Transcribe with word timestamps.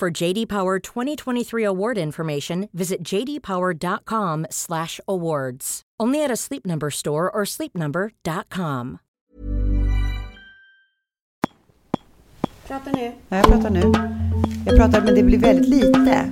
For 0.00 0.22
JD 0.22 0.48
Power 0.48 0.78
2023 0.78 1.62
award 1.62 1.98
information, 1.98 2.68
visit 2.72 3.04
jdpower.com/awards. 3.04 5.82
Only 6.02 6.24
at 6.24 6.30
a 6.30 6.36
Sleep 6.36 6.64
Number 6.64 6.90
store 6.90 7.30
or 7.30 7.44
sleepnumber.com. 7.44 8.98
Prata 12.66 12.90
nu. 12.92 13.12
Ja, 13.28 13.36
jag 13.36 13.44
pratar 13.44 13.70
nu. 13.70 13.92
Jag 14.66 14.76
pratar, 14.76 15.00
men 15.00 15.14
det 15.14 15.22
blir 15.22 15.38
väldigt 15.38 15.68
lite. 15.68 16.30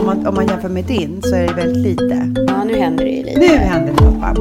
Om 0.00 0.06
man, 0.06 0.26
om 0.26 0.34
man 0.34 0.46
jämför 0.46 0.68
med 0.68 0.84
din 0.84 1.22
så 1.22 1.34
är 1.34 1.48
det 1.48 1.54
väldigt 1.54 1.82
lite. 1.82 2.34
Ja, 2.48 2.64
nu 2.64 2.76
händer 2.76 3.04
det 3.04 3.10
ju 3.10 3.24
lite. 3.24 3.40
Nu 3.40 3.46
händer 3.46 3.92
det 3.92 3.98
pappa. 4.20 4.40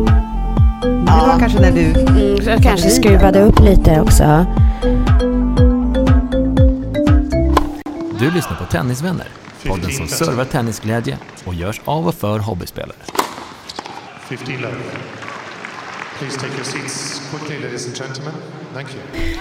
Men 0.83 1.05
Det 1.05 1.11
var 1.11 1.39
kanske 1.39 1.61
när 1.61 1.71
du... 1.71 1.85
Mm, 1.85 2.35
jag 2.45 2.63
kanske 2.63 2.89
skruvade 2.89 3.41
upp 3.41 3.59
lite 3.59 4.01
också. 4.01 4.45
Du 8.23 8.31
lyssnar 8.31 8.55
på 8.55 8.65
Tennisvänner, 8.65 9.27
podden 9.67 9.91
som 9.91 10.07
servar 10.07 10.45
tennisglädje 10.45 11.17
och 11.45 11.53
görs 11.53 11.81
av 11.85 12.07
och 12.07 12.15
för 12.15 12.39
hobbyspelare. 12.39 12.97
15 14.29 14.55
love. 14.55 14.75
Please 16.19 16.39
take 16.39 16.53
your 16.53 16.63
seats 16.63 17.21
quickly, 17.31 17.59
ladies 17.63 17.87
and 17.87 17.95
gentlemen. 17.95 18.33
Thank 18.73 18.87
you. 18.93 19.35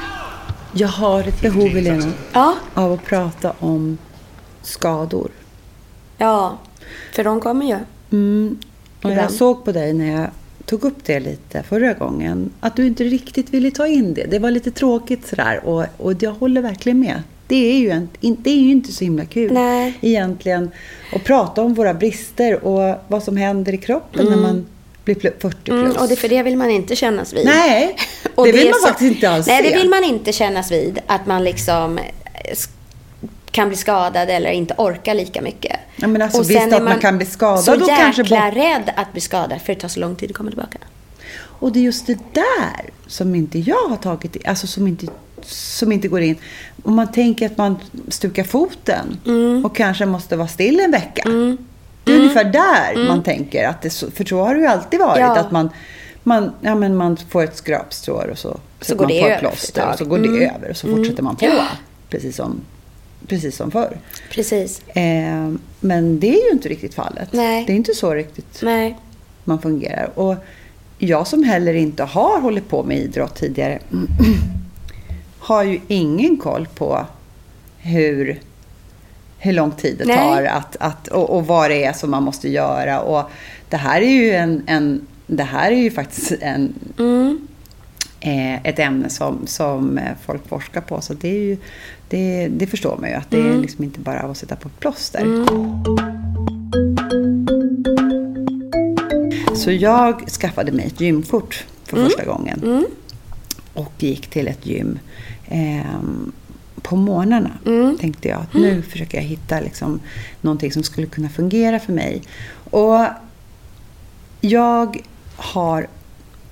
Jag 0.73 0.89
har 0.89 1.21
ett 1.21 1.41
behov, 1.41 1.69
Helena, 1.69 2.13
Ja, 2.33 2.55
av 2.75 2.93
att 2.93 3.05
prata 3.05 3.53
om 3.59 3.99
skador. 4.63 5.31
ja. 6.19 6.59
För 7.15 7.25
de 7.25 7.41
kommer 7.41 7.67
ju. 7.67 7.79
Mm. 8.11 8.59
Och 9.03 9.11
jag 9.11 9.31
såg 9.31 9.65
på 9.65 9.73
dig 9.73 9.93
när 9.93 10.21
jag 10.21 10.31
tog 10.65 10.85
upp 10.85 11.05
det 11.05 11.21
lite 11.21 11.63
förra 11.63 11.93
gången, 11.93 12.51
att 12.61 12.77
du 12.77 12.87
inte 12.87 13.05
riktigt 13.05 13.51
ville 13.51 13.71
ta 13.71 13.87
in 13.87 14.15
det. 14.15 14.27
Det 14.31 14.39
var 14.39 14.51
lite 14.51 14.71
tråkigt 14.71 15.27
sådär 15.27 15.61
och, 15.65 15.87
och 15.97 16.23
jag 16.23 16.33
håller 16.33 16.63
verkligen 16.63 17.01
med. 17.01 17.23
Det 17.53 17.71
är, 17.73 17.79
ju 17.79 17.91
en, 17.91 18.09
det 18.21 18.51
är 18.51 18.57
ju 18.61 18.71
inte 18.71 18.93
så 18.93 19.05
himla 19.05 19.25
kul 19.25 19.53
Nej. 19.53 19.99
egentligen 20.01 20.71
att 21.13 21.25
prata 21.25 21.63
om 21.63 21.75
våra 21.75 21.95
brister 21.95 22.65
och 22.65 22.97
vad 23.09 23.23
som 23.23 23.37
händer 23.37 23.73
i 23.73 23.77
kroppen 23.79 24.27
när 24.27 24.37
man 24.37 24.67
blir 25.05 25.15
pl- 25.15 25.33
40 25.41 25.57
plus. 25.65 25.81
Mm, 25.81 25.97
och 25.97 26.09
det, 26.09 26.17
för 26.17 26.29
det 26.29 26.43
vill 26.43 26.57
man 26.57 26.71
inte 26.71 26.97
kännas 26.97 27.33
vid. 27.33 27.45
Nej, 27.47 27.97
Och 28.35 28.47
det 28.47 28.53
vill 28.53 28.67
är 28.67 28.71
man 28.71 28.81
faktiskt 28.89 29.15
inte 29.15 29.31
alls 29.31 29.47
Nej, 29.47 29.63
se. 29.65 29.71
det 29.71 29.77
vill 29.77 29.89
man 29.89 30.05
inte 30.05 30.33
kännas 30.33 30.73
vid. 30.73 30.99
Att 31.07 31.27
man 31.27 31.45
liksom 31.45 31.99
eh, 31.99 32.05
kan 33.51 33.69
bli 33.69 33.77
skadad 33.77 34.31
eller 34.31 34.51
inte 34.51 34.75
orkar 34.79 35.15
lika 35.15 35.43
mycket. 35.43 35.77
Ja, 35.97 36.07
men 36.09 36.23
alltså, 36.23 36.39
och 36.39 36.51
visst 36.51 36.73
att 36.73 36.83
man 36.83 36.99
kan 36.99 37.17
bli 37.17 37.27
skadad 37.27 37.65
så 37.65 37.75
och 37.83 37.89
kanske 37.89 38.23
jäkla 38.23 38.47
bort- 38.47 38.57
rädd 38.57 38.93
att 38.97 39.13
bli 39.13 39.21
skadad 39.21 39.61
för 39.65 39.75
det 39.75 39.81
tar 39.81 39.89
så 39.89 40.01
lång 40.01 40.17
tid 40.17 40.31
att 40.31 40.37
komma 40.37 40.51
tillbaka. 40.51 40.79
Och 41.35 41.73
det 41.73 41.79
är 41.79 41.83
just 41.83 42.07
det 42.07 42.19
där 42.33 42.91
som 43.07 43.35
inte 43.35 43.59
jag 43.59 43.89
har 43.89 43.97
tagit, 43.97 44.37
alltså 44.47 44.67
som 44.67 44.87
inte, 44.87 45.07
som 45.47 45.93
inte 45.93 46.09
går 46.09 46.21
in. 46.21 46.37
Om 46.83 46.95
man 46.95 47.13
tänker 47.13 47.47
att 47.47 47.59
man 47.59 47.77
stukar 48.09 48.45
foten 48.45 49.17
Mm. 49.27 49.65
och 49.65 49.77
kanske 49.77 50.07
måste 50.07 50.37
vara 50.37 50.49
still 50.49 50.81
en 50.81 50.91
vecka. 50.91 51.23
Det 52.05 52.13
är 52.13 52.17
ungefär 52.19 52.45
där 52.45 53.09
man 53.09 53.23
tänker 53.23 53.69
att 53.69 53.83
det, 53.83 53.91
så- 53.91 54.11
för 54.11 54.25
så 54.25 54.39
har 54.45 54.55
det 54.55 54.61
ju 54.61 54.67
alltid 54.67 55.01
varit. 55.01 55.19
Mm. 55.19 55.31
Ja. 55.31 55.39
Att 55.41 55.51
man, 55.51 55.71
man, 56.23 56.53
ja, 56.61 56.75
men 56.75 56.97
man 56.97 57.17
får 57.17 57.43
ett 57.45 57.57
skrapstrår 57.57 58.29
och 58.33 58.39
så, 58.39 58.59
sätter 58.81 58.95
går 58.95 59.05
man 59.05 59.09
det 59.13 59.23
över 59.23 59.39
plåster 59.39 59.89
och 59.93 59.99
så 59.99 60.05
går 60.05 60.19
det 60.19 60.29
Mm. 60.29 60.55
över 60.55 60.71
och 60.71 60.77
så 60.77 60.87
fortsätter 60.97 61.23
man 61.23 61.37
på. 61.37 61.45
Ja. 61.45 61.67
Precis 62.11 62.37
som, 62.37 62.61
precis 63.27 63.57
som 63.57 63.71
förr. 63.71 63.97
Precis. 64.31 64.83
Eh, 64.89 65.51
men 65.81 66.21
det 66.21 66.29
är 66.29 66.45
ju 66.47 66.51
inte 66.53 66.69
riktigt 66.69 66.95
fallet. 66.95 67.29
Nej. 67.33 67.65
Det 67.67 67.73
är 67.73 67.77
inte 67.77 67.95
så 67.95 68.15
riktigt 68.15 68.59
Nej. 68.63 68.99
man 69.45 69.63
fungerar. 69.63 70.11
Och 70.15 70.35
jag 70.99 71.27
som 71.27 71.43
heller 71.45 71.75
inte 71.75 72.05
har 72.05 72.41
hållit 72.41 72.69
på 72.69 72.83
med 72.83 72.99
idrott 72.99 73.35
tidigare 73.37 73.79
har 75.43 75.63
ju 75.63 75.81
ingen 75.89 76.37
koll 76.37 76.67
på 76.75 77.07
hur, 77.79 78.41
hur 79.39 79.53
lång 79.53 79.71
tid 79.71 79.95
det 79.99 80.05
Nej. 80.05 80.17
tar 80.17 80.43
att, 80.45 80.77
att, 80.81 81.09
och, 81.09 81.31
och 81.37 81.47
vad 81.47 81.71
det 81.71 81.85
är 81.85 81.93
som 81.93 82.11
man 82.11 82.23
måste 82.23 82.49
göra. 82.49 83.01
Och 83.01 83.31
det 83.69 83.77
här 83.77 84.01
är 84.01 84.11
ju, 84.11 84.31
en, 84.33 84.63
en, 84.67 85.07
det 85.27 85.43
här 85.43 85.71
är 85.73 85.77
ju 85.77 85.91
faktiskt 85.91 86.33
en, 86.41 86.75
Mm. 86.99 87.47
eh, 88.21 88.55
ett 88.67 88.79
ämne 88.79 89.09
som, 89.11 89.47
som 89.47 89.99
eh, 89.99 90.05
folk 90.25 90.49
forskar 90.49 90.81
på. 90.81 91.01
Så 91.01 91.15
det, 91.15 91.29
är 91.29 91.41
ju, 91.43 91.57
det, 92.09 92.49
det 92.49 92.67
förstår 92.67 92.97
man 93.01 93.09
ju 93.11 93.15
att 93.17 93.31
det 93.31 93.41
Mm. 93.41 93.53
är 93.53 93.59
liksom 93.59 93.85
inte 93.85 94.01
bara 94.01 94.21
att 94.21 94.37
sätta 94.37 94.57
på 94.57 94.69
ett 94.69 94.81
plåster. 94.81 95.27
Så 99.57 99.71
jag 99.73 100.29
skaffade 100.31 100.73
mig 100.73 100.87
ett 100.87 101.01
gymkort 101.01 101.65
för 101.85 101.97
Mm. 101.97 102.09
första 102.09 102.25
gången. 102.25 102.87
Och 103.75 103.93
gick 103.99 104.27
till 104.27 104.49
ett 104.49 104.67
gym 104.67 104.99
ehm, 105.49 106.33
på 106.83 106.97
morgnarna. 106.97 107.51
Mm. 107.67 107.99
Tänkte 107.99 108.29
jag 108.29 108.41
att 108.41 108.55
nu 108.55 108.83
försöker 108.83 109.19
jag 109.19 109.25
hitta 109.25 109.61
liksom, 109.61 110.01
någonting 110.41 110.73
som 110.73 110.83
skulle 110.83 111.07
kunna 111.07 111.29
fungera 111.29 111.79
för 111.79 111.93
mig. 111.93 112.23
Och 112.71 113.07
jag 114.41 115.03
har, 115.37 115.87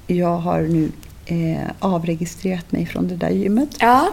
jag 0.07 0.37
har 0.37 0.61
nu 0.61 0.93
eh, 1.27 1.71
avregistrerat 1.79 2.73
mig 2.73 2.87
från 2.87 3.09
det 3.09 3.17
där 3.17 3.31
gymmet. 3.31 3.77
Ja. 3.81 4.09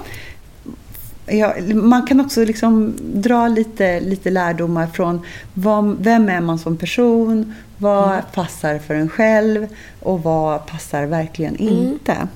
Ja, 1.29 1.56
man 1.73 2.07
kan 2.07 2.19
också 2.22 2.46
liksom 2.46 2.94
dra 3.13 3.47
lite, 3.47 4.00
lite 4.00 4.29
lärdomar 4.29 4.88
från 4.88 5.22
vad, 5.53 5.97
vem 6.00 6.29
är 6.29 6.41
man 6.41 6.59
som 6.59 6.78
person, 6.78 7.53
vad 7.78 8.31
passar 8.34 8.79
för 8.79 8.94
en 8.94 9.09
själv 9.09 9.67
och 10.00 10.23
vad 10.23 10.66
passar 10.66 11.06
verkligen 11.06 11.56
inte. 11.56 12.28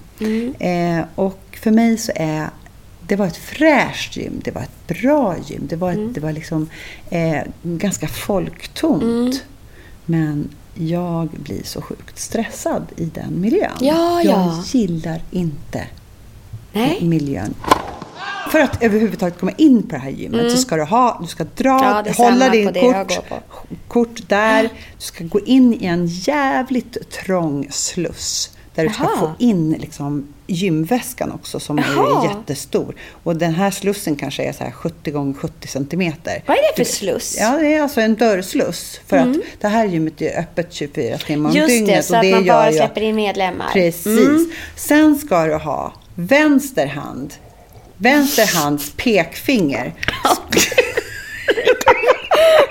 Eh, 0.59 1.05
och 1.15 1.57
för 1.61 1.71
mig 1.71 1.97
så 1.97 2.11
är 2.15 2.49
det 3.07 3.15
var 3.15 3.27
ett 3.27 3.37
fräscht 3.37 4.17
gym, 4.17 4.41
det 4.43 4.51
var 4.51 4.61
ett 4.61 4.87
bra 4.87 5.35
gym, 5.47 5.67
det 5.69 5.75
var, 5.75 5.91
ett, 5.91 6.13
det 6.13 6.19
var 6.19 6.31
liksom 6.31 6.69
eh, 7.09 7.41
ganska 7.63 8.07
folktomt. 8.07 9.43
Men 10.05 10.49
jag 10.73 11.27
blir 11.27 11.63
så 11.63 11.81
sjukt 11.81 12.19
stressad 12.19 12.83
i 12.95 13.05
den 13.05 13.41
miljön. 13.41 13.71
Ja, 13.79 14.21
jag 14.23 14.33
ja. 14.33 14.63
gillar 14.65 15.21
inte 15.31 15.87
Nej. 16.73 16.97
miljön. 17.01 17.53
För 18.51 18.59
att 18.59 18.83
överhuvudtaget 18.83 19.39
komma 19.39 19.51
in 19.57 19.83
på 19.83 19.95
det 19.95 20.01
här 20.01 20.09
gymmet 20.09 20.51
så 20.51 20.57
ska 20.57 20.75
du 20.75 20.83
ha, 20.83 21.19
du 21.21 21.27
ska 21.27 21.43
dra, 21.43 22.01
Mm. 22.01 22.13
Ja, 22.17 22.23
hålla 22.23 22.49
din 22.49 22.73
kort, 22.73 23.19
kort 23.87 24.29
där. 24.29 24.63
Du 24.63 24.69
ska 24.97 25.23
gå 25.23 25.39
in 25.39 25.73
i 25.73 25.85
en 25.85 26.07
jävligt 26.07 27.11
trång 27.11 27.67
sluss. 27.69 28.51
Där 28.75 28.83
du 28.83 28.93
ska 28.93 29.07
få 29.19 29.31
in 29.39 29.71
liksom 29.79 30.27
gymväskan 30.47 31.31
också 31.31 31.59
som 31.59 31.77
Jaha. 31.77 32.23
är 32.23 32.29
jättestor. 32.29 32.95
Och 33.23 33.35
den 33.35 33.55
här 33.55 33.71
slussen 33.71 34.15
kanske 34.15 34.43
är 34.43 34.53
så 34.53 34.63
här 34.63 34.71
70 34.71 35.11
gånger 35.11 35.33
70 35.33 35.67
centimeter. 35.67 36.43
Vad 36.45 36.57
är 36.57 36.61
det 36.61 36.85
för 36.85 36.91
sluss? 36.91 37.37
Ja, 37.39 37.57
det 37.57 37.73
är 37.73 37.81
alltså 37.81 38.01
en 38.01 38.15
dörrsluss. 38.15 38.99
För 39.07 39.17
att 39.17 39.27
det 39.61 39.67
här 39.67 39.85
gymmet 39.85 40.21
är 40.21 40.39
öppet 40.39 40.73
24 40.73 41.17
timmar 41.17 41.49
om 41.49 41.55
Mm. 41.55 41.67
Just 41.69 41.69
dygnet. 41.79 41.95
det, 41.95 42.03
så 42.03 42.13
och 42.13 42.17
att 42.19 42.23
det 42.23 42.31
man 42.31 42.45
gör 42.45 42.53
bara 42.53 42.71
släpper 42.71 43.01
att- 43.01 43.05
in 43.07 43.15
medlemmar. 43.15 43.69
Precis. 43.73 44.05
Mm. 44.17 44.51
Sen 44.75 45.15
ska 45.15 45.45
du 45.45 45.55
ha 45.55 45.93
vänster 46.15 46.87
hand. 46.87 47.33
Vänster 47.97 48.55
hands 48.55 48.91
pekfinger. 48.97 49.93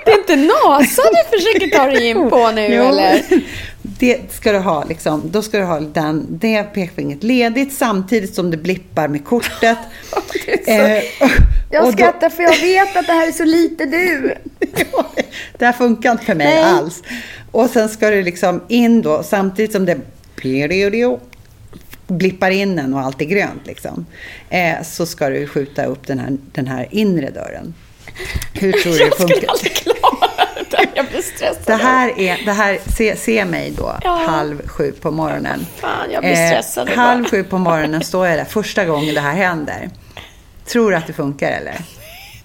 Det 0.05 0.11
är 0.11 0.19
inte 0.19 0.37
NASA 0.37 1.03
du 1.03 1.39
försöker 1.39 1.77
ta 1.79 1.85
dig 1.87 2.09
in 2.09 2.31
på 2.31 2.51
nu 2.51 2.67
Jo, 2.75 2.83
eller? 2.85 3.23
Det 3.83 4.33
ska 4.33 4.53
du 4.53 4.59
ha 4.59 4.85
liksom. 4.85 5.23
Då 5.31 5.43
ska 5.43 5.59
du 5.59 5.65
ha 5.65 5.81
den, 5.81 6.27
det 6.31 6.63
pekfingret 6.63 7.23
ledigt 7.23 7.73
samtidigt 7.73 8.35
som 8.35 8.51
du 8.51 8.57
blippar 8.57 9.09
med 9.09 9.25
kortet. 9.25 9.79
Eh, 10.67 11.03
Jag 11.71 11.85
och 11.85 11.91
då- 11.91 11.93
skrattar 11.93 12.31
för 12.31 12.43
jag 12.43 12.57
vet 12.61 12.97
att 12.97 13.07
det 13.07 13.13
här 13.13 13.29
är 13.29 13.33
så 13.33 13.45
lite 13.45 13.87
du. 13.87 14.35
det 15.59 15.65
här 15.67 15.73
funkar 15.73 16.13
inte 16.13 16.25
för 16.25 16.35
mig 16.35 16.47
Nej. 16.47 16.63
alls. 16.65 17.03
Och 17.51 17.71
sen 17.71 17.89
ska 17.89 18.11
du 18.11 18.23
liksom 18.23 18.61
in 18.69 19.03
då 19.03 19.23
samtidigt 19.23 19.73
som 19.73 19.85
det 19.85 19.99
blippar 22.07 22.51
in 22.51 22.79
en 22.79 22.95
och 22.95 23.01
allt 23.01 23.21
är 23.21 23.25
grönt 23.25 23.67
liksom. 23.67 24.07
Eh, 24.51 24.83
så 24.85 25.07
ska 25.07 25.29
du 25.29 25.47
skjuta 25.47 25.85
upp 25.85 26.07
den 26.07 26.19
här, 26.19 26.37
den 26.53 26.67
här 26.67 26.89
inre 26.91 27.31
dörren. 27.31 27.75
Hur 28.55 28.73
tror 28.73 28.93
du 28.93 28.99
det 28.99 29.17
funkar? 29.17 29.51
Jag 31.01 31.07
blir 31.13 31.23
stressad. 31.23 31.63
Det 31.67 31.75
här 31.75 32.19
är, 32.21 32.45
det 32.45 32.53
här, 32.53 32.79
se, 32.97 33.17
se 33.17 33.45
mig 33.45 33.73
då, 33.77 33.97
Ja. 34.05 34.11
halv 34.27 34.67
sju 34.69 34.93
på 34.93 35.11
morgonen. 35.11 35.61
Eh, 35.77 35.81
Fan, 35.81 36.11
jag 36.13 36.23
blir 36.23 36.35
stressad 36.47 36.87
bara. 36.87 36.97
halv 36.97 37.25
sju 37.25 37.45
på 37.45 37.59
morgonen 37.59 38.03
står 38.03 38.27
jag 38.27 38.39
där 38.39 38.45
första 38.45 38.85
gången 38.85 39.15
det 39.15 39.21
här 39.21 39.35
händer. 39.35 39.91
Tror 40.67 40.91
du 40.91 40.97
att 40.97 41.07
det 41.07 41.13
funkar 41.13 41.51
eller? 41.53 41.75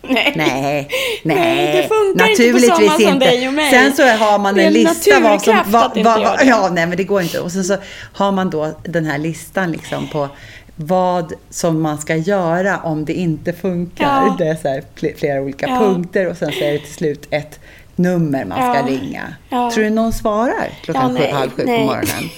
Nej. 0.01 0.33
Nej, 0.35 0.87
Nej, 1.23 1.37
nej, 1.37 1.75
det 1.77 1.87
funkar 1.87 2.29
inte 2.29 2.43
på 2.43 2.43
naturligtvis 2.51 2.67
sådana 2.69 2.93
som 2.99 3.13
inte. 3.13 3.25
dig 3.25 3.47
och 3.47 3.53
mig. 3.53 3.71
Sen 3.71 3.93
så 3.95 4.03
har 4.07 4.39
man 4.39 4.55
Det 4.55 4.61
är 4.61 4.67
en 4.67 4.67
en 4.67 4.73
lista 4.83 5.19
vad 5.19 5.41
som... 5.41 5.57
Vad, 5.65 5.97
inte 5.97 6.09
vad, 6.09 6.21
det. 6.39 6.45
ja, 6.45 6.69
nej 6.73 6.85
men 6.87 6.97
det 6.97 7.03
går 7.03 7.21
inte. 7.21 7.39
Och 7.39 7.51
sen 7.51 7.63
så 7.63 7.77
har 8.13 8.31
man 8.31 8.49
då 8.49 8.79
den 8.83 9.05
här 9.05 9.17
listan 9.17 9.71
liksom 9.71 10.07
på 10.07 10.29
vad 10.75 11.33
som 11.49 11.81
man 11.81 11.97
ska 11.97 12.15
göra 12.15 12.77
om 12.77 13.05
det 13.05 13.13
inte 13.13 13.53
funkar. 13.53 14.05
Ja. 14.27 14.35
Det 14.39 14.47
är 14.47 14.55
så 14.55 14.67
här 14.67 14.83
fl- 14.99 15.17
flera 15.17 15.41
olika 15.41 15.67
Ja. 15.67 15.77
punkter 15.79 16.27
och 16.29 16.37
sen 16.37 16.51
så 16.51 16.63
är 16.63 16.71
det 16.73 16.79
till 16.79 16.93
slut 16.93 17.27
ett 17.31 17.59
nummer 17.95 18.45
man 18.45 18.57
ska 18.57 18.79
Ja. 18.91 18.97
ringa. 18.97 19.33
Ja. 19.49 19.71
Tror 19.71 19.83
du 19.83 19.89
någon 19.89 20.13
svarar 20.13 20.69
klockan 20.83 21.01
Ja, 21.15 21.21
nej, 21.21 21.31
sju, 21.31 21.37
halv 21.37 21.49
sju 21.51 21.63
nej. 21.65 21.79
på 21.79 21.85
morgonen? 21.85 22.29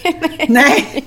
nej, 0.47 1.03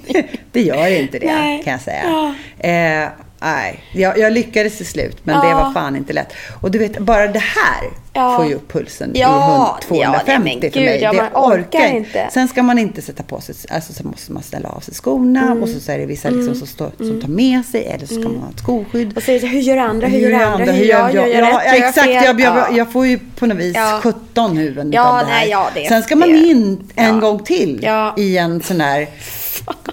det 0.52 0.62
gör 0.62 1.00
inte 1.00 1.19
det 1.19 1.26
Nej. 1.35 1.62
kan 1.64 1.73
jag 1.73 1.81
säga. 1.82 2.02
Ja. 2.05 2.35
Eh, 2.69 3.08
nej, 3.40 3.84
jag, 3.92 4.19
jag 4.19 4.32
lyckades 4.32 4.76
till 4.76 4.87
slut, 4.87 5.16
men 5.22 5.40
det 5.40 5.48
Ja. 5.50 5.54
var 5.64 5.72
fan 5.72 5.96
inte 5.96 6.12
lätt. 6.12 6.32
Och 6.60 6.70
du 6.70 6.78
vet, 6.78 6.98
bara 6.98 7.26
det 7.26 7.38
här 7.38 7.90
Ja. 8.12 8.37
får 8.37 8.46
ju 8.46 8.54
upp 8.54 8.72
pulsen 8.72 9.10
Ja, 9.14 9.28
i 9.28 9.52
100, 9.52 9.76
250 10.25 10.58
ja, 10.62 10.70
för 10.70 10.78
gud, 10.81 10.84
mig. 10.88 11.00
ja, 11.02 11.12
det 11.12 11.16
man 11.16 11.44
orkar 11.52 11.87
inte. 11.96 12.28
Sen 12.32 12.48
ska 12.48 12.62
man 12.62 12.78
inte 12.78 13.02
sätta 13.02 13.22
på 13.22 13.40
sig, 13.40 13.54
alltså 13.70 13.92
så 13.92 14.06
måste 14.06 14.32
man 14.32 14.42
ställa 14.42 14.69
av 14.69 14.81
sig 14.81 14.94
skorna 14.94 15.42
Mm. 15.42 15.62
och 15.62 15.69
så, 15.69 15.81
så 15.81 15.92
är 15.92 15.98
det 15.98 16.06
vissa 16.06 16.31
liksom 16.31 16.54
som, 16.54 16.66
står, 16.66 16.90
som 16.96 17.20
tar 17.20 17.28
med 17.28 17.64
sig 17.64 17.84
eller 17.87 18.06
så 18.06 18.14
ska 18.14 18.22
man 18.28 18.37
ha 18.42 18.48
ett 18.50 18.58
skoskydd. 18.58 19.16
Och 19.16 19.22
så 19.22 19.31
är 19.31 19.40
det, 19.40 19.46
hur 19.46 19.60
gör 19.60 19.76
andra, 19.76 20.06
hur 20.06 20.19
gör 20.19 20.40
andra, 20.40 20.72
hur 20.72 20.84
gör 20.84 20.98
jag, 20.98 21.14
gör 21.14 21.26
jag 21.26 21.34
ja, 21.50 21.58
rätt, 21.58 21.62
jag 21.66 21.88
exakt, 21.88 22.08
jag, 22.08 22.25
jag, 22.25 22.40
Ja. 22.40 22.69
jag 22.76 22.93
får 22.93 23.06
ju 23.06 23.19
på 23.36 23.46
något 23.46 23.56
vis 23.58 23.76
Ja. 23.76 24.00
17 24.02 24.56
huvuden 24.56 24.93
Ja, 24.93 25.02
utav 25.20 25.26
det 25.28 25.32
här. 25.34 25.46
nej, 25.75 25.82
det- 25.82 25.88
Sen 25.88 26.02
ska 26.02 26.16
man 26.16 26.28
det- 26.32 26.38
in 26.38 26.90
en 26.94 27.20
gång 27.20 27.38
till 27.44 27.88
i 28.16 28.38
en 28.38 28.62
sån 28.62 28.81
här 28.81 29.06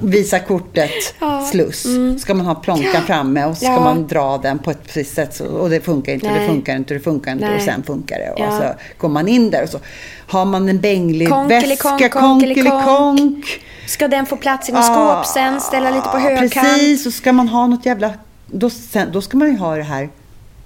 visa 0.02 0.40
kortet 0.40 0.92
sluss. 1.52 1.86
Ska 2.22 2.34
man 2.34 2.46
ha 2.46 2.56
plånkan 2.56 3.04
framme 3.06 3.46
och 3.46 3.54
så 3.54 3.60
ska 3.60 3.68
Mm. 3.68 3.80
Ja. 3.84 3.94
man 3.94 4.08
dra 4.08 4.38
den 4.38 4.60
på 4.60 4.72
ett 4.72 4.84
precis 4.88 5.14
sätt. 5.14 5.36
Så, 5.36 5.46
och 5.46 5.70
det 5.70 5.82
funkar 5.82 6.14
inte, 6.14 6.34
det 6.40 6.48
funkar 6.48 6.76
inte, 6.76 6.94
det 6.94 7.00
funkar 7.00 7.32
inte 7.32 7.56
och 7.56 7.62
sen 7.62 7.84
funkar 7.84 8.20
det. 8.20 8.30
Och 8.32 8.40
Ja. 8.40 8.58
så 8.60 8.64
går 8.98 9.10
man 9.10 9.28
in 9.28 9.50
där 9.52 9.64
och 9.64 9.70
så 9.70 9.80
har 10.28 10.46
man 10.46 10.70
en 10.70 10.80
bänglig 10.80 11.30
Konkelikonkk, 11.30 12.02
väska, 12.02 12.20
konkelikonkk. 12.20 13.62
Ska 13.88 14.08
den 14.08 14.26
få 14.26 14.38
plats 14.38 14.70
i 14.70 14.72
något 14.72 14.84
Ah, 14.90 15.24
skåp 15.24 15.26
sen? 15.34 15.62
Ställa 15.62 15.90
lite 15.92 16.10
på 16.12 16.18
högkant? 16.18 16.54
Precis, 16.54 17.06
och 17.06 17.14
ska 17.14 17.34
man 17.34 17.48
ha 17.48 17.68
något 17.68 17.86
jävla... 17.86 18.14
Då, 18.46 18.70
sen, 18.70 19.12
då 19.12 19.22
ska 19.22 19.38
man 19.38 19.48
ju 19.48 19.58
ha 19.58 19.76
det 19.76 19.84
här 19.84 20.10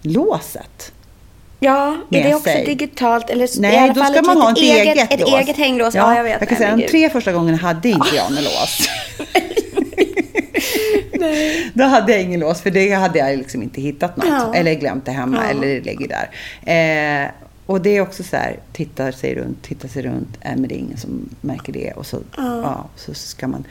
låset. 0.01 0.91
Ja, 1.63 1.87
är 1.87 1.97
med 2.09 2.25
det 2.25 2.33
också 2.35 2.43
sig. 2.49 2.65
digitalt? 2.65 3.29
Eller 3.29 3.57
i 3.57 3.59
Nej, 3.59 3.77
alla 3.77 3.93
då 3.93 4.01
fall 4.03 4.13
ska 4.13 4.21
man 4.21 4.41
ha 4.41 4.51
ett 4.51 4.59
litet 4.59 4.77
eget, 4.87 5.13
Ett 5.13 5.19
lås. 5.19 5.33
eget 5.33 5.57
hänglås, 5.57 5.95
ja, 5.95 6.15
jag 6.15 6.23
vet. 6.23 6.37
Jag 6.39 6.49
kan 6.49 6.57
Nej, 6.59 6.67
säga, 6.67 6.77
de 6.77 6.87
tre 6.87 7.09
första 7.09 7.31
gångerna 7.31 7.57
hade 7.57 7.89
inte 7.89 8.15
jag 8.15 8.31
något 8.31 8.43
lås. 8.43 8.87
Då 11.73 11.83
hade 11.83 12.11
jag 12.11 12.21
ingen 12.21 12.39
lås, 12.39 12.61
för 12.61 12.71
det 12.71 12.91
hade 12.91 13.19
jag 13.19 13.37
liksom 13.37 13.63
inte 13.63 13.81
hittat 13.81 14.17
något. 14.17 14.25
Ja. 14.29 14.53
Eller 14.55 14.73
glömt 14.73 15.05
det 15.05 15.11
hemma, 15.11 15.37
Ja. 15.43 15.49
eller 15.49 15.67
det 15.67 15.81
ligger 15.81 16.07
där. 16.07 16.29
Eh, 17.23 17.29
och 17.65 17.81
det 17.81 17.97
är 17.97 18.01
också 18.01 18.23
så 18.23 18.35
här, 18.35 18.59
tittar 18.73 19.11
sig 19.11 19.35
runt, 19.35 19.61
tittar 19.63 19.87
sig 19.87 20.03
runt, 20.03 20.37
äh, 20.41 20.51
men 20.55 20.67
det 20.67 20.75
är 20.75 20.79
ingen 20.79 20.97
som 20.97 21.29
märker 21.41 21.73
det. 21.73 21.91
Och 21.91 22.05
så, 22.05 22.17
ja. 22.37 22.89
så 22.95 23.13
ska 23.13 23.47
man... 23.47 23.63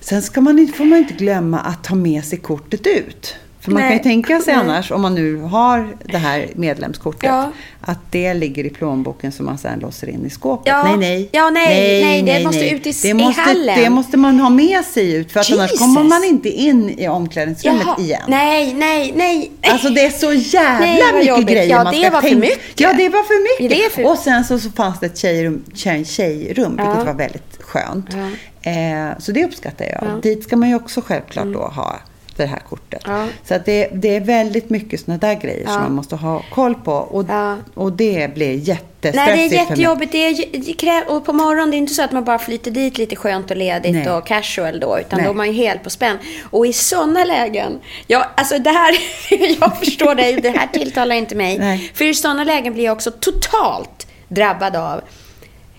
Sen 0.00 0.22
ska 0.22 0.40
man, 0.40 0.72
får 0.76 0.84
man 0.84 0.98
inte 0.98 1.14
glömma 1.14 1.60
att 1.60 1.84
ta 1.84 1.94
med 1.94 2.24
sig 2.24 2.38
kortet 2.38 2.86
ut. 2.86 3.36
För 3.60 3.70
man 3.70 3.82
kan 3.82 3.88
ju 3.90 3.94
Nej. 3.94 4.02
tänka 4.02 4.40
sig 4.40 4.54
Nej. 4.54 4.64
annars, 4.64 4.90
om 4.90 5.02
man 5.02 5.14
nu 5.14 5.36
har 5.36 5.88
det 6.04 6.18
här 6.18 6.48
medlemskortet, 6.54 7.22
Ja. 7.22 7.52
att 7.80 7.98
det 8.10 8.34
ligger 8.34 8.64
i 8.66 8.70
plånboken 8.70 9.32
som 9.32 9.46
man 9.46 9.58
sen 9.58 9.78
låser 9.78 10.08
in 10.08 10.26
i 10.26 10.30
skåpet. 10.30 10.66
Ja. 10.72 10.82
Nej, 10.82 10.96
nej. 10.96 11.28
Ja, 11.32 11.50
nej, 11.50 12.04
nej, 12.04 12.22
det 12.22 12.44
måste 12.44 12.70
ut 12.70 12.86
i- 12.86 12.92
det 13.02 13.08
i 13.08 13.14
måste, 13.14 13.40
hallen. 13.40 13.78
Det 13.82 13.90
måste 13.90 14.16
man 14.16 14.40
ha 14.40 14.50
med 14.50 14.84
sig 14.84 15.14
ut, 15.14 15.32
för 15.32 15.40
att 15.40 15.52
annars 15.52 15.78
kommer 15.78 16.02
man 16.04 16.24
inte 16.24 16.48
in 16.48 16.90
i 16.98 17.08
omklädningsrummet 17.08 17.82
Jaha. 17.86 18.00
igen. 18.00 18.22
Nej, 18.28 18.74
nej, 18.74 19.12
nej. 19.16 19.50
Alltså 19.62 19.88
det 19.88 20.00
är 20.04 20.10
så 20.10 20.32
jävla 20.32 20.86
Nej, 20.86 21.02
mycket 21.12 21.28
jobbigt. 21.28 21.46
grejer 21.48 21.70
Ja, 21.70 21.84
man 21.84 21.94
det 21.94 22.00
ska 22.00 22.10
var 22.10 22.20
för 22.20 22.28
tänka. 22.28 22.40
mycket. 22.46 22.80
Ja, 22.80 22.92
det 22.92 23.08
var 23.08 23.22
för 23.22 23.62
mycket. 23.62 23.78
Det 23.78 23.92
för- 23.94 24.10
Och 24.10 24.18
sen 24.18 24.44
så, 24.44 24.58
så 24.58 24.70
fanns 24.70 25.00
det 25.00 25.06
ett 25.06 25.18
tjejrum, 25.18 25.64
tjej, 25.74 26.04
tjejrum 26.04 26.74
Ja. 26.78 26.84
vilket 26.88 27.06
var 27.06 27.14
väldigt 27.14 27.56
skönt. 27.62 28.06
Ja. 28.10 28.70
Eh, 28.70 29.18
så 29.18 29.32
det 29.32 29.44
uppskattar 29.44 29.84
jag. 29.84 29.98
Ja. 30.02 30.08
Mm. 30.08 30.20
Dit 30.20 30.42
ska 30.44 30.56
man 30.56 30.68
ju 30.68 30.74
också 30.74 31.00
självklart 31.06 31.46
då 31.52 31.58
ha 31.60 32.00
det 32.44 32.50
här 32.50 32.58
kortet. 32.68 33.02
Ja. 33.06 33.26
Så 33.44 33.54
att 33.54 33.64
det, 33.66 33.88
det 33.92 34.16
är 34.16 34.20
väldigt 34.20 34.70
mycket 34.70 35.00
sådana 35.00 35.18
där 35.18 35.34
grejer 35.34 35.62
Ja. 35.64 35.70
som 35.72 35.82
man 35.82 35.92
måste 35.92 36.16
ha 36.16 36.42
koll 36.54 36.74
på. 36.74 36.92
Och, 36.92 37.24
Ja. 37.28 37.56
och 37.74 37.92
det 37.92 38.34
blir 38.34 38.54
jättestressigt 38.54 39.16
Nej, 39.36 39.48
det 39.48 39.56
är 39.56 39.60
jättejobbigt. 39.68 40.12
Det 40.12 40.18
är, 40.26 40.34
det 40.52 40.72
krä- 40.72 41.06
och 41.08 41.24
på 41.26 41.32
morgonen, 41.32 41.70
det 41.70 41.76
är 41.76 41.78
inte 41.78 41.94
så 41.94 42.02
att 42.02 42.12
man 42.12 42.24
bara 42.24 42.38
flyter 42.38 42.70
dit 42.70 42.98
lite 42.98 43.16
skönt 43.16 43.50
och 43.50 43.56
ledigt 43.56 43.92
Nej. 43.92 44.10
och 44.10 44.26
casual 44.26 44.80
då, 44.80 44.98
utan 44.98 45.16
Nej. 45.16 45.24
då 45.26 45.30
är 45.30 45.34
man 45.34 45.46
ju 45.46 45.52
helt 45.52 45.82
på 45.84 45.90
spänn. 45.90 46.18
Och 46.50 46.66
i 46.66 46.72
sådana 46.72 47.24
lägen, 47.24 47.78
ja, 48.06 48.26
alltså 48.36 48.58
det 48.58 48.70
här, 48.70 48.94
jag 49.60 49.78
förstår 49.78 50.14
dig, 50.14 50.34
det 50.34 50.50
här 50.50 50.66
tilltalar 50.66 51.16
inte 51.16 51.34
mig. 51.34 51.58
Nej. 51.58 51.90
För 51.94 52.04
i 52.04 52.14
sådana 52.14 52.44
lägen 52.44 52.72
blir 52.74 52.84
jag 52.84 52.92
också 52.92 53.10
totalt 53.10 54.06
drabbad 54.28 54.76
av 54.76 55.00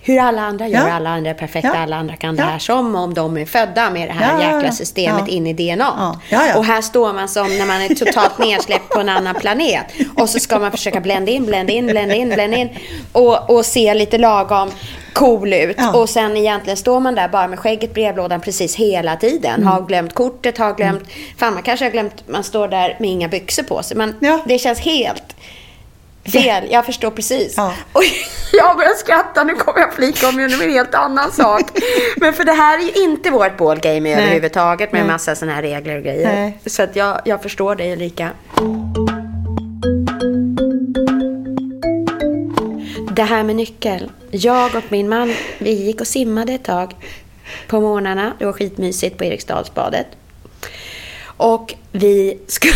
hur 0.04 0.18
alla 0.18 0.42
andra 0.42 0.68
gör, 0.68 0.88
alla 0.88 1.10
andra 1.10 1.30
är 1.30 1.34
perfekta, 1.34 1.78
alla 1.78 1.96
andra 1.96 2.16
kan 2.16 2.36
det 2.36 2.42
här 2.42 2.58
som 2.58 2.94
om 2.94 3.14
de 3.14 3.36
är 3.36 3.46
födda 3.46 3.90
med 3.90 4.08
det 4.08 4.12
här 4.12 4.42
Ja, 4.42 4.54
jäkla 4.54 4.72
systemet 4.72 5.28
in 5.28 5.46
i 5.46 5.52
DNA. 5.52 6.16
Och 6.56 6.64
här 6.64 6.82
står 6.82 7.12
man 7.12 7.28
som 7.28 7.58
när 7.58 7.66
man 7.66 7.80
är 7.82 7.94
totalt 7.94 8.38
nedsläppt 8.38 8.88
på 8.88 9.00
en 9.00 9.08
annan 9.08 9.34
planet. 9.34 9.86
Och 10.16 10.28
så 10.28 10.38
ska 10.38 10.58
man 10.58 10.70
försöka 10.70 11.00
blända 11.00 11.30
in, 11.32 11.46
blända 11.46 11.72
in, 11.72 11.86
blända 11.86 12.14
in, 12.14 12.28
blända 12.28 12.56
in. 12.56 12.68
Och, 13.12 13.50
och 13.50 13.66
se 13.66 13.94
lite 13.94 14.18
lagom 14.18 14.70
cool 15.12 15.52
ut. 15.52 15.76
Ja. 15.78 15.92
Och 16.00 16.08
sen 16.08 16.36
egentligen 16.36 16.76
står 16.76 17.00
man 17.00 17.14
där 17.14 17.28
bara 17.28 17.48
med 17.48 17.58
skägget 17.58 17.90
i 17.90 17.92
brevlådan 17.92 18.40
precis 18.40 18.76
hela 18.76 19.16
tiden. 19.16 19.54
Mm. 19.54 19.66
Har 19.66 19.82
glömt 19.82 20.14
kortet, 20.14 20.58
har 20.58 20.74
glömt... 20.74 21.02
Fan, 21.38 21.54
man 21.54 21.62
kanske 21.62 21.84
har 21.84 21.90
glömt... 21.92 22.28
Man 22.28 22.44
står 22.44 22.68
där 22.68 22.96
med 23.00 23.10
inga 23.10 23.28
byxor 23.28 23.62
på 23.62 23.82
sig. 23.82 23.96
Men 23.96 24.14
Ja. 24.20 24.40
det 24.46 24.58
känns 24.58 24.80
helt 24.80 25.36
fel. 26.24 26.64
Jag 26.70 26.86
förstår 26.86 27.10
precis. 27.10 27.54
Ja. 27.56 27.72
Och 27.92 28.02
jag 28.52 28.76
börjar 28.76 28.94
skratta. 28.94 29.44
Nu 29.44 29.54
kommer 29.54 29.80
jag 29.80 29.94
flika 29.94 30.28
om 30.28 30.38
en 30.38 30.50
helt 30.70 30.94
annan 30.94 31.32
sak. 31.32 31.62
Men 32.16 32.32
för 32.32 32.44
det 32.44 32.52
här 32.52 32.78
är 32.78 32.82
ju 32.82 33.04
inte 33.04 33.30
vårt 33.30 33.56
ballgame 33.56 34.00
Nej. 34.00 34.12
överhuvudtaget 34.12 34.92
med 34.92 35.00
Nej. 35.02 35.10
massa 35.10 35.34
sådana 35.34 35.54
här 35.54 35.62
regler 35.62 35.96
och 35.96 36.02
grejer. 36.02 36.32
Nej. 36.34 36.58
Så 36.66 36.82
att 36.82 36.96
jag, 36.96 37.20
jag 37.24 37.42
förstår 37.42 37.74
dig 37.74 37.96
lika. 37.96 38.30
Det 43.10 43.22
här 43.22 43.42
med 43.42 43.56
nyckel. 43.56 44.10
Jag 44.30 44.74
och 44.74 44.84
min 44.88 45.08
man, 45.08 45.34
vi 45.58 45.70
gick 45.70 46.00
och 46.00 46.06
simmade 46.06 46.52
ett 46.52 46.64
tag 46.64 46.94
på 47.68 47.80
morgnarna. 47.80 48.32
Det 48.38 48.44
var 48.44 48.52
skitmysigt 48.52 49.18
på 49.18 49.24
Eriksdalsbadet. 49.24 50.06
Och 51.24 51.74
vi 51.92 52.38
sk- 52.46 52.74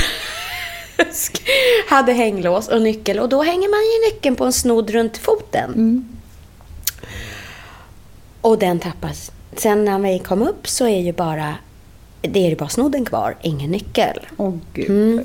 sk- 0.99 1.43
hade 1.89 2.13
hänglås 2.13 2.69
och 2.69 2.83
nyckel. 2.83 3.19
Och 3.21 3.29
då 3.29 3.43
hänger 3.43 3.69
man 3.69 3.81
ju 3.81 4.15
nyckeln 4.15 4.37
på 4.37 4.45
en 4.45 4.53
snodd 4.53 4.91
runt 4.91 5.19
foten. 5.19 6.05
Och 8.41 8.59
den 8.59 8.79
tappas. 8.81 9.33
Sen 9.57 9.85
när 9.85 9.99
vi 9.99 10.19
kom 10.19 10.43
upp 10.43 10.69
så 10.69 10.87
är 10.87 11.01
ju 11.01 11.13
bara, 11.13 11.55
det 12.21 12.47
är 12.47 12.51
ju 12.51 12.57
bara 12.57 12.69
snodden 12.69 13.05
kvar, 13.05 13.37
ingen 13.43 13.71
nyckel. 13.71 14.27
Åh 14.37 14.55
gud. 14.75 14.91
Mm. 14.91 15.25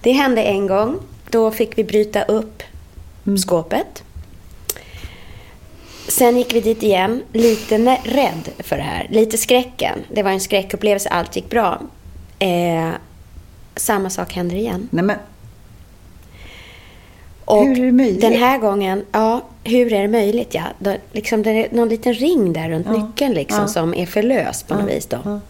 Det 0.00 0.12
hände 0.12 0.42
en 0.42 0.66
gång. 0.66 0.98
Då 1.30 1.50
fick 1.50 1.78
vi 1.78 1.84
bryta 1.84 2.22
upp 2.22 2.62
skåpet. 3.42 4.02
Sen 6.08 6.36
gick 6.36 6.54
vi 6.54 6.60
dit 6.60 6.82
igen, 6.82 7.22
lite 7.32 7.78
rädd 8.04 8.48
för 8.58 8.76
det 8.76 8.82
här. 8.82 9.06
Lite 9.10 9.38
skräcken. 9.38 9.98
Det 10.12 10.22
var 10.22 10.30
en 10.30 10.40
skräckupplevelse, 10.40 11.08
allt 11.08 11.36
gick 11.36 11.50
bra. 11.50 11.80
Eh, 12.38 12.88
samma 13.80 14.10
sak 14.10 14.32
händer 14.32 14.56
igen. 14.56 14.88
Nej 14.90 15.04
men, 15.04 15.16
Och 17.44 17.64
Hur 17.64 17.78
är 17.80 17.86
det 17.86 17.92
möjligt? 17.92 18.20
Den 18.20 18.32
här 18.32 18.58
gången, 18.58 19.04
ja, 19.12 19.40
hur 19.64 19.92
är 19.92 20.02
det 20.02 20.08
möjligt? 20.08 20.54
Ja, 20.54 20.62
då, 20.78 20.96
liksom, 21.12 21.42
det 21.42 21.50
är 21.50 21.68
någon 21.74 21.88
liten 21.88 22.14
ring 22.14 22.52
där 22.52 22.68
runt 22.70 22.86
Ja, 22.86 22.92
nyckeln 22.92 23.34
liksom, 23.34 23.60
ja. 23.60 23.68
som 23.68 23.94
är 23.94 24.06
för 24.06 24.22
lös 24.22 24.62
på 24.62 24.74
något 24.74 24.84
Ja, 24.88 24.94
vis. 24.94 25.06
Då. 25.06 25.40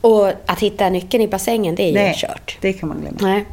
Och 0.00 0.28
att 0.46 0.60
hitta 0.60 0.88
nyckeln 0.90 1.22
i 1.22 1.28
bassängen, 1.28 1.74
det 1.74 1.82
är 1.82 1.86
ju 1.86 1.94
nej, 1.94 2.14
kört. 2.16 2.58
det 2.60 2.72
kan 2.72 2.88
man 2.88 3.00
glömma. 3.00 3.18
Nej. 3.20 3.44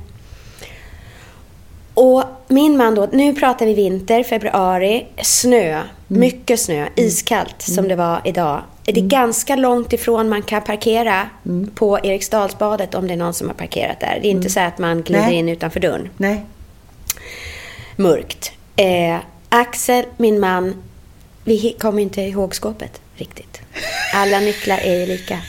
Och 1.93 2.23
min 2.47 2.77
man 2.77 2.95
då, 2.95 3.07
nu 3.11 3.33
pratar 3.35 3.65
vi 3.65 3.73
vinter, 3.73 4.23
februari, 4.23 5.05
snö, 5.21 5.81
Mm. 6.09 6.19
mycket 6.19 6.59
snö, 6.59 6.87
iskallt 6.95 7.61
som 7.61 7.87
det 7.87 7.95
var 7.95 8.21
idag. 8.25 8.61
Det 8.91 8.99
är 8.99 9.03
Mm. 9.03 9.07
ganska 9.09 9.55
långt 9.55 9.93
ifrån 9.93 10.29
man 10.29 10.41
kan 10.41 10.61
parkera 10.61 11.29
på 11.75 11.99
Eriksdalsbadet 12.03 12.95
om 12.95 13.07
det 13.07 13.13
är 13.13 13.17
någon 13.17 13.33
som 13.33 13.47
har 13.47 13.55
parkerat 13.55 13.99
där. 13.99 14.19
Det 14.21 14.27
är 14.27 14.31
inte 14.31 14.49
så 14.49 14.59
att 14.59 14.77
man 14.77 15.01
glider 15.03 15.19
Mm. 15.19 15.29
Nej. 15.29 15.39
in 15.39 15.49
utanför 15.49 15.79
dörren. 15.79 16.09
Nej. 16.17 16.45
Mörkt. 17.95 18.51
Eh, 18.75 19.17
Axel, 19.49 20.05
min 20.17 20.39
man, 20.39 20.83
vi 21.43 21.75
kommer 21.79 22.01
inte 22.01 22.21
ihåg 22.21 22.55
skåpet 22.55 23.01
riktigt. 23.15 23.61
Alla 24.13 24.39
nycklar 24.39 24.77
är 24.77 24.95
ju 24.99 25.05
lika. 25.05 25.39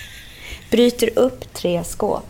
Bryter 0.70 1.18
upp 1.18 1.54
tre 1.54 1.84
skåp. 1.84 2.26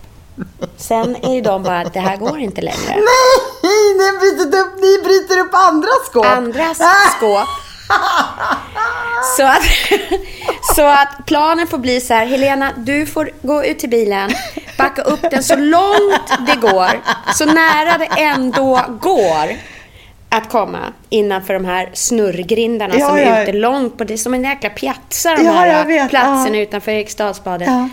Sen 0.76 1.16
är 1.22 1.34
ju 1.34 1.40
de 1.40 1.62
bara, 1.62 1.84
det 1.84 2.00
här 2.00 2.16
går 2.16 2.38
inte 2.38 2.60
längre. 2.62 2.78
Nej, 2.86 3.94
ni 3.98 4.18
bryter 4.18 4.58
upp, 4.60 4.74
ni 4.80 4.98
bryter 5.04 5.40
upp 5.40 5.50
andra 5.54 5.88
skåp. 6.10 6.26
andras 6.26 6.78
skåp. 7.16 7.48
Så 9.36 9.42
att, 9.42 9.62
så 10.76 10.82
att 10.86 11.26
planen 11.26 11.66
får 11.66 11.78
bli 11.78 12.00
så 12.00 12.14
här, 12.14 12.26
Helena, 12.26 12.72
du 12.76 13.06
får 13.06 13.30
gå 13.42 13.64
ut 13.64 13.78
till 13.78 13.88
bilen, 13.90 14.30
backa 14.78 15.02
upp 15.02 15.30
den 15.30 15.42
så 15.42 15.56
långt 15.56 16.46
det 16.46 16.56
går, 16.56 17.00
så 17.34 17.44
nära 17.44 17.98
det 17.98 18.08
ändå 18.22 18.80
går 19.00 19.56
att 20.28 20.48
komma 20.50 20.92
innanför 21.08 21.54
de 21.54 21.64
här 21.64 21.90
snurrgrindarna 21.92 22.94
Ja, 22.98 23.08
som 23.08 23.16
är 23.16 23.22
ja. 23.22 23.42
ute 23.42 23.52
långt 23.52 23.98
på. 23.98 24.04
Det 24.04 24.14
är 24.14 24.18
som 24.18 24.34
en 24.34 24.44
jäkla 24.44 24.70
piazza 24.70 25.36
de 25.36 25.44
Ja, 25.44 25.52
här 25.52 25.84
vet, 25.84 26.10
platserna 26.10 26.56
ja. 26.56 26.62
utanför 26.62 26.92
Eriksdalsbadet. 26.92 27.68
Ja. 27.68 27.88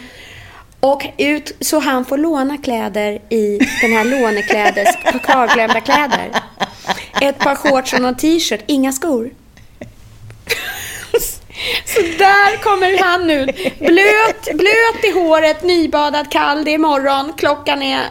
Och 0.79 1.07
ut 1.17 1.51
så 1.59 1.79
han 1.79 2.05
får 2.05 2.17
låna 2.17 2.57
kläder 2.57 3.19
i 3.29 3.59
den 3.81 3.91
här 3.91 4.03
låneklädes 4.05 4.95
kvarglömda 5.23 5.81
kläder. 5.81 6.31
Ett 7.21 7.39
par 7.39 7.55
shorts 7.55 7.93
och 7.93 8.01
någon 8.01 8.15
t-shirt, 8.15 8.63
inga 8.67 8.91
skor. 8.91 9.29
Så 11.85 12.01
där 12.01 12.57
kommer 12.63 13.03
han 13.03 13.29
ut. 13.29 13.79
Blöt, 13.79 14.57
blöt 14.57 15.03
i 15.03 15.11
håret, 15.11 15.63
nybadad, 15.63 16.31
kall, 16.31 16.65
det 16.65 16.73
är 16.73 16.77
morgon, 16.77 17.33
klockan 17.37 17.81
är 17.81 18.01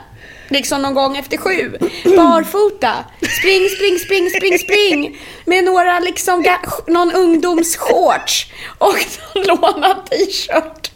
liksom 0.49 0.83
någon 0.83 0.95
gång 0.95 1.17
efter 1.17 1.37
sju. 1.37 1.77
Barfota. 2.17 2.93
Spring, 3.39 3.69
spring, 3.69 3.99
spring, 3.99 4.31
spring, 4.31 4.59
spring. 4.59 5.19
Med 5.45 5.65
några 5.65 6.01
liksom, 6.01 6.45
någon 6.87 7.13
ungdomsshorts 7.13 8.47
och 8.79 8.95
någon 9.35 9.47
lånad 9.47 10.07
t-shirt. 10.11 10.91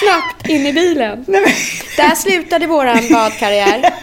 Snabbt 0.00 0.48
in 0.48 0.66
i 0.66 0.72
bilen. 0.72 1.24
Där 1.96 2.14
slutade 2.14 2.66
våran 2.66 3.08
badkarriär. 3.12 3.94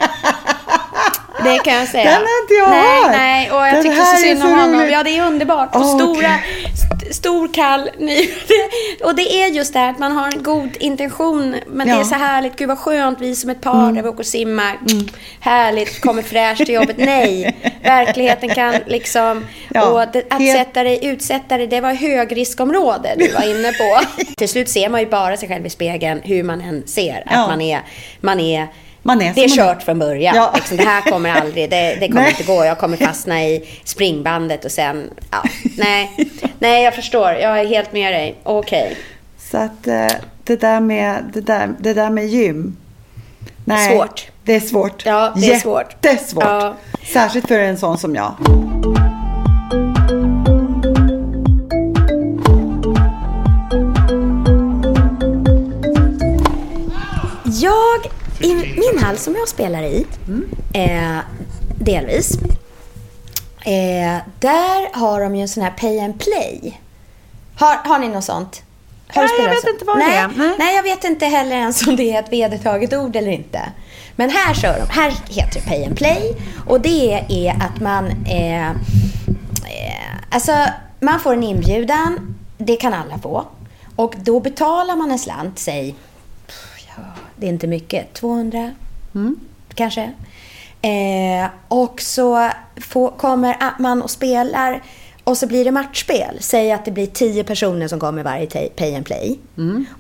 Det 1.43 1.59
kan 1.59 1.73
jag 1.73 1.87
säga. 1.87 2.03
Den 2.03 2.13
har 2.13 2.41
inte 2.41 2.53
jag 2.53 2.69
nej. 2.69 3.17
Nej, 3.17 3.51
och 3.51 3.67
jag 3.67 3.73
Den 3.73 3.83
tycker 3.83 3.95
här 3.95 4.15
så 4.15 4.21
synd 4.23 4.43
om 4.43 4.49
honom. 4.49 4.79
roligt. 4.79 4.91
Ja, 4.91 5.03
det 5.03 5.17
är 5.17 5.25
underbart. 5.25 5.75
Och 5.75 5.81
Åh, 5.81 5.97
stora, 5.97 6.15
okej. 6.39 6.73
St- 7.09 7.13
stor, 7.13 7.53
kall, 7.53 7.89
ny. 7.97 8.29
Och 9.03 9.15
det 9.15 9.41
är 9.41 9.47
just 9.47 9.73
det 9.73 9.79
här 9.79 9.89
att 9.89 9.99
man 9.99 10.11
har 10.11 10.31
en 10.35 10.43
god 10.43 10.69
intention. 10.79 11.55
Men 11.67 11.87
det 11.87 11.93
Ja. 11.93 11.95
Mm. 11.95 11.99
är 11.99 12.03
så 12.03 12.15
härligt. 12.15 12.55
Gud 12.55 12.67
vad 12.67 12.77
skönt. 12.79 13.21
Vi 13.21 13.35
som 13.35 13.49
ett 13.49 13.61
par 13.61 13.91
där 13.91 14.01
vi 14.03 14.09
åker 14.09 14.19
och 14.19 14.25
simmar. 14.25 14.77
Härligt. 15.39 16.01
Kommer 16.01 16.21
fräscht 16.21 16.65
till 16.65 16.75
jobbet. 16.75 16.97
Nej. 16.97 17.55
Verkligheten 17.83 18.49
kan 18.49 18.75
liksom... 18.87 19.45
Ja, 19.73 19.85
och 20.05 20.11
det, 20.13 20.23
att 20.33 20.41
helt- 20.41 20.57
sätta 20.57 20.83
dig, 20.83 20.99
utsätta 21.01 21.57
dig, 21.57 21.67
det 21.67 21.81
var 21.81 21.93
högriskområde 21.93 23.13
du 23.17 23.27
var 23.33 23.49
inne 23.49 23.71
på. 23.73 23.99
Till 24.37 24.49
slut 24.49 24.69
ser 24.69 24.89
man 24.89 24.99
ju 24.99 25.05
bara 25.05 25.37
sig 25.37 25.49
själv 25.49 25.65
i 25.65 25.69
spegeln 25.69 26.21
hur 26.23 26.43
man 26.43 26.61
än 26.61 26.87
ser. 26.87 27.17
Att 27.25 27.31
Ja. 27.33 27.47
man 27.47 27.61
är... 27.61 27.81
Man 28.21 28.39
är 28.39 28.67
Man 29.09 29.21
är 29.21 29.33
det 29.33 29.43
är 29.43 29.57
man 29.57 29.67
är. 29.67 29.73
kört 29.73 29.83
från 29.83 29.99
början. 29.99 30.35
Ja. 30.35 30.51
Liksom, 30.55 30.77
det 30.77 30.83
här 30.83 31.01
kommer 31.01 31.31
aldrig, 31.31 31.69
det, 31.69 31.97
det 31.99 32.07
kommer 32.07 32.21
Nej. 32.21 32.31
inte 32.31 32.43
gå. 32.43 32.65
Jag 32.65 32.77
kommer 32.77 32.97
fastna 32.97 33.43
i 33.43 33.79
springbandet 33.83 34.65
och 34.65 34.71
sen, 34.71 35.09
ja, 35.31 35.43
nej. 35.77 36.29
Nej, 36.59 36.83
jag 36.83 36.95
förstår. 36.95 37.31
Jag 37.31 37.59
är 37.59 37.65
helt 37.65 37.93
med 37.93 38.13
dig. 38.13 38.35
Okej. 38.43 38.97
Så 39.51 39.57
att 39.57 39.87
eh, 39.87 40.07
det 40.43 40.55
där 40.55 40.79
med, 40.79 41.23
det 41.33 41.41
där, 41.41 41.69
det 41.79 41.93
där 41.93 42.09
med 42.09 42.27
gym. 42.27 42.77
Nej, 43.65 43.91
Svårt. 43.91 44.27
Det 44.43 44.55
är 44.55 44.59
svårt. 44.59 45.05
Ja, 45.05 45.33
det 45.35 45.53
är 45.53 45.59
svårt. 45.59 46.05
Jättesvårt. 46.05 46.43
Ja. 46.43 46.75
Särskilt 47.13 47.47
för 47.47 47.59
en 47.59 47.77
sån 47.77 47.97
som 47.97 48.15
jag. 48.15 48.35
Jag, 57.61 58.18
i 58.39 58.55
min 58.55 59.03
hall 59.03 59.17
som 59.17 59.36
jag 59.36 59.48
spelar 59.48 59.84
i, 59.84 60.05
eh, 60.74 61.17
delvis, 61.79 62.38
eh, 63.62 64.17
där 64.39 64.98
har 64.98 65.22
de 65.22 65.36
ju 65.36 65.41
en 65.41 65.48
sån 65.48 65.63
här 65.63 65.72
pay 65.72 66.00
and 66.00 66.19
play. 66.19 66.79
Har, 67.55 67.75
har 67.75 68.00
ni 68.00 68.08
något 68.08 68.24
sånt? 68.24 68.63
Har 69.08 69.24
Nej, 69.24 69.31
jag 69.41 69.50
vet 69.50 69.62
så? 69.62 69.69
inte 69.69 69.86
vad 69.86 69.98
det 69.98 70.05
nej, 70.05 70.17
är. 70.17 70.27
Nej. 70.36 70.55
Nej, 70.60 70.75
jag 70.75 70.84
vet 70.84 71.03
inte 71.03 71.25
heller 71.25 71.55
ens 71.55 71.88
om 71.88 71.96
det 71.96 72.15
är 72.15 72.19
ett 72.19 72.31
vedertaget 72.34 72.93
ord 72.93 73.15
eller 73.15 73.31
inte. 73.31 73.62
Men 74.15 74.29
här 74.29 74.53
kör 74.53 74.79
de, 74.79 74.93
här 74.93 75.13
heter 75.29 75.60
det 75.60 75.67
pay 75.67 75.86
and 75.86 75.98
play 75.98 76.36
och 76.67 76.81
det 76.81 77.25
är 77.29 77.51
att 77.51 77.81
man, 77.81 78.05
eh, 78.25 78.69
eh, 78.69 78.75
alltså 80.29 80.51
man 81.00 81.19
får 81.19 81.34
en 81.34 81.43
inbjudan, 81.43 82.36
det 82.58 82.75
kan 82.75 82.93
alla 82.93 83.17
få. 83.17 83.46
Och 83.96 84.15
då 84.17 84.39
betalar 84.39 84.96
man 84.96 85.12
en 85.12 85.19
slant, 85.19 85.60
säg, 85.60 85.96
det 87.39 87.46
är 87.46 87.50
inte 87.50 87.67
mycket, 87.67 88.13
200 88.13 88.72
kanske. 89.75 90.12
Eh, 90.81 91.50
och 91.67 92.01
så 92.01 92.50
får, 92.81 93.12
kommer 93.12 93.58
man 93.79 94.01
och 94.01 94.10
spelar 94.10 94.84
och 95.24 95.38
så 95.38 95.48
blir 95.48 95.65
det 95.65 95.72
matchspel. 95.72 96.38
Säg 96.39 96.72
att 96.72 96.86
det 96.86 96.91
blir 96.91 97.05
tio 97.08 97.43
personer 97.43 97.88
som 97.88 98.00
kommer 98.00 98.24
varje 98.24 98.69
pay 98.69 98.96
and 98.96 99.05
play. 99.05 99.39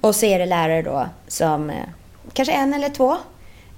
Och 0.01 0.15
så 0.15 0.25
är 0.25 0.39
det 0.39 0.45
lärare 0.45 0.81
då 0.81 1.07
som, 1.27 1.69
eh, 1.69 1.75
kanske 2.33 2.53
en 2.53 2.73
eller 2.73 2.89
två, 2.89 3.17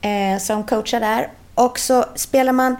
eh, 0.02 0.40
som 0.40 0.64
coachar 0.64 1.00
där. 1.00 1.30
Och 1.56 1.80
så 1.80 2.06
spelar 2.16 2.54
man 2.54 2.76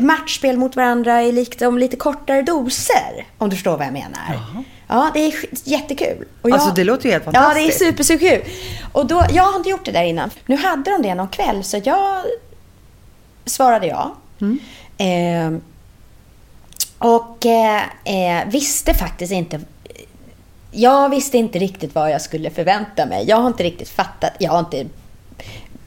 matchspel 0.00 0.56
mot 0.58 0.76
varandra 0.76 1.22
i 1.22 1.32
liksom 1.32 1.78
lite 1.78 1.96
kortare 1.96 2.42
doser. 2.42 3.26
Om 3.38 3.48
du 3.48 3.56
förstår 3.56 3.76
vad 3.76 3.86
jag 3.86 3.92
menar. 3.92 4.64
Ja, 4.88 5.10
det 5.14 5.20
är 5.20 5.34
jättekul. 5.64 6.24
Och 6.42 6.50
Alltså, 6.50 6.70
det 6.70 6.84
låter 6.84 7.04
ju 7.04 7.10
helt 7.10 7.24
Ja, 7.26 7.30
det 7.32 7.38
är 7.38 7.42
fantastiskt. 7.42 7.78
super, 7.78 8.02
super 8.04 8.28
kul. 8.28 8.42
Och 8.92 9.06
då, 9.06 9.24
jag 9.32 9.42
har 9.42 9.56
inte 9.56 9.68
gjort 9.70 9.84
det 9.84 9.92
där 9.92 10.04
innan. 10.04 10.30
Nu 10.46 10.56
hade 10.56 10.90
de 10.90 11.02
det 11.02 11.14
någon 11.14 11.28
kväll, 11.28 11.64
så 11.64 11.80
jag 11.84 12.22
svarade 13.44 13.86
ja. 13.86 14.14
Eh, 14.98 15.52
och 16.98 17.46
eh, 17.46 18.48
visste 18.48 18.94
faktiskt 18.94 19.32
inte... 19.32 19.60
Jag 20.70 21.08
visste 21.08 21.38
inte 21.38 21.58
riktigt 21.58 21.94
vad 21.94 22.10
jag 22.10 22.20
skulle 22.22 22.50
förvänta 22.50 23.06
mig. 23.06 23.24
Jag 23.28 23.36
har 23.36 23.46
inte 23.46 23.62
riktigt 23.62 23.88
fattat. 23.88 24.32
Jag 24.38 24.50
har 24.50 24.58
inte 24.58 24.86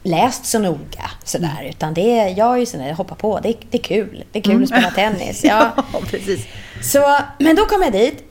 läst 0.03 0.45
så 0.45 0.59
noga 0.59 1.11
sådär. 1.23 1.67
Utan 1.69 1.93
det 1.93 2.19
är, 2.19 2.37
jag 2.37 2.53
är 2.53 2.57
ju 2.57 2.65
sån 2.65 2.79
där, 2.79 2.93
hoppa 2.93 3.15
på. 3.15 3.39
Det, 3.39 3.49
är- 3.49 3.55
det 3.71 3.77
är 3.77 3.81
kul. 3.83 4.23
Det 4.31 4.39
är 4.39 4.43
kul 4.43 4.63
att 4.63 4.69
spela 4.69 4.91
tennis. 4.95 5.43
Ja. 5.43 5.71
ja, 5.93 5.99
precis. 6.09 6.45
Så, 6.83 7.17
men 7.39 7.55
då 7.55 7.65
kom 7.65 7.81
jag 7.81 7.91
dit 7.91 8.23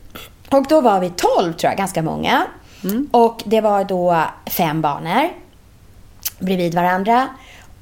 och 0.50 0.66
då 0.68 0.80
var 0.80 1.00
vi 1.00 1.10
12 1.10 1.52
tror 1.52 1.70
jag, 1.70 1.76
ganska 1.78 2.02
många. 2.02 2.46
Och 3.10 3.42
det 3.46 3.60
var 3.60 3.84
då 3.84 4.22
fem 4.46 4.80
banor 4.82 5.28
bredvid 6.38 6.74
varandra. 6.74 7.28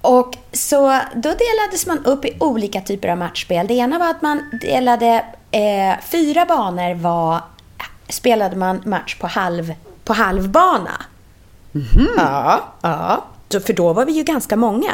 Och 0.01 0.37
så 0.53 1.01
då 1.15 1.35
delades 1.35 1.87
man 1.87 2.05
upp 2.05 2.25
i 2.25 2.37
olika 2.41 2.81
typer 2.81 3.09
av 3.09 3.19
matchspel. 3.19 3.67
Det 3.67 3.75
ena 3.75 3.99
var 3.99 4.11
att 4.11 4.23
man 4.23 4.43
delade, 4.63 5.25
eh, 5.51 6.01
fyra 6.03 6.47
banor 6.47 6.95
var, 6.95 7.41
spelade 8.09 8.57
man 8.57 8.83
match 8.85 9.17
på, 9.17 9.27
halv, 9.27 9.75
på 10.05 10.13
halvbana. 10.13 11.03
Ja, 12.17 12.65
ja. 12.81 13.25
Så, 13.49 13.61
för 13.61 13.73
då 13.73 13.93
var 13.93 14.05
vi 14.05 14.13
ju 14.13 14.23
ganska 14.23 14.57
många. 14.57 14.93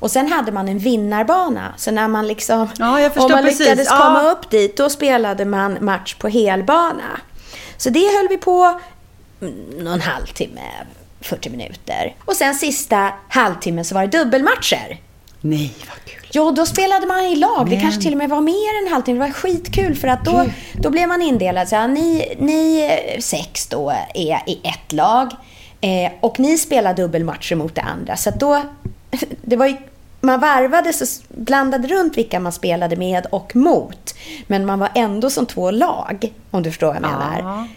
Och 0.00 0.10
sen 0.10 0.32
hade 0.32 0.52
man 0.52 0.68
en 0.68 0.78
vinnarbana. 0.78 1.74
Så 1.76 1.90
när 1.90 2.08
man 2.08 2.26
liksom... 2.26 2.68
Ja, 2.78 3.10
om 3.16 3.30
man 3.32 3.42
precis. 3.42 3.60
lyckades 3.60 3.88
Ja. 3.90 3.96
komma 3.98 4.22
upp 4.22 4.50
dit, 4.50 4.76
då 4.76 4.90
spelade 4.90 5.44
man 5.44 5.78
match 5.80 6.14
på 6.14 6.28
helbana. 6.28 7.20
Så 7.76 7.90
det 7.90 8.16
höll 8.16 8.28
vi 8.28 8.36
på 8.36 8.80
mm, 9.40 9.54
någon 9.78 10.00
halvtimme, 10.00 10.60
40 11.20 11.50
minuter. 11.50 12.14
Och 12.24 12.36
sen 12.36 12.54
sista 12.54 13.12
halvtimmen 13.28 13.84
så 13.84 13.94
var 13.94 14.06
det 14.06 14.18
dubbelmatcher. 14.18 14.98
Nej, 15.40 15.74
vad 15.88 16.04
kul. 16.04 16.26
Jo, 16.32 16.50
då 16.50 16.66
spelade 16.66 17.06
man 17.06 17.20
i 17.24 17.36
lag. 17.36 17.66
Det 17.66 17.70
Men- 17.70 17.80
kanske 17.80 18.00
till 18.02 18.12
och 18.12 18.18
med 18.18 18.30
var 18.30 18.40
mer 18.40 18.78
än 18.80 18.86
en 18.86 18.92
halvtimme. 18.92 19.18
Det 19.18 19.26
var 19.26 19.32
skitkul 19.32 19.96
för 19.96 20.08
att 20.08 20.24
då, 20.24 20.44
då 20.74 20.90
blev 20.90 21.08
man 21.08 21.22
indelad. 21.22 21.68
Så, 21.68 21.74
ja, 21.74 21.86
ni, 21.86 22.34
ni 22.38 22.90
sex 23.20 23.66
då 23.66 23.90
är 24.14 24.42
i 24.46 24.60
ett 24.64 24.92
lag 24.92 25.30
eh, 25.80 26.12
och 26.20 26.40
ni 26.40 26.58
spelar 26.58 26.94
dubbelmatcher 26.94 27.56
mot 27.56 27.74
det 27.74 27.82
andra. 27.82 28.16
Så 28.16 28.30
då, 28.30 28.62
det 29.42 29.56
var 29.56 29.66
ju, 29.66 29.76
man 30.20 30.40
varvade 30.40 30.92
så 30.92 31.22
blandade 31.28 31.88
runt 31.88 32.16
vilka 32.16 32.40
man 32.40 32.52
spelade 32.52 32.96
med 32.96 33.26
och 33.26 33.56
mot. 33.56 34.14
Men 34.46 34.66
man 34.66 34.78
var 34.78 34.90
ändå 34.94 35.30
som 35.30 35.46
två 35.46 35.70
lag, 35.70 36.32
om 36.50 36.62
du 36.62 36.70
förstår 36.70 36.86
vad 36.86 36.96
jag 36.96 37.02
menar. 37.02 37.68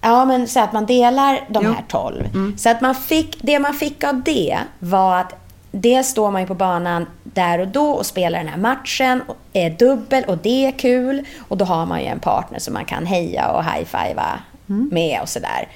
Ja, 0.00 0.24
men 0.24 0.48
så 0.48 0.60
att 0.60 0.72
man 0.72 0.86
delar 0.86 1.40
de 1.48 1.64
Jo. 1.64 1.72
här 1.72 1.84
12. 1.88 2.56
Så 2.56 2.70
att 2.70 2.80
man 2.80 2.94
fick, 2.94 3.38
det 3.42 3.58
man 3.58 3.74
fick 3.74 4.04
av 4.04 4.22
det 4.22 4.58
var 4.78 5.16
att 5.16 5.34
det 5.72 6.02
står 6.02 6.30
man 6.30 6.40
ju 6.40 6.46
på 6.46 6.54
banan 6.54 7.06
där 7.22 7.58
och 7.58 7.68
då 7.68 7.90
och 7.90 8.06
spelar 8.06 8.38
den 8.38 8.48
här 8.48 8.58
matchen, 8.58 9.22
och 9.26 9.36
är 9.52 9.70
dubbel 9.70 10.24
och 10.24 10.38
det 10.38 10.66
är 10.66 10.72
kul. 10.72 11.26
Och 11.48 11.56
då 11.56 11.64
har 11.64 11.86
man 11.86 12.00
ju 12.00 12.06
en 12.06 12.20
partner 12.20 12.58
som 12.58 12.74
man 12.74 12.84
kan 12.84 13.06
heja 13.06 13.48
och 13.48 13.64
high-fivea 13.64 14.40
med 14.66 15.20
och 15.22 15.28
sådär. 15.28 15.68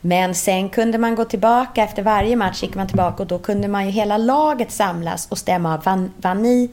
Men 0.00 0.34
sen 0.34 0.68
kunde 0.68 0.98
man 0.98 1.14
gå 1.14 1.24
tillbaka, 1.24 1.84
efter 1.84 2.02
varje 2.02 2.36
match 2.36 2.62
gick 2.62 2.74
man 2.74 2.86
tillbaka 2.86 3.22
och 3.22 3.26
då 3.26 3.38
kunde 3.38 3.68
man 3.68 3.86
ju 3.86 3.90
hela 3.90 4.16
laget 4.16 4.72
samlas 4.72 5.26
och 5.30 5.38
stämma 5.38 5.74
av, 5.74 5.82
vann, 5.84 6.12
vann 6.16 6.42
ni? 6.42 6.70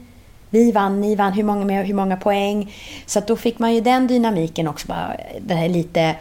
Vi 0.50 0.72
vann, 0.72 1.00
ni 1.00 1.14
vann, 1.14 1.32
hur 1.32 1.42
många 1.44 1.64
med 1.64 1.86
hur 1.86 1.94
många 1.94 2.16
poäng? 2.16 2.74
Så 3.06 3.18
att 3.18 3.26
då 3.26 3.36
fick 3.36 3.58
man 3.58 3.74
ju 3.74 3.80
den 3.80 4.06
dynamiken 4.06 4.68
också, 4.68 4.88
bara, 4.88 5.16
det 5.40 5.54
här 5.54 5.68
lite 5.68 6.16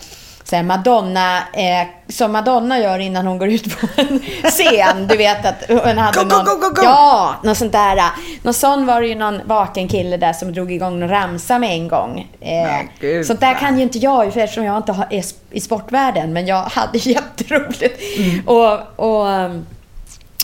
så 0.49 0.63
Madonna, 0.63 1.37
eh, 1.37 1.87
som 2.09 2.31
Madonna 2.31 2.79
gör 2.79 2.99
innan 2.99 3.27
hon 3.27 3.37
går 3.37 3.47
ut 3.49 3.79
på 3.79 3.87
en 4.01 4.19
scen. 4.43 5.07
Du 5.07 5.17
vet 5.17 5.45
att 5.45 5.63
hon 5.67 5.97
hade 5.97 6.19
Go, 6.19 6.23
go, 6.23 6.35
någon... 6.35 6.45
go, 6.45 6.51
go, 6.61 6.69
go! 6.75 6.81
Ja, 6.83 7.35
något 7.43 7.57
sånt 7.57 7.71
där. 7.71 8.01
Någon 8.41 8.53
sån 8.53 8.85
var 8.85 9.01
det 9.01 9.07
ju 9.07 9.15
någon 9.15 9.41
vaken 9.45 9.87
kille 9.87 10.17
där 10.17 10.33
som 10.33 10.53
drog 10.53 10.71
igång 10.71 10.99
någon 10.99 11.09
ramsa 11.09 11.59
med 11.59 11.71
en 11.71 11.87
gång. 11.87 12.27
Eh, 12.41 12.79
gud, 12.99 13.25
sånt 13.25 13.39
där 13.39 13.53
kan 13.53 13.77
ju 13.77 13.83
inte 13.83 13.97
jag 13.97 14.33
för 14.33 14.39
eftersom 14.39 14.63
jag 14.63 14.77
inte 14.77 14.91
har- 14.91 15.07
är 15.09 15.23
i 15.51 15.59
sportvärlden. 15.61 16.33
Men 16.33 16.45
jag 16.47 16.61
hade 16.63 16.97
jätteroligt. 17.09 18.01
Mm. 18.17 18.47
Och, 18.47 18.79
och, 18.95 19.29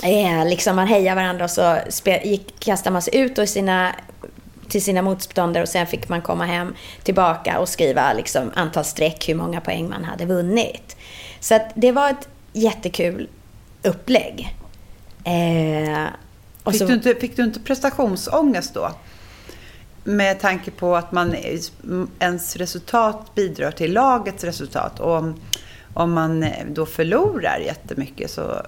eh, 0.04 0.46
liksom 0.46 0.76
man 0.76 0.88
hejar 0.88 1.16
varandra 1.16 1.44
och 1.46 1.52
så 1.52 1.78
spe, 1.90 2.22
gick, 2.24 2.60
kastar 2.60 2.92
man 2.92 3.02
sig 3.02 3.16
ut 3.18 3.38
och 3.38 3.50
sina, 3.50 3.92
till 4.74 4.84
sina 4.84 5.02
motståndare 5.02 5.64
och 5.64 5.70
sen 5.70 5.88
fick 5.88 6.10
man 6.10 6.22
komma 6.22 6.46
hem 6.46 6.74
tillbaka 7.04 7.60
och 7.60 7.70
skriva 7.70 8.14
liksom, 8.14 8.52
antal 8.56 8.86
streck, 8.86 9.30
hur 9.30 9.36
många 9.36 9.62
poäng 9.62 9.90
man 9.90 10.04
hade 10.04 10.26
vunnit. 10.26 10.96
Så 11.40 11.60
det 11.76 11.92
var 11.92 12.10
ett 12.10 12.28
jättekul 12.54 13.30
upplägg. 13.84 14.58
Eh, 15.24 16.06
Fick, 16.66 16.76
så, 16.76 16.86
du 16.86 16.94
inte, 16.94 17.16
fick 17.16 17.36
du 17.36 17.44
inte 17.44 17.60
prestationsångest 17.60 18.74
då? 18.74 18.92
Med 20.04 20.40
tanke 20.40 20.72
på 20.72 20.96
att 20.96 21.12
man, 21.12 21.36
ens 22.20 22.56
resultat 22.56 23.36
bidrar 23.36 23.72
till 23.72 23.94
lagets 23.94 24.44
resultat. 24.44 25.00
Och 25.00 25.16
om, 25.16 25.36
om 25.94 26.14
man 26.14 26.46
då 26.68 26.86
förlorar 26.86 27.58
jättemycket 27.58 28.32
så, 28.32 28.62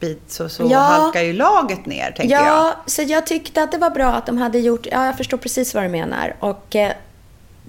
bit- 0.00 0.30
så, 0.30 0.48
så 0.48 0.68
Ja. 0.70 0.78
halkar 0.78 1.22
ju 1.22 1.32
laget 1.32 1.86
ner, 1.86 2.10
tänker 2.10 2.34
jag. 2.36 2.46
Ja, 2.46 2.72
så 2.86 3.02
jag 3.02 3.26
tyckte 3.26 3.62
att 3.62 3.72
det 3.72 3.78
var 3.78 3.90
bra 3.90 4.06
att 4.12 4.26
de 4.26 4.38
hade 4.38 4.58
gjort... 4.58 4.86
Ja, 4.92 5.06
jag 5.06 5.16
förstår 5.16 5.38
precis 5.38 5.74
vad 5.74 5.84
du 5.84 5.88
menar. 5.88 6.34
Och 6.40 6.76
eh, 6.76 6.92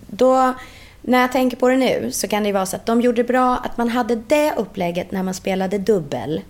då, 0.07 0.53
när 1.01 1.21
jag 1.21 1.31
tänker 1.31 1.57
på 1.57 1.67
det 1.69 1.77
nu, 1.77 2.09
så 2.11 2.27
kan 2.27 2.43
det 2.43 2.47
ju 2.47 2.53
vara 2.53 2.65
så 2.65 2.75
att 2.75 2.85
de 2.85 3.01
gjorde 3.01 3.23
bra 3.23 3.57
att 3.57 3.77
man 3.77 3.89
hade 3.89 4.15
det 4.15 4.53
upplägget 4.57 5.11
när 5.11 5.23
man 5.23 5.33
spelade 5.33 5.77
dubbel. 5.77 6.41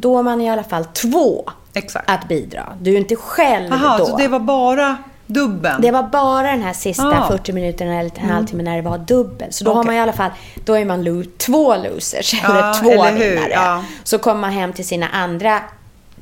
Då 0.00 0.14
var 0.14 0.22
man 0.22 0.40
i 0.40 0.50
alla 0.50 0.62
fall 0.64 0.84
två 0.84 1.50
Exakt. 1.74 2.10
att 2.10 2.28
bidra. 2.28 2.72
Du 2.80 2.94
är 2.94 2.98
inte 2.98 3.16
själv 3.16 3.68
Jaha, 3.70 3.98
då. 3.98 4.06
så 4.06 4.16
det 4.16 4.28
var 4.28 4.38
bara 4.40 4.96
dubben? 5.30 5.80
Det 5.82 5.90
var 5.90 6.02
bara 6.02 6.50
den 6.50 6.62
här 6.62 6.72
sista 6.72 7.06
Ah. 7.24 7.28
40 7.28 7.52
minuterna 7.52 8.00
eller 8.00 8.10
en 8.16 8.28
halvtimme 8.30 8.62
när 8.62 8.76
det 8.76 8.82
var 8.82 8.98
dubbel. 8.98 9.52
Så 9.52 9.64
då 9.64 9.70
har 9.70 9.80
Okej. 9.80 9.86
man 9.86 9.94
i 9.94 10.00
alla 10.00 10.12
fall, 10.12 10.30
då 10.64 10.74
är 10.74 10.84
man 10.84 11.02
lo- 11.04 11.24
två 11.38 11.76
losers 11.76 12.34
Ja, 12.42 12.48
eller 12.50 12.74
två 12.82 13.04
eller 13.04 13.30
vinnare. 13.30 13.50
Ja. 13.50 13.84
Så 14.04 14.18
kommer 14.18 14.40
man 14.40 14.50
hem 14.52 14.72
till 14.72 14.86
sina 14.86 15.08
andra 15.08 15.60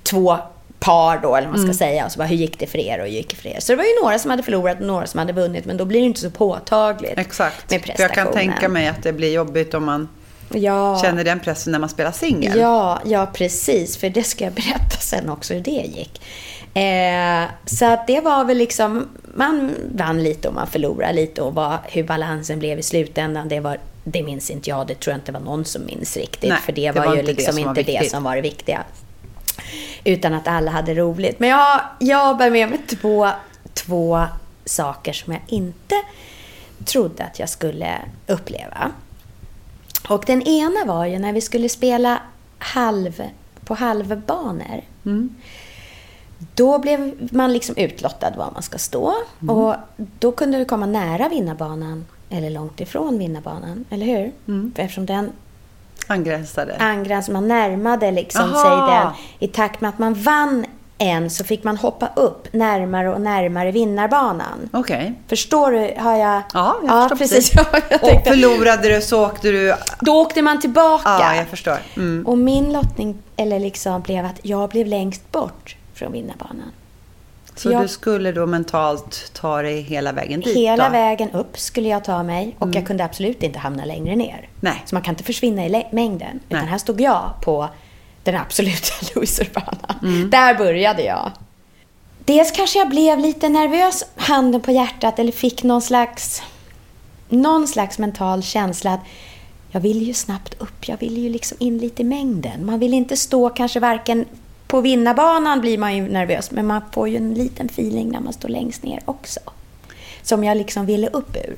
två 0.03 0.39
par 0.81 1.19
då, 1.19 1.37
eller 1.37 1.47
vad 1.49 1.57
man 1.57 1.65
Mm. 1.65 1.75
ska 1.75 1.85
säga. 1.85 2.05
Och 2.05 2.13
så 2.13 2.19
bara, 2.19 2.29
hur 2.29 2.37
gick 2.37 2.59
det 2.59 2.67
för 2.67 2.79
er 2.79 2.99
och 2.99 3.05
hur 3.05 3.13
gick 3.13 3.31
det 3.31 3.37
för 3.37 3.49
er? 3.49 3.61
Så 3.61 3.73
det 3.73 3.77
var 3.77 3.85
ju 3.85 3.91
några 4.03 4.19
som 4.19 4.31
hade 4.31 4.43
förlorat 4.43 4.81
och 4.81 4.87
några 4.87 5.07
som 5.07 5.19
hade 5.19 5.33
vunnit. 5.33 5.65
Men 5.65 5.77
då 5.77 5.85
blir 5.85 6.01
det 6.01 6.07
inte 6.07 6.21
så 6.21 6.31
påtagligt 6.31 7.19
Exakt. 7.19 7.71
med 7.71 7.81
För 7.83 7.89
jag 7.89 7.97
prestationen. 7.99 8.25
kan 8.25 8.33
tänka 8.35 8.69
mig 8.69 8.89
att 8.89 9.03
det 9.03 9.13
blir 9.13 9.33
jobbigt 9.33 9.75
om 9.75 9.85
man 9.85 10.09
ja. 10.49 10.99
känner 11.03 11.25
den 11.25 11.41
pressen 11.41 11.73
när 11.73 11.79
man 11.79 11.89
spelar 11.89 12.13
singel. 12.13 12.59
Ja, 12.59 13.01
ja 13.05 13.27
precis. 13.33 13.97
För 13.97 14.11
det 14.11 14.23
ska 14.23 14.45
jag 14.45 14.53
berätta 14.53 14.97
sen 15.01 15.29
också 15.29 15.55
hur 15.55 15.61
det 15.61 15.71
gick. 15.71 16.21
Eh, 16.75 17.45
så 17.65 17.85
att 17.85 18.07
det 18.07 18.21
var 18.21 18.45
väl 18.45 18.59
liksom, 18.59 19.09
man 19.35 19.75
vann 19.95 20.23
lite 20.23 20.49
och 20.49 20.55
man 20.55 20.67
förlorade 20.67 21.13
lite 21.13 21.43
och 21.43 21.55
vad, 21.55 21.79
hur 21.85 22.03
balansen 22.03 22.59
blev 22.59 22.79
i 22.79 22.83
slutändan, 22.83 23.49
det, 23.49 23.61
var, 23.61 23.79
det 24.05 24.23
minns 24.23 24.51
inte 24.51 24.71
jag. 24.71 24.87
Det 24.87 24.95
tror 24.95 25.13
jag 25.13 25.19
inte 25.19 25.33
var 25.33 25.41
någon 25.41 25.65
som 25.65 25.87
minns 25.87 26.17
riktigt. 26.17 26.51
Nej, 26.51 26.59
för 26.59 26.73
det, 26.73 26.93
det 26.93 26.99
var, 26.99 27.07
var 27.07 27.15
ju 27.15 27.21
inte 27.21 27.33
det 27.33 27.37
liksom 27.37 27.55
som 27.55 27.63
var 27.65 27.71
inte 27.71 27.83
det 27.83 27.93
viktigt. 27.93 28.11
som 28.11 28.23
var 28.23 28.37
det 28.37 28.43
viktiga. 28.43 28.85
Utan 30.05 30.35
att 30.35 30.49
alla 30.49 30.71
hade 30.71 30.95
roligt. 30.95 31.41
Men 31.41 31.49
jag, 31.49 31.81
jag 31.99 32.37
bär 32.37 32.51
med 32.51 32.71
mig 32.71 32.79
två, 32.79 33.29
två 33.75 34.25
saker 34.65 35.13
som 35.13 35.33
jag 35.33 35.43
inte 35.47 35.95
trodde 36.85 37.25
att 37.25 37.39
jag 37.39 37.49
skulle 37.49 37.99
uppleva. 38.27 38.93
Och 40.09 40.25
den 40.27 40.43
ena 40.43 40.85
var 40.85 41.07
ju 41.07 41.19
när 41.19 41.33
vi 41.33 41.41
skulle 41.41 41.69
spela 41.69 42.23
halv, 42.59 43.23
på 43.65 43.75
halvbanor. 43.75 44.83
Då 46.55 46.79
blev 46.79 47.29
man 47.33 47.53
liksom 47.53 47.77
utlottad 47.77 48.31
var 48.37 48.51
man 48.55 48.63
ska 48.63 48.79
stå. 48.79 49.15
Och 49.49 49.75
då 50.19 50.33
kunde 50.33 50.59
du 50.59 50.65
komma 50.65 50.87
nära 50.87 51.29
vinnarbanan 51.29 52.07
eller 52.31 52.51
långt 52.51 52.81
ifrån 52.81 53.19
vinnarbanan, 53.19 53.85
eller 53.91 54.07
hur? 54.07 54.33
För 54.75 54.83
eftersom 54.83 55.07
den 55.07 55.33
Angränsade. 56.07 56.77
angräns, 56.77 57.29
man 57.29 57.49
närmade 57.49 58.11
liksom 58.11 58.53
sig 58.53 58.95
den. 58.95 59.13
I 59.39 59.49
takt 59.49 59.81
med 59.81 59.89
att 59.89 59.99
man 59.99 60.15
vann 60.15 60.67
en 60.99 61.31
så 61.31 61.45
fick 61.45 61.65
man 61.65 61.77
hoppa 61.77 62.09
upp 62.17 62.53
närmare 62.53 63.15
och 63.15 63.21
närmare 63.21 63.71
vinnarbanan. 63.71 64.69
Okej. 64.73 65.15
Förstår 65.29 65.71
du? 65.71 65.95
Har 66.01 66.17
jag... 66.17 66.43
Ja, 66.55 66.77
jag 66.87 67.11
förstår 67.11 67.17
precis. 67.17 67.53
Ja, 67.55 67.65
jag 67.91 68.03
Och 68.05 68.23
förlorade 68.27 68.89
du 68.95 69.01
så 69.01 69.27
åkte 69.27 69.51
du... 69.51 69.75
Då 70.01 70.13
åkte 70.21 70.43
man 70.43 70.61
tillbaka. 70.61 71.09
Ja, 71.21 71.37
jag 71.37 71.49
förstår. 71.49 71.79
Mm. 71.97 72.27
Och 72.27 72.39
min 72.39 72.73
lottning 72.73 73.19
eller 73.37 73.61
liksom 73.61 74.01
blev 74.01 74.25
att 74.25 74.41
jag 74.43 74.69
blev 74.71 74.87
längst 74.87 75.33
bort 75.33 75.77
från 75.95 76.13
vinnarbanan. 76.13 76.73
Så 77.55 77.71
jag- 77.73 77.83
du 77.83 77.89
skulle 77.89 78.33
då 78.33 78.47
mentalt 78.47 79.31
ta 79.35 79.63
dig 79.63 79.81
hela 79.81 80.13
vägen 80.13 80.41
dit? 80.41 80.57
Hela 80.57 80.85
då? 80.85 80.93
vägen 80.93 81.31
upp 81.31 81.59
skulle 81.59 81.89
jag 81.89 82.05
ta 82.05 82.23
mig 82.23 82.57
och 82.59 82.69
jag 82.75 82.87
kunde 82.87 83.05
absolut 83.05 83.43
inte 83.43 83.59
hamna 83.59 83.85
längre 83.85 84.17
ner. 84.17 84.49
Nej. 84.61 84.83
Så 84.87 84.95
man 84.95 85.03
kan 85.03 85.13
inte 85.13 85.25
försvinna 85.25 85.67
i 85.67 85.87
mängden. 85.91 86.41
Utan 86.49 86.59
Nej. 86.59 86.69
här 86.69 86.79
stod 86.79 87.01
jag 87.01 87.31
på 87.43 87.69
den 88.23 88.37
absoluta 88.37 88.93
loserbanan. 89.15 90.31
Där 90.31 90.55
började 90.55 91.03
jag. 91.03 91.33
Dels 92.25 92.51
kanske 92.51 92.79
jag 92.79 92.89
blev 92.89 93.19
lite 93.19 93.49
nervös, 93.49 94.05
handen 94.17 94.61
på 94.61 94.73
hjärtat, 94.73 95.19
eller 95.19 95.33
fick 95.33 95.63
någon 95.63 95.83
slags, 95.83 96.43
någon 97.29 97.69
slags 97.69 97.99
mental 97.99 98.43
känsla 98.43 98.93
att 98.93 99.01
jag 99.71 99.81
vill 99.81 100.03
ju 100.03 100.15
snabbt 100.15 100.55
upp, 100.59 100.89
jag 100.89 100.97
vill 100.97 101.19
ju 101.19 101.29
liksom 101.29 101.57
in 101.61 101.79
lite 101.79 102.03
i 102.03 102.05
mängden. 102.05 102.67
Man 102.67 102.79
vill 102.79 102.95
inte 102.95 103.17
stå 103.17 103.51
kanske 103.51 103.81
varken 103.81 104.25
på 104.67 104.81
vinnarbanan 104.81 105.61
blir 105.61 105.79
man 105.79 105.97
ju 105.97 106.09
nervös, 106.09 106.51
men 106.51 106.67
man 106.67 106.83
får 106.93 107.09
ju 107.09 107.17
en 107.17 107.35
liten 107.35 107.67
feeling 107.67 108.09
när 108.09 108.21
man 108.21 108.33
står 108.33 108.49
längst 108.49 108.83
ner 108.83 109.01
också. 109.05 109.41
Som 110.23 110.45
jag 110.45 110.57
liksom 110.57 110.87
ville 110.87 111.09
upp 111.09 111.37
ur. 111.37 111.57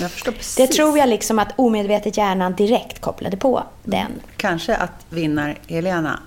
Jag 0.00 0.10
förstår 0.10 0.32
precis. 0.32 0.54
Det 0.56 0.66
tror 0.66 0.98
jag 0.98 1.08
liksom 1.08 1.38
att 1.38 1.48
omedvetet 1.56 2.16
hjärnan 2.16 2.54
direkt 2.54 3.00
kopplade 3.00 3.36
på 3.36 3.62
den. 3.84 4.12
Kanske 4.36 4.76
att 4.76 4.90
vinnar 5.10 5.58
Helena 5.68 6.20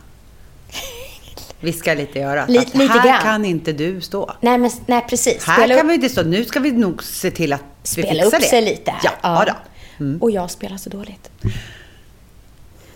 viskar 1.59 1.95
lite 1.95 2.19
i 2.19 2.23
örat. 2.23 2.49
Lite- 2.49 2.77
lite 2.77 2.93
här 2.93 3.05
grann. 3.07 3.21
kan 3.21 3.45
inte 3.45 3.73
du 3.73 4.01
stå. 4.01 4.33
Nej, 4.41 4.57
men, 4.57 4.71
nej 4.85 5.05
precis. 5.09 5.43
Här 5.43 5.55
Spela 5.57 5.75
kan 5.77 5.87
vi 5.87 5.93
inte 5.93 6.09
stå. 6.09 6.21
Nu 6.21 6.45
ska 6.45 6.59
vi 6.59 6.71
nog 6.71 7.03
se 7.03 7.31
till 7.31 7.53
att 7.53 7.61
vi 7.83 7.87
spela 7.87 8.09
fixar 8.23 8.25
upp 8.37 8.43
det. 8.43 8.47
sig 8.49 8.61
lite 8.61 8.91
här. 8.91 9.11
Ja, 9.23 9.45
då. 9.47 9.53
Och 10.21 10.31
jag 10.31 10.51
spelar 10.51 10.77
så 10.77 10.89
dåligt. 10.89 11.29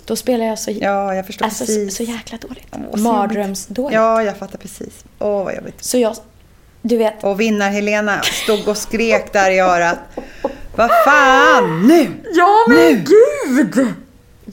Då 0.06 0.16
spelar 0.16 0.46
jag 0.46 0.60
så, 0.60 0.72
Ja, 0.72 1.16
jag 1.16 1.26
förstår 1.26 1.46
alltså, 1.46 1.66
så, 1.66 1.72
precis. 1.72 1.96
så 1.96 2.04
jäkla 2.04 2.38
dåligt. 2.38 2.68
Så 2.94 2.98
Mardrömsdåligt. 3.00 3.94
Ja, 3.96 4.24
jag 4.24 4.38
fattar 4.38 4.58
precis. 4.58 5.06
Åh, 5.20 5.44
vad 5.44 5.56
jobbigt. 5.56 5.84
Så 5.84 5.98
jag, 5.98 6.16
du 6.82 6.98
vet, 6.98 7.24
Och 7.24 7.40
vinnar-Helena 7.42 8.22
stod 8.22 8.68
och 8.68 8.78
skrek 8.78 9.34
där 9.34 9.52
i 9.52 9.60
örat. 9.60 10.00
Vad 10.76 10.90
fan, 11.06 11.88
nu! 11.88 12.24
Ja, 12.34 12.66
men 12.68 12.78
Nu! 12.78 13.06
gud! 13.46 13.94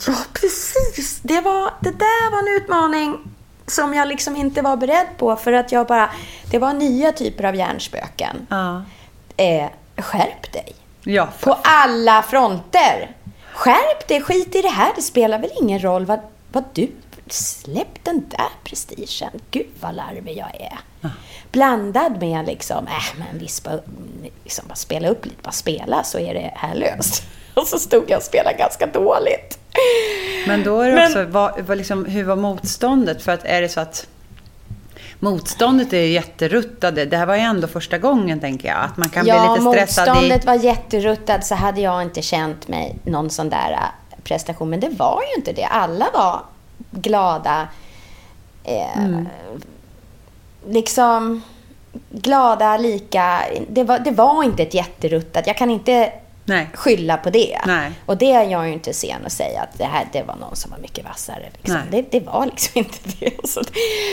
Ja, 0.06 0.14
precis. 0.32 1.20
Det, 1.22 1.40
var, 1.40 1.70
det 1.80 1.90
där 1.90 2.30
var 2.30 2.38
en 2.38 2.62
utmaning 2.62 3.18
som 3.66 3.94
jag 3.94 4.08
liksom 4.08 4.36
inte 4.36 4.62
var 4.62 4.76
beredd 4.76 5.06
på 5.18 5.36
för 5.36 5.52
att 5.52 5.72
jag 5.72 5.86
bara... 5.86 6.10
Det 6.50 6.58
var 6.58 6.72
nya 6.72 7.12
typer 7.12 7.44
av 7.44 7.54
hjärnspöken. 7.56 8.46
Ja. 8.50 8.82
Eh, 9.36 9.66
skärp 9.96 10.52
dig. 10.52 10.74
Ja, 11.04 11.28
På 11.40 11.58
alla 11.62 12.22
fronter. 12.22 13.16
Skärp 13.52 14.08
dig, 14.08 14.20
skit 14.22 14.54
i 14.54 14.62
det 14.62 14.68
här. 14.68 14.92
Det 14.96 15.02
spelar 15.02 15.38
väl 15.38 15.50
ingen 15.60 15.78
roll 15.82 16.06
vad, 16.06 16.20
vad 16.52 16.64
du... 16.72 16.90
Släpp 17.32 18.04
den 18.04 18.28
där 18.28 18.48
prestigen. 18.64 19.30
Gud 19.50 19.66
vad 19.80 19.94
larvig 19.94 20.36
jag 20.36 20.60
är. 20.60 20.78
Blandad 21.52 22.20
med 22.20 22.46
liksom, 22.46 22.86
äh 22.86 23.18
men 23.18 23.38
vispa, 23.38 23.70
liksom 24.44 24.64
bara 24.68 24.74
spela 24.74 25.08
upp 25.08 25.24
lite, 25.24 25.42
bara 25.42 25.52
spela 25.52 26.02
så 26.02 26.18
är 26.18 26.34
det 26.34 26.52
här 26.56 26.74
löst. 26.74 27.22
Och 27.54 27.66
så 27.66 27.78
stod 27.78 28.10
jag 28.10 28.16
och 28.16 28.22
spelade 28.22 28.56
ganska 28.56 28.86
dåligt. 28.86 29.58
Men 30.46 30.64
då 30.64 30.80
är 30.80 30.88
det 30.88 30.94
Men- 30.94 31.06
också, 31.06 31.24
vad, 31.24 31.60
vad 31.60 31.78
liksom, 31.78 32.04
hur 32.04 32.24
var 32.24 32.36
motståndet? 32.36 33.22
För 33.22 33.32
att 33.32 33.44
är 33.44 33.62
det 33.62 33.68
så 33.68 33.80
att 33.80 34.06
motståndet 35.18 35.92
är 35.92 36.00
ju 36.00 36.12
jätteruttade. 36.12 37.04
Det 37.04 37.16
här 37.16 37.26
var 37.26 37.34
ju 37.34 37.40
ändå 37.40 37.66
första 37.66 37.98
gången, 37.98 38.40
tänker 38.40 38.68
jag. 38.68 38.78
Att 38.78 38.96
man 38.96 39.08
kan 39.08 39.26
ja, 39.26 39.56
bli 39.56 39.64
lite 39.64 39.78
stressad 39.78 40.06
i... 40.06 40.10
motståndet 40.10 40.44
var 40.44 40.54
jätteruttad 40.54 41.44
så 41.44 41.54
hade 41.54 41.80
jag 41.80 42.02
inte 42.02 42.22
känt 42.22 42.68
mig 42.68 42.96
någon 43.04 43.30
sån 43.30 43.48
där 43.48 43.72
äh, 43.72 44.18
prestation. 44.24 44.70
Men 44.70 44.80
det 44.80 44.88
var 44.88 45.22
ju 45.30 45.36
inte 45.36 45.52
det. 45.52 45.64
Alla 45.64 46.06
var 46.14 46.40
glada. 46.90 47.68
Eh, 48.64 48.98
Mm. 49.04 49.28
Liksom 50.68 51.42
glada, 52.10 52.76
lika. 52.76 53.40
Det 53.68 53.84
var, 53.84 53.98
det 53.98 54.10
var 54.10 54.44
inte 54.44 54.62
ett 54.62 54.74
jätteruttat. 54.74 55.46
Jag 55.46 55.56
kan 55.56 55.70
inte 55.70 56.12
Nej. 56.44 56.68
skylla 56.74 57.16
på 57.16 57.30
det. 57.30 57.60
Nej. 57.66 57.92
Och 58.06 58.16
det 58.16 58.32
är 58.32 58.44
jag 58.44 58.66
ju 58.66 58.72
inte 58.72 58.92
sen 58.92 59.26
att 59.26 59.32
säga 59.32 59.60
att 59.60 59.78
det 59.78 59.84
här 59.84 60.08
det 60.12 60.22
var 60.22 60.36
någon 60.36 60.56
som 60.56 60.70
var 60.70 60.78
mycket 60.78 61.04
vassare. 61.04 61.48
Liksom. 61.56 61.80
Det, 61.90 62.02
det 62.10 62.20
var 62.20 62.46
liksom 62.46 62.70
inte 62.74 62.98
det. 63.20 63.32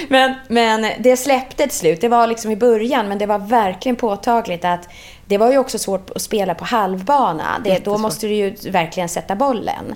Men, 0.09 0.33
men 0.47 0.91
det 0.99 1.17
släppte 1.17 1.63
till 1.63 1.77
slut. 1.77 2.01
Det 2.01 2.09
var 2.09 2.27
liksom 2.27 2.51
i 2.51 2.55
början, 2.55 3.07
men 3.07 3.17
det 3.17 3.25
var 3.25 3.39
verkligen 3.39 3.95
påtagligt 3.95 4.65
att 4.65 4.89
det 5.27 5.37
var 5.37 5.51
ju 5.51 5.57
också 5.57 5.79
svårt 5.79 6.09
att 6.09 6.21
spela 6.21 6.55
på 6.55 6.65
halvbana. 6.65 7.61
Det, 7.63 7.85
då 7.85 7.97
måste 7.97 8.27
du 8.27 8.33
ju 8.33 8.55
verkligen 8.71 9.09
sätta 9.09 9.35
bollen. 9.35 9.95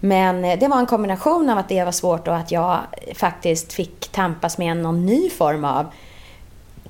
Men 0.00 0.44
eh, 0.44 0.58
det 0.58 0.68
var 0.68 0.78
en 0.78 0.86
kombination 0.86 1.50
av 1.50 1.58
att 1.58 1.68
det 1.68 1.84
var 1.84 1.92
svårt 1.92 2.28
och 2.28 2.36
att 2.36 2.52
jag 2.52 2.80
faktiskt 3.14 3.72
fick 3.72 4.08
tampas 4.08 4.58
med 4.58 4.76
någon 4.76 5.06
ny 5.06 5.30
form 5.30 5.64
av 5.64 5.86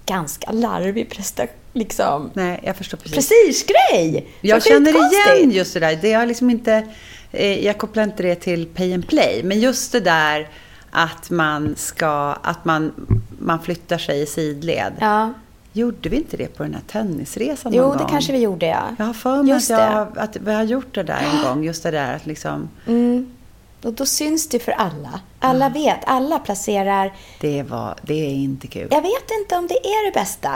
ganska 0.06 0.52
larvig 0.52 1.10
prestation. 1.10 1.56
Liksom, 1.72 2.30
Nej, 2.34 2.60
jag 2.62 2.76
förstår 2.76 2.98
precis. 2.98 3.14
prestigegrej. 3.14 4.26
Jag 4.40 4.64
känner 4.64 4.90
igen 4.90 5.50
just 5.50 5.74
det 5.74 5.80
där. 5.80 5.98
Det 6.02 6.12
har 6.12 6.26
liksom 6.26 6.50
inte, 6.50 6.86
eh, 7.32 7.64
jag 7.64 7.78
kopplar 7.78 8.02
inte 8.02 8.22
det 8.22 8.34
till 8.34 8.66
pay 8.66 8.94
and 8.94 9.08
play. 9.08 9.42
Men 9.44 9.60
just 9.60 9.92
det 9.92 10.00
där 10.00 10.48
att 10.90 11.30
man 11.30 11.74
ska, 11.76 12.36
att 12.42 12.64
man, 12.64 12.92
man 13.38 13.62
flyttar 13.62 13.98
sig 13.98 14.22
i 14.22 14.26
sidled. 14.26 14.92
Ja. 15.00 15.32
Gjorde 15.72 16.08
vi 16.08 16.16
inte 16.16 16.36
det 16.36 16.56
på 16.56 16.62
den 16.62 16.74
här 16.74 16.82
tennisresan 16.86 17.72
Jo, 17.74 17.82
någon 17.82 17.92
det 17.92 17.98
gång? 18.02 18.10
kanske 18.12 18.32
vi 18.32 18.38
gjorde, 18.38 18.66
ja. 18.66 18.82
Jag 18.98 19.04
har 19.04 19.12
för 19.14 19.42
mig 19.42 19.52
att, 19.52 19.68
jag, 19.68 20.18
att 20.18 20.36
vi 20.36 20.52
har 20.54 20.62
gjort 20.62 20.94
det 20.94 21.02
där 21.02 21.22
en 21.34 21.42
gång. 21.48 21.64
Just 21.64 21.82
det 21.82 21.90
där 21.90 22.16
att 22.16 22.26
liksom, 22.26 22.68
Mm. 22.86 23.32
Och 23.84 23.92
då 23.92 24.06
syns 24.06 24.48
det 24.48 24.58
för 24.58 24.72
alla. 24.72 25.20
Alla 25.40 25.68
vet, 25.68 25.98
alla 26.06 26.38
placerar... 26.38 27.12
det, 27.40 27.62
var, 27.62 27.94
det 28.02 28.14
är 28.14 28.34
inte 28.34 28.66
kul. 28.66 28.88
Jag 28.90 29.02
vet 29.02 29.30
inte 29.40 29.56
om 29.56 29.66
det 29.66 29.74
är 29.74 30.06
det 30.06 30.20
bästa, 30.20 30.50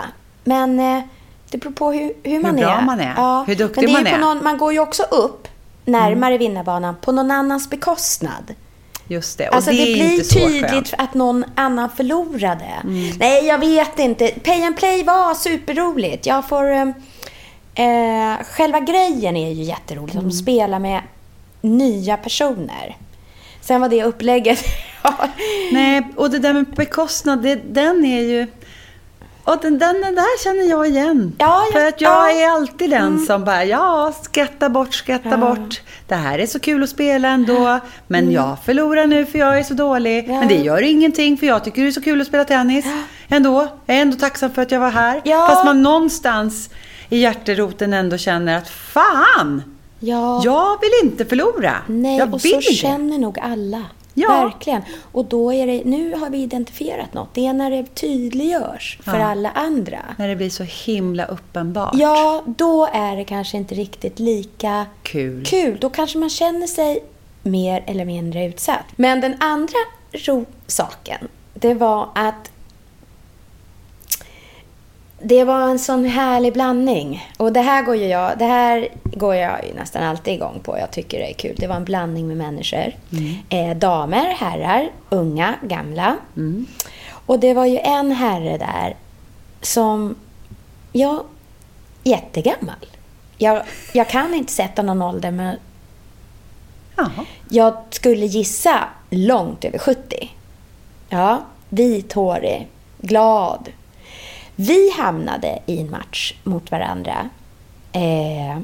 men 0.45 0.81
eh, 0.81 1.03
det 1.51 1.59
beror 1.59 1.73
på 1.73 1.93
hur, 1.93 2.13
hur 2.23 2.41
man 2.41 2.57
bra 2.57 2.71
är. 2.71 2.83
man 2.83 3.01
är, 3.01 3.15
Ja. 3.17 3.45
hur 3.47 3.55
duktig 3.57 3.83
men 3.93 4.05
det 4.05 4.11
är 4.11 4.19
man 4.19 4.23
är. 4.31 4.35
Någon, 4.35 4.45
man 4.45 4.59
går 4.59 4.73
ju 4.73 4.81
också 4.81 5.03
upp 5.03 5.49
närmare 5.85 6.39
vinnarbanan 6.39 6.95
på 7.01 7.13
någon 7.13 7.31
annans 7.31 7.71
bekostnad. 7.71 8.55
Just 9.09 9.39
det. 9.39 9.49
Och 9.49 9.55
Alltså 9.55 9.71
det, 9.71 9.77
det, 9.77 9.95
blir 9.95 10.23
tydligt 10.23 10.95
att 10.99 11.15
någon 11.15 11.45
annan 11.55 11.91
förlorade. 11.97 12.73
Mm. 12.85 13.17
Nej, 13.19 13.47
jag 13.47 13.59
vet 13.59 13.99
inte. 13.99 14.29
Pay 14.29 14.63
and 14.63 14.77
play 14.77 15.03
var 15.03 15.35
superroligt. 15.35 16.27
Jag 16.27 16.49
får... 16.49 16.71
Eh, 16.71 16.89
eh, 17.75 18.37
själva 18.45 18.81
grejen 18.81 19.37
är 19.37 19.53
ju 19.53 19.63
jätteroligt. 19.63 20.15
Mm. 20.15 20.29
De 20.29 20.35
spelar 20.35 20.79
med 20.79 21.03
nya 21.61 22.17
personer. 22.17 22.97
Sen 23.61 23.81
var 23.81 23.89
det 23.89 24.05
upplägget... 24.05 24.65
Nej, 25.73 26.03
och 26.17 26.31
det 26.31 26.39
där 26.39 26.53
med 26.53 26.67
bekostnad, 26.67 27.43
det, 27.43 27.55
den 27.55 28.05
är 28.05 28.21
ju... 28.21 28.47
Och 29.47 29.59
den, 29.63 29.79
den, 29.79 30.01
den 30.01 30.15
där 30.15 30.45
känner 30.45 30.71
jag 30.71 30.89
igen. 30.89 31.33
Ja, 31.39 31.65
ja, 31.67 31.81
För 31.81 31.87
att 31.87 32.01
jag 32.01 32.13
ja. 32.13 32.31
Mm. 32.31 32.43
är 32.43 32.51
alltid 32.51 32.91
den 32.91 33.19
som 33.19 33.45
bara, 33.45 33.65
ja, 33.65 34.13
skratta 34.23 34.69
bort, 34.69 34.95
skratta 34.95 35.37
bort. 35.37 35.83
Det 36.09 36.15
här 36.15 36.39
är 36.39 36.47
så 36.47 36.59
kul 36.61 36.83
att 36.83 36.89
spela 36.91 37.29
ändå, 37.29 37.81
men 38.07 38.31
jag 38.33 38.57
förlorar 38.65 39.07
nu 39.07 39.27
för 39.27 39.39
jag 39.39 39.59
är 39.59 39.63
så 39.63 39.75
dålig. 39.75 40.19
Mm. 40.19 40.35
Ja. 40.35 40.41
Men 40.41 40.49
det 40.49 40.55
gör 40.55 40.83
ingenting, 40.83 41.37
för 41.37 41.47
jag 41.47 41.65
tycker 41.65 41.83
det 41.83 41.89
är 41.89 41.93
så 41.93 42.03
kul 42.03 42.21
att 42.21 42.27
spela 42.27 42.45
tennis. 42.45 42.85
Ändå, 43.29 43.69
jag 43.87 43.97
är 43.97 44.03
ändå 44.03 44.17
tacksam 44.17 44.51
för 44.51 44.63
att 44.63 44.71
jag 44.71 44.81
var 44.81 44.91
här. 44.91 45.21
Ja. 45.25 45.47
Fast 45.49 45.65
man 45.65 45.83
någonstans 45.83 46.71
i 47.09 47.19
hjärteroten 47.19 47.93
ändå 47.93 48.17
känner 48.17 48.59
att, 48.59 48.69
fan! 48.69 49.63
Ja. 50.01 50.41
Jag 50.45 50.81
vill 50.81 51.11
inte 51.11 51.25
förlora. 51.25 51.73
Nej, 51.87 52.19
jag 52.19 52.35
och 52.35 52.41
så 52.41 52.57
det. 52.57 52.63
känner 52.63 53.19
nog 53.19 53.39
alla. 53.39 53.83
Ja. 54.19 54.45
Verkligen. 54.45 54.83
Och 55.13 55.25
då 55.25 55.53
är 55.53 55.67
det, 55.67 55.83
nu 55.85 56.15
har 56.15 56.31
vi 56.31 56.39
identifierat 56.39 57.15
något. 57.15 57.29
Det 57.35 57.47
är 57.47 57.53
när 57.53 57.71
det 57.71 57.95
tydliggörs 57.95 58.99
för 59.03 59.19
Ja. 59.19 59.25
alla 59.27 59.51
andra. 59.51 59.99
När 60.19 60.29
det 60.29 60.37
blir 60.37 60.51
så 60.51 60.63
himla 60.63 61.25
uppenbart. 61.25 61.91
Ja, 61.95 62.43
då 62.47 62.89
är 62.93 63.17
det 63.17 63.25
kanske 63.25 63.57
inte 63.57 63.75
riktigt 63.75 64.19
lika 64.19 64.87
Kul. 65.03 65.45
kul. 65.47 65.79
Då 65.81 65.91
kanske 65.91 66.19
man 66.19 66.31
känner 66.31 66.67
sig 66.67 67.05
mer 67.43 67.85
eller 67.87 68.05
mindre 68.05 68.45
utsatt. 68.45 68.85
Men 68.97 69.21
den 69.21 69.37
andra 69.41 69.79
ro- 70.13 70.47
saken, 70.67 71.29
det 71.55 71.75
var 71.75 72.09
att 72.15 72.51
det 75.19 75.45
var 75.45 75.61
en 75.61 75.79
sån 75.79 76.05
härlig 76.05 76.53
blandning. 76.53 77.29
Och 77.37 77.53
det 77.53 77.61
här 77.61 77.83
går 77.83 77.97
ju 77.97 78.07
jag, 78.07 78.39
det 78.39 78.45
här 78.45 78.89
går 79.05 79.35
jag 79.35 79.73
nästan 79.75 80.03
alltid 80.03 80.35
igång 80.35 80.61
på. 80.63 80.79
Jag 80.79 80.91
tycker 80.91 81.19
det 81.19 81.31
är 81.31 81.35
kul. 81.35 81.55
Det 81.59 81.67
var 81.67 81.77
en 81.77 81.85
blandning 81.85 82.29
med 82.29 82.37
människor. 82.37 82.93
Eh, 83.49 83.77
damer, 83.77 84.35
herrar, 84.39 84.91
unga, 85.11 85.55
gamla. 85.63 86.17
Och 87.27 87.39
det 87.39 87.55
var 87.55 87.67
ju 87.67 87.79
en 87.79 88.13
herre 88.13 88.59
där 88.59 88.97
som, 89.63 90.17
ja, 90.93 91.25
jättegammal. 92.03 92.87
Jag, 93.39 93.63
jag 93.93 94.09
kan 94.09 94.35
inte 94.35 94.53
sätta 94.53 94.83
någon 94.83 95.03
ålder, 95.03 95.31
men 95.31 95.57
Jaha. 96.97 97.25
jag 97.49 97.77
skulle 97.91 98.27
gissa 98.27 98.85
långt 99.11 99.65
över 99.65 99.79
70. 99.79 100.31
Ja, 101.09 101.41
vithårig, 101.69 102.69
glad. 102.99 103.69
Vi 104.57 104.91
hamnade 104.91 105.59
i 105.67 105.81
en 105.81 105.91
match 105.91 106.35
mot 106.45 106.71
varandra. 106.71 107.31
Eh, 107.93 108.59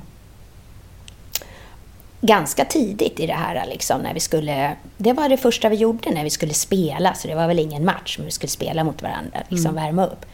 ganska 2.20 2.64
tidigt 2.64 3.20
i 3.20 3.26
det 3.26 3.32
här, 3.32 3.66
liksom, 3.66 4.00
när 4.00 4.14
vi 4.14 4.20
skulle... 4.20 4.76
Det 4.96 5.12
var 5.12 5.28
det 5.28 5.36
första 5.36 5.68
vi 5.68 5.76
gjorde 5.76 6.10
när 6.10 6.24
vi 6.24 6.30
skulle 6.30 6.54
spela, 6.54 7.14
så 7.14 7.28
det 7.28 7.34
var 7.34 7.46
väl 7.46 7.58
ingen 7.58 7.84
match, 7.84 8.18
men 8.18 8.24
vi 8.24 8.30
skulle 8.30 8.50
spela 8.50 8.84
mot 8.84 9.02
varandra, 9.02 9.42
liksom 9.48 9.74
värma 9.74 10.06
upp. 10.06 10.26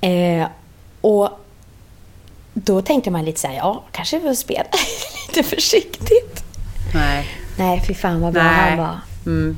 Eh, 0.00 0.46
och 1.00 1.28
då 2.54 2.82
tänkte 2.82 3.10
man 3.10 3.24
lite 3.24 3.40
så 3.40 3.48
här, 3.48 3.54
ja, 3.54 3.84
kanske 3.92 4.18
vi 4.18 4.26
får 4.26 4.34
spela 4.34 4.64
lite 5.28 5.48
försiktigt. 5.48 6.44
Nej. 6.94 7.26
Nej, 7.58 7.82
fy 7.86 7.94
fan 7.94 8.20
vad 8.20 8.32
bra 8.32 8.42
Nej. 8.42 8.70
han 8.70 8.78
var. 8.78 9.00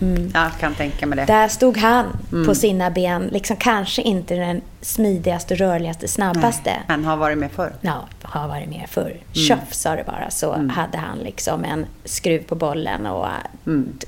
Mm. 0.03 0.31
Jag 0.35 0.51
kan 0.61 0.75
tänka 0.75 1.07
mig 1.07 1.17
det. 1.17 1.25
Där 1.25 1.49
stod 1.49 1.77
han 1.79 2.07
Mm. 2.33 2.47
på 2.47 2.55
sina 2.55 2.91
ben, 2.91 3.29
liksom 3.33 3.57
kanske 3.57 4.03
inte 4.03 4.35
den 4.35 4.61
smidigaste, 4.81 5.55
rörligaste, 5.55 6.09
snabbaste. 6.09 6.77
Han 6.89 7.05
har 7.05 7.17
varit 7.17 7.39
med 7.39 7.51
förr. 7.53 7.73
Ja, 7.81 8.09
har 8.23 8.49
varit 8.49 8.69
med 8.69 8.87
förr. 8.91 9.03
Mm. 9.11 9.21
Tjoff 9.35 9.73
sa 9.75 9.97
det 9.97 10.05
bara, 10.07 10.31
så 10.31 10.53
hade 10.75 10.99
han 10.99 11.19
liksom 11.19 11.65
en 11.65 11.87
skruv 12.05 12.39
på 12.43 12.55
bollen 12.55 13.07
och 13.07 13.27
Mm. 13.67 13.99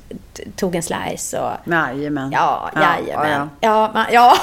tog 0.57 0.75
en 0.75 0.83
slice 0.83 1.39
och... 1.41 1.73
Jajamän. 1.73 2.33
Ja, 2.33 2.71
jajamän. 2.75 3.49
Ja, 3.61 3.91
Ja, 3.93 3.93
ja. 3.95 4.07
ja. 4.13 4.35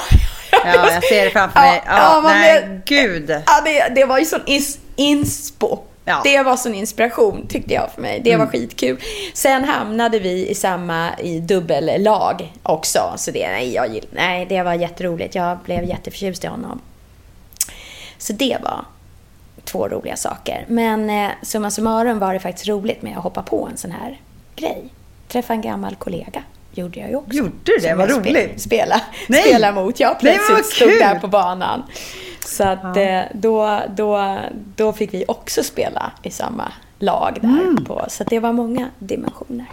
ja, 0.64 0.90
jag 0.92 1.04
ser 1.04 1.24
det 1.24 1.30
framför 1.30 1.60
mig. 1.60 1.82
Ja, 1.86 1.92
ja, 1.96 2.20
nej, 2.24 2.62
blev- 2.66 2.80
gud. 2.84 3.30
Ja, 3.30 3.60
det, 3.64 3.94
det 3.94 4.04
var 4.04 4.18
ju 4.18 4.24
sån 4.24 4.40
ins, 4.46 4.78
inspo. 4.96 5.78
Ja. 6.12 6.20
Det 6.24 6.42
var 6.42 6.56
sån 6.56 6.74
inspiration 6.74 7.46
tyckte 7.48 7.74
jag 7.74 7.90
för 7.90 8.02
mig. 8.02 8.20
Det 8.24 8.36
var 8.36 8.46
skitkul. 8.46 9.00
Sen 9.34 9.64
hamnade 9.64 10.18
vi 10.18 10.48
i 10.48 10.54
samma 10.54 11.18
i 11.18 11.40
dubbellag 11.40 12.52
också. 12.62 13.12
Så 13.16 13.30
det, 13.30 13.48
nej, 13.48 13.74
jag, 13.74 13.98
nej, 14.10 14.46
det 14.46 14.62
var 14.62 14.74
jätteroligt. 14.74 15.34
Jag 15.34 15.58
blev 15.58 15.84
jätteförtjust 15.84 16.44
i 16.44 16.46
honom. 16.46 16.80
Så 18.18 18.32
det 18.32 18.56
var 18.62 18.84
två 19.64 19.88
roliga 19.88 20.16
saker. 20.16 20.64
Men 20.68 21.10
eh, 21.10 21.30
summa 21.42 21.70
summarum 21.70 22.18
var 22.18 22.34
det 22.34 22.40
faktiskt 22.40 22.68
roligt 22.68 23.02
med 23.02 23.16
att 23.16 23.22
hoppa 23.22 23.42
på 23.42 23.68
en 23.70 23.76
sån 23.76 23.90
här 23.90 24.20
grej. 24.56 24.84
Träffa 25.28 25.52
en 25.52 25.60
gammal 25.60 25.94
kollega. 25.96 26.42
Gjorde 26.74 27.00
jag 27.00 27.08
ju 27.10 27.16
också. 27.16 27.36
Gjorde 27.36 27.52
du 27.62 27.76
det? 27.82 27.94
Vad 27.94 28.10
roligt. 28.10 28.60
Spela, 28.60 29.00
Nej. 29.28 29.42
spela 29.42 29.72
mot. 29.72 30.00
Jag 30.00 30.08
Nej, 30.10 30.18
plötsligt 30.20 30.56
vad 30.58 30.64
stod 30.64 30.88
kul. 30.88 30.98
där 30.98 31.18
på 31.20 31.28
banan. 31.28 31.82
Så 32.46 32.64
att 32.64 32.96
eh, 32.96 33.20
då, 33.34 33.80
då, 33.96 34.38
då 34.76 34.92
fick 34.92 35.14
vi 35.14 35.24
också 35.28 35.62
spela 35.62 36.12
i 36.22 36.30
samma 36.30 36.72
lag 36.98 37.38
där. 37.40 37.48
Mm. 37.48 37.84
På, 37.84 38.04
så 38.08 38.22
att 38.22 38.30
det 38.30 38.38
var 38.40 38.52
många 38.52 38.90
dimensioner. 38.98 39.66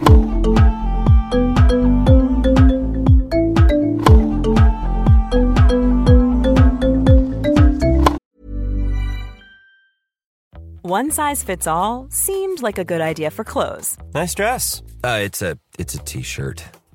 One 10.82 11.10
size 11.10 11.44
fits 11.44 11.66
all 11.66 12.08
seemed 12.10 12.62
like 12.62 12.78
a 12.78 12.84
good 12.84 13.00
idea 13.00 13.30
for 13.30 13.44
clothes 13.44 13.96
Nice 14.14 14.34
dress. 14.34 14.82
Uh, 15.04 15.20
it's 15.26 15.42
a 15.42 15.56
it's 15.78 15.94
a 15.94 15.98
t-shirt. 16.04 16.79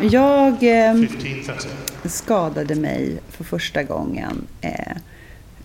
Jag 0.00 0.52
eh, 0.52 0.94
15.30. 0.94 2.08
skadade 2.08 2.74
mig 2.74 3.20
för 3.28 3.44
första 3.44 3.82
gången. 3.82 4.46
Eh, 4.60 4.96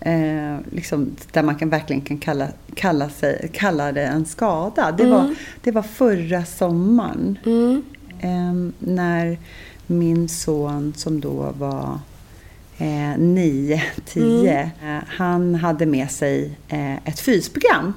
eh, 0.00 0.58
liksom, 0.72 1.16
där 1.32 1.42
man 1.42 1.56
kan, 1.56 1.68
verkligen 1.68 2.02
kan 2.02 2.18
kalla, 2.18 2.48
kalla, 2.74 3.10
sig, 3.10 3.50
kalla 3.52 3.92
det 3.92 4.06
en 4.06 4.26
skada. 4.26 4.92
Det, 4.92 5.06
var, 5.06 5.34
det 5.62 5.70
var 5.70 5.82
förra 5.82 6.44
sommaren. 6.44 7.38
Eh, 8.20 8.54
när 8.78 9.38
min 9.86 10.28
son 10.28 10.94
som 10.96 11.20
då 11.20 11.54
var 11.58 11.98
eh, 12.78 13.18
9, 13.18 13.82
10. 14.04 14.60
Eh, 14.82 14.98
han 15.06 15.54
hade 15.54 15.86
med 15.86 16.10
sig 16.10 16.58
eh, 16.68 16.96
ett 16.96 17.20
fysprogram. 17.20 17.94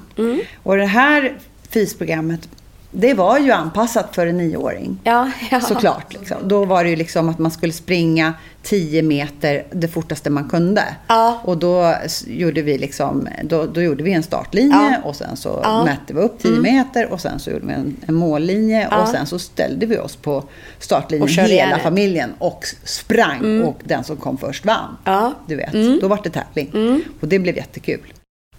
Och 0.62 0.76
det 0.76 0.86
här 0.86 1.38
fysprogrammet, 1.68 2.48
det 2.94 3.14
var 3.14 3.38
ju 3.38 3.50
anpassat 3.50 4.14
för 4.14 4.26
en 4.26 4.36
nioåring. 4.36 4.98
Ja, 5.04 5.30
ja. 5.50 5.60
Såklart. 5.60 6.12
Liksom. 6.14 6.36
Då 6.48 6.64
var 6.64 6.84
det 6.84 6.90
ju 6.90 6.96
liksom 6.96 7.28
att 7.28 7.38
man 7.38 7.50
skulle 7.50 7.72
springa 7.72 8.34
10 8.62 9.02
meter 9.02 9.64
det 9.70 9.88
fortaste 9.88 10.30
man 10.30 10.48
kunde. 10.48 10.82
Ja. 11.08 11.40
Och 11.44 11.58
då 11.58 11.94
gjorde 12.26 12.62
vi 12.62 12.78
liksom, 12.78 13.28
då, 13.44 13.66
då 13.66 13.82
gjorde 13.82 14.02
vi 14.04 14.12
en 14.12 14.22
startlinje 14.22 15.00
och 15.04 15.16
sen 15.16 15.36
så 15.36 15.60
Ja. 15.62 15.74
Mm. 15.74 15.84
mätte 15.84 16.14
vi 16.14 16.20
upp 16.20 16.38
10 16.42 16.50
meter 16.60 17.12
och 17.12 17.20
sen 17.20 17.38
så 17.38 17.50
gjorde 17.50 17.66
vi 17.66 17.72
en, 17.72 17.96
en 18.06 18.14
mållinje 18.14 18.88
Ja. 18.90 19.02
och 19.02 19.08
sen 19.08 19.26
så 19.26 19.38
ställde 19.38 19.86
vi 19.86 19.98
oss 19.98 20.16
på 20.16 20.44
startlinjen 20.78 21.28
hela 21.46 21.78
familjen 21.78 22.30
och 22.38 22.64
sprang 22.84 23.62
och 23.62 23.80
den 23.84 24.04
som 24.04 24.16
kom 24.16 24.36
först 24.38 24.64
vann. 24.66 24.96
Ja. 25.04 25.32
Du 25.46 25.56
vet, 25.56 25.74
Mm. 25.74 25.98
då 26.00 26.08
var 26.08 26.20
det 26.24 26.30
tävling. 26.30 27.02
Och 27.20 27.28
det 27.28 27.38
blev 27.38 27.56
jättekul. 27.56 28.12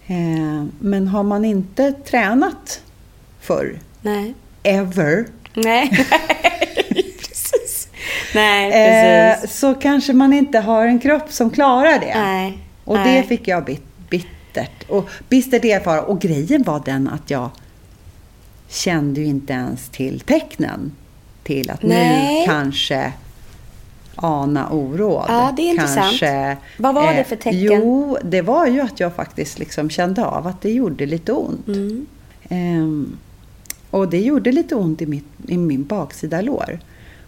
Eh, 0.07 0.15
men 0.79 1.07
har 1.07 1.23
man 1.23 1.45
inte 1.45 1.91
tränat 1.91 2.81
förr, 3.41 3.79
Nej. 4.03 4.33
ever, 4.63 5.25
Nej. 5.53 5.89
precis. 7.19 7.87
Nej, 8.35 8.71
Eh, 8.71 9.33
precis. 9.41 9.59
så 9.59 9.73
kanske 9.73 10.13
man 10.13 10.33
inte 10.33 10.59
har 10.59 10.85
en 10.87 10.99
kropp 10.99 11.31
som 11.31 11.49
klarar 11.49 11.99
det. 11.99 12.15
Nej. 12.19 12.57
Och 12.83 12.95
Nej. 12.95 13.21
det 13.21 13.27
fick 13.27 13.47
jag 13.47 13.65
bit, 13.65 13.83
bittert. 14.09 14.89
Och 14.89 15.09
bistert 15.29 15.65
erfara. 15.65 16.01
Och 16.01 16.21
grejen 16.21 16.63
var 16.63 16.81
den 16.85 17.07
att 17.07 17.29
jag 17.29 17.49
kände 18.69 19.21
ju 19.21 19.25
inte 19.27 19.53
ens 19.53 19.89
till 19.89 20.19
tecknen. 20.19 20.91
Till 21.43 21.69
att 21.71 21.83
Nej. 21.83 22.39
nu 22.39 22.45
kanske 22.45 23.13
ana 24.15 24.69
oråd. 24.69 25.25
Ja, 25.27 25.53
det 25.57 25.61
är 25.61 25.69
intressant. 25.69 25.95
Kanske, 26.19 26.57
Vad 26.77 26.95
var 26.95 27.13
det 27.13 27.23
för 27.23 27.35
tecken? 27.35 27.59
Jo, 27.61 28.17
det 28.23 28.41
var 28.41 28.67
ju 28.67 28.81
att 28.81 28.99
jag 28.99 29.15
faktiskt 29.15 29.59
liksom 29.59 29.89
kände 29.89 30.25
av 30.25 30.47
att 30.47 30.61
det 30.61 30.71
gjorde 30.71 31.05
lite 31.05 31.31
ont. 31.31 31.67
Mm. 31.67 32.05
Ehm, 32.49 33.17
och 33.93 34.09
det 34.09 34.19
gjorde 34.21 34.51
lite 34.51 34.75
ont 34.75 35.01
i, 35.01 35.05
mitt, 35.05 35.25
i 35.47 35.57
min 35.57 35.83
baksida 35.83 36.41
lår. 36.41 36.79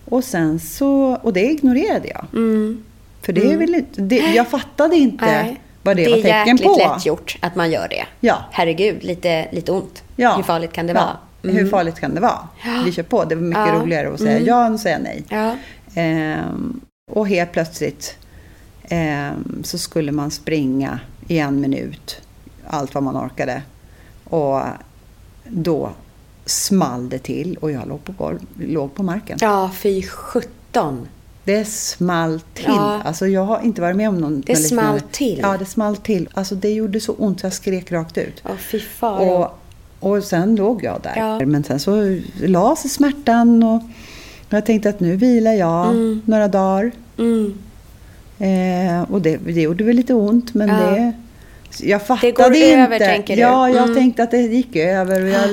Och 0.05 0.23
sen 0.23 0.59
så, 0.59 1.15
och 1.15 1.33
det 1.33 1.45
ignorerade 1.51 2.07
jag. 2.07 2.25
Mm. 2.33 2.83
För 3.21 3.33
det 3.33 3.51
är 3.51 3.57
väl 3.57 3.75
inte, 3.75 4.01
det, 4.01 4.15
jag 4.35 4.47
fattade 4.47 4.95
inte 4.95 5.25
Nej. 5.25 5.61
vad 5.83 5.95
det, 5.97 6.03
det 6.05 6.09
var 6.11 6.17
är 6.17 6.21
tecken 6.21 6.47
jäkligt 6.57 6.73
på. 6.73 6.93
lätt 6.95 7.05
gjort 7.05 7.37
att 7.41 7.55
man 7.55 7.71
gör 7.71 7.87
det. 7.87 8.05
Ja. 8.19 8.37
Herregud, 8.51 9.03
lite, 9.03 9.47
lite 9.51 9.71
ont. 9.71 10.03
Ja. 10.15 10.35
Hur 10.35 10.43
farligt 10.43 10.73
kan 10.73 10.87
det 10.87 10.93
Ja. 10.93 10.99
vara? 10.99 11.17
Mm. 11.43 11.55
Hur 11.63 11.69
farligt 11.71 11.99
kan 11.99 12.15
det 12.15 12.21
vara? 12.21 12.47
Vi 12.85 12.91
kör 12.91 13.03
på. 13.03 13.25
Det 13.25 13.35
var 13.35 13.41
mycket 13.41 13.67
Ja. 13.67 13.73
roligare 13.81 14.13
att 14.13 14.19
säga 14.19 14.31
Mm. 14.31 14.45
ja 14.45 14.65
än 14.65 14.73
att 14.73 14.81
säga 14.81 14.99
nej. 14.99 15.23
Ja. 15.29 15.55
Ehm, 16.01 16.79
och 17.11 17.27
helt 17.27 17.51
plötsligt 17.51 18.17
ehm, 18.89 19.61
så 19.63 19.77
skulle 19.77 20.11
man 20.11 20.31
springa 20.31 20.99
i 21.27 21.39
en 21.39 21.61
minut. 21.61 22.21
Allt 22.67 22.93
vad 22.93 23.03
man 23.03 23.17
orkade. 23.25 23.61
Och 24.23 24.59
då 25.47 25.91
small 26.45 27.09
det 27.09 27.19
till 27.19 27.57
och 27.61 27.71
jag 27.71 27.87
låg 27.87 28.03
på, 28.03 28.11
golv, 28.11 28.39
låg 28.59 28.95
på 28.95 29.03
marken. 29.03 29.37
ja, 29.41 29.71
fy 29.75 30.03
sjutton. 30.03 31.07
Det 31.43 31.65
small 31.65 32.39
till. 32.53 32.63
Ja. 32.67 33.01
Alltså 33.05 33.27
jag 33.27 33.45
har 33.45 33.61
inte 33.61 33.81
varit 33.81 33.95
med 33.95 34.09
om 34.09 34.17
någon 34.17 34.41
Det 34.41 34.55
small 34.55 35.01
till. 35.11 35.39
Ja, 35.41 35.57
det 35.57 35.65
small 35.65 35.97
till. 35.97 36.29
Alltså 36.33 36.55
det 36.55 36.73
gjorde 36.73 36.99
så 36.99 37.13
ont 37.13 37.39
så 37.39 37.45
jag 37.45 37.53
skrek 37.53 37.91
rakt 37.91 38.17
ut. 38.17 38.41
Ja, 38.43 38.49
fy 38.71 38.79
faro. 38.79 39.23
Och, 39.29 39.59
och 39.99 40.23
sen 40.23 40.55
låg 40.55 40.83
jag 40.83 41.01
där. 41.01 41.13
Ja. 41.15 41.45
Men 41.45 41.63
sen 41.63 41.79
så 41.79 42.19
la 42.43 42.75
sig 42.75 42.89
smärtan 42.89 43.63
och 43.63 43.81
jag 44.49 44.65
tänkte 44.65 44.89
att 44.89 44.99
nu 44.99 45.15
vilar 45.15 45.53
jag 45.53 45.95
några 46.25 46.47
dagar. 46.47 46.91
Mm. 47.17 47.53
Eh, 48.39 49.11
och 49.11 49.21
det, 49.21 49.37
det 49.37 49.61
gjorde 49.61 49.83
väl 49.83 49.95
lite 49.95 50.13
ont 50.13 50.53
men 50.53 50.69
Ja. 50.69 50.75
det... 50.75 51.13
Jag 51.79 52.07
fattade 52.07 52.31
går 52.31 52.45
inte. 52.55 52.73
över, 52.73 52.99
tänker 52.99 53.35
du? 53.35 53.41
Ja, 53.41 53.69
jag 53.69 53.83
Mm. 53.83 53.95
tänkte 53.95 54.23
att 54.23 54.31
det 54.31 54.41
gick 54.41 54.75
över 54.75 55.21
och 55.23 55.27
jag 55.29 55.49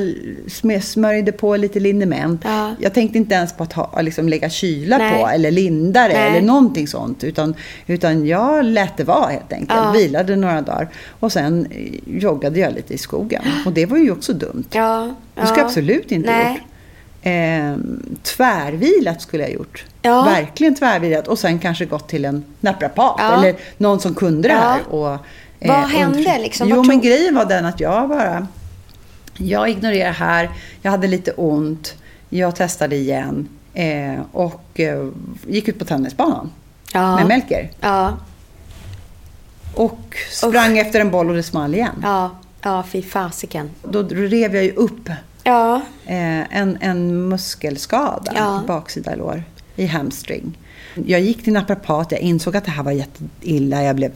sm- 0.46 0.80
smörjde 0.80 1.32
på 1.32 1.56
lite 1.56 1.80
liniment. 1.80 2.40
Ja. 2.44 2.74
Jag 2.80 2.94
tänkte 2.94 3.18
inte 3.18 3.34
ens 3.34 3.52
på 3.52 3.62
att 3.62 3.72
ha, 3.72 4.00
liksom 4.00 4.28
lägga 4.28 4.48
kyla 4.50 4.98
Nej. 4.98 5.20
på 5.22 5.28
eller 5.28 5.50
linda 5.50 6.08
det 6.08 6.14
Nej. 6.14 6.30
eller 6.30 6.40
någonting 6.46 6.86
sånt. 6.88 7.24
Utan, 7.24 7.54
utan 7.86 8.26
jag 8.26 8.64
lät 8.64 8.96
det 8.96 9.04
vara 9.04 9.28
helt 9.30 9.52
enkelt. 9.52 9.80
Ja. 9.84 9.90
Vilade 9.92 10.36
några 10.36 10.60
dagar. 10.62 10.88
Och 11.20 11.32
sen 11.32 11.66
eh, 11.70 12.18
joggade 12.22 12.60
jag 12.60 12.74
lite 12.74 12.94
i 12.94 12.98
skogen. 12.98 13.42
Och 13.66 13.72
det 13.72 13.86
var 13.86 13.98
ju 13.98 14.10
också 14.12 14.32
dumt. 14.32 14.64
Ja, 14.72 15.14
Det 15.34 15.46
ska 15.46 15.56
jag 15.56 15.66
absolut 15.66 16.12
inte 16.12 16.30
Nej. 16.30 16.52
gjort. 16.52 16.62
Ehm, 17.22 18.16
tvärvilat 18.22 19.22
skulle 19.22 19.42
jag 19.42 19.50
ha 19.50 19.54
gjort. 19.54 19.84
Ja. 20.02 20.22
Verkligen 20.22 20.74
tvärvilat. 20.74 21.28
Och 21.28 21.38
sen 21.38 21.58
kanske 21.58 21.84
gått 21.84 22.08
till 22.08 22.24
en 22.24 22.44
naprapat. 22.60 23.14
Ja. 23.18 23.32
Eller 23.38 23.56
någon 23.78 24.00
som 24.00 24.14
kunde 24.14 24.48
det 24.48 24.54
här. 24.54 24.80
Och, 24.88 25.00
Vad 25.00 25.18
eh, 25.60 25.74
hände 25.86 26.18
undersö- 26.18 26.40
liksom? 26.42 26.68
Jo, 26.68 26.82
men 26.84 27.00
grejen 27.00 27.34
var 27.34 27.44
den 27.44 27.64
att 27.66 27.80
jag 27.80 28.08
bara... 28.08 28.46
Jag 29.36 29.68
ignorerar 29.70 30.12
här. 30.12 30.50
Jag 30.82 30.90
hade 30.90 31.06
lite 31.06 31.32
ont. 31.32 31.94
Jag 32.28 32.56
testade 32.56 32.96
igen. 32.96 33.48
Eh, 33.74 34.20
och 34.32 34.80
eh, 34.80 35.08
gick 35.46 35.68
ut 35.68 35.78
på 35.78 35.84
tennisbanan. 35.84 36.50
Ja. 36.92 37.16
Med 37.16 37.26
Melker. 37.26 37.70
Ja, 37.80 38.16
Och 39.74 40.16
sprang 40.30 40.78
efter 40.78 41.00
en 41.00 41.10
boll 41.10 41.28
och 41.30 41.34
det 41.36 41.42
small 41.42 41.74
igen. 41.74 42.00
ja, 42.02 42.30
ja, 42.62 42.84
fy 42.88 43.02
fasiken. 43.02 43.70
Då 43.82 44.02
rev 44.02 44.54
jag 44.54 44.64
ju 44.64 44.72
upp 44.72 45.08
Ja, 45.44 45.74
eh, 46.06 46.56
en, 46.58 46.78
en 46.80 47.28
muskelskada 47.28 48.32
Ja. 48.36 48.62
baksida 48.66 49.14
lår, 49.14 49.42
i 49.76 49.86
hamstring. 49.86 50.58
Jag 51.06 51.20
gick 51.20 51.44
till 51.44 51.52
naprapat, 51.52 52.12
jag 52.12 52.20
insåg 52.20 52.56
att 52.56 52.64
det 52.64 52.70
här 52.70 52.82
var 52.82 52.92
jätteilla. 52.92 53.82
Jag 53.82 53.96
blev 53.96 54.12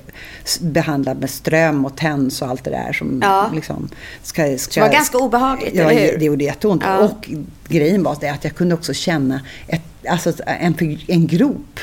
behandlad 0.61 1.21
med 1.21 1.31
ström 1.31 1.85
och 1.85 1.97
TENS 1.97 2.43
och 2.43 2.49
allt 2.49 2.65
det 2.65 2.71
där 2.71 2.93
som 2.93 3.21
Ja. 3.23 3.51
liksom 3.55 3.89
ska, 4.23 4.59
ska... 4.59 4.81
det 4.81 4.87
var 4.87 4.95
ganska 4.95 5.19
obehagligt, 5.19 5.75
ja, 5.75 5.91
eller 5.91 6.11
hur? 6.13 6.19
det 6.19 6.25
gjorde 6.25 6.45
jätteont. 6.45 6.83
Ja. 6.85 6.99
Och 6.99 7.31
grejen 7.69 8.03
var 8.03 8.17
det 8.21 8.29
att 8.29 8.45
jag 8.45 8.55
kunde 8.55 8.75
också 8.75 8.93
känna 8.95 9.41
ett, 9.69 9.83
alltså 10.09 10.33
en, 10.47 10.75
en 11.07 11.27
grop. 11.27 11.81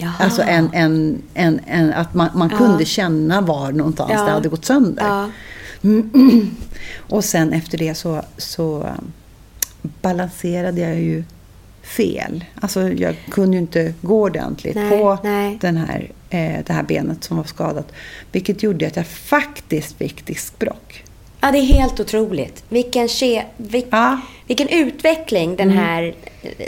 Jaha. 0.00 0.12
Alltså 0.18 0.42
en, 0.42 0.70
en, 0.72 1.22
en, 1.34 1.60
en, 1.66 1.92
att 1.92 2.14
man, 2.14 2.28
man 2.34 2.50
kunde 2.50 2.84
känna 2.84 3.40
var 3.40 3.72
någonstans 3.72 4.10
Ja. 4.14 4.24
det 4.24 4.30
hade 4.30 4.48
gått 4.48 4.64
sönder. 4.64 5.30
Ja. 5.80 5.90
Och 7.16 7.24
sen 7.24 7.52
efter 7.52 7.78
det 7.78 7.94
så, 7.94 8.22
så 8.36 8.76
um, 8.82 9.12
balanserade 10.02 10.80
jag 10.80 11.00
ju 11.00 11.24
fel. 11.82 12.44
Alltså 12.60 12.88
jag 12.88 13.16
kunde 13.30 13.56
ju 13.56 13.60
inte 13.60 13.94
gå 14.02 14.22
ordentligt 14.22 14.74
Nej, 14.74 14.90
på 14.90 15.18
nej. 15.22 15.58
Den 15.60 15.76
här, 15.76 16.10
eh, 16.30 16.64
det 16.66 16.72
här 16.72 16.82
benet 16.82 17.24
som 17.24 17.36
var 17.36 17.44
skadat. 17.44 17.92
Vilket 18.32 18.62
gjorde 18.62 18.86
att 18.86 18.96
jag 18.96 19.06
faktiskt 19.06 19.98
fick 19.98 20.26
diskbråck. 20.26 21.04
Ja, 21.40 21.50
det 21.52 21.58
är 21.58 21.62
helt 21.62 22.00
otroligt. 22.00 22.64
Vilken, 22.68 23.08
ke, 23.08 23.44
vil, 23.56 23.84
Ja. 23.90 24.20
vilken 24.46 24.68
utveckling 24.68 25.56
den 25.56 25.70
här 25.70 26.14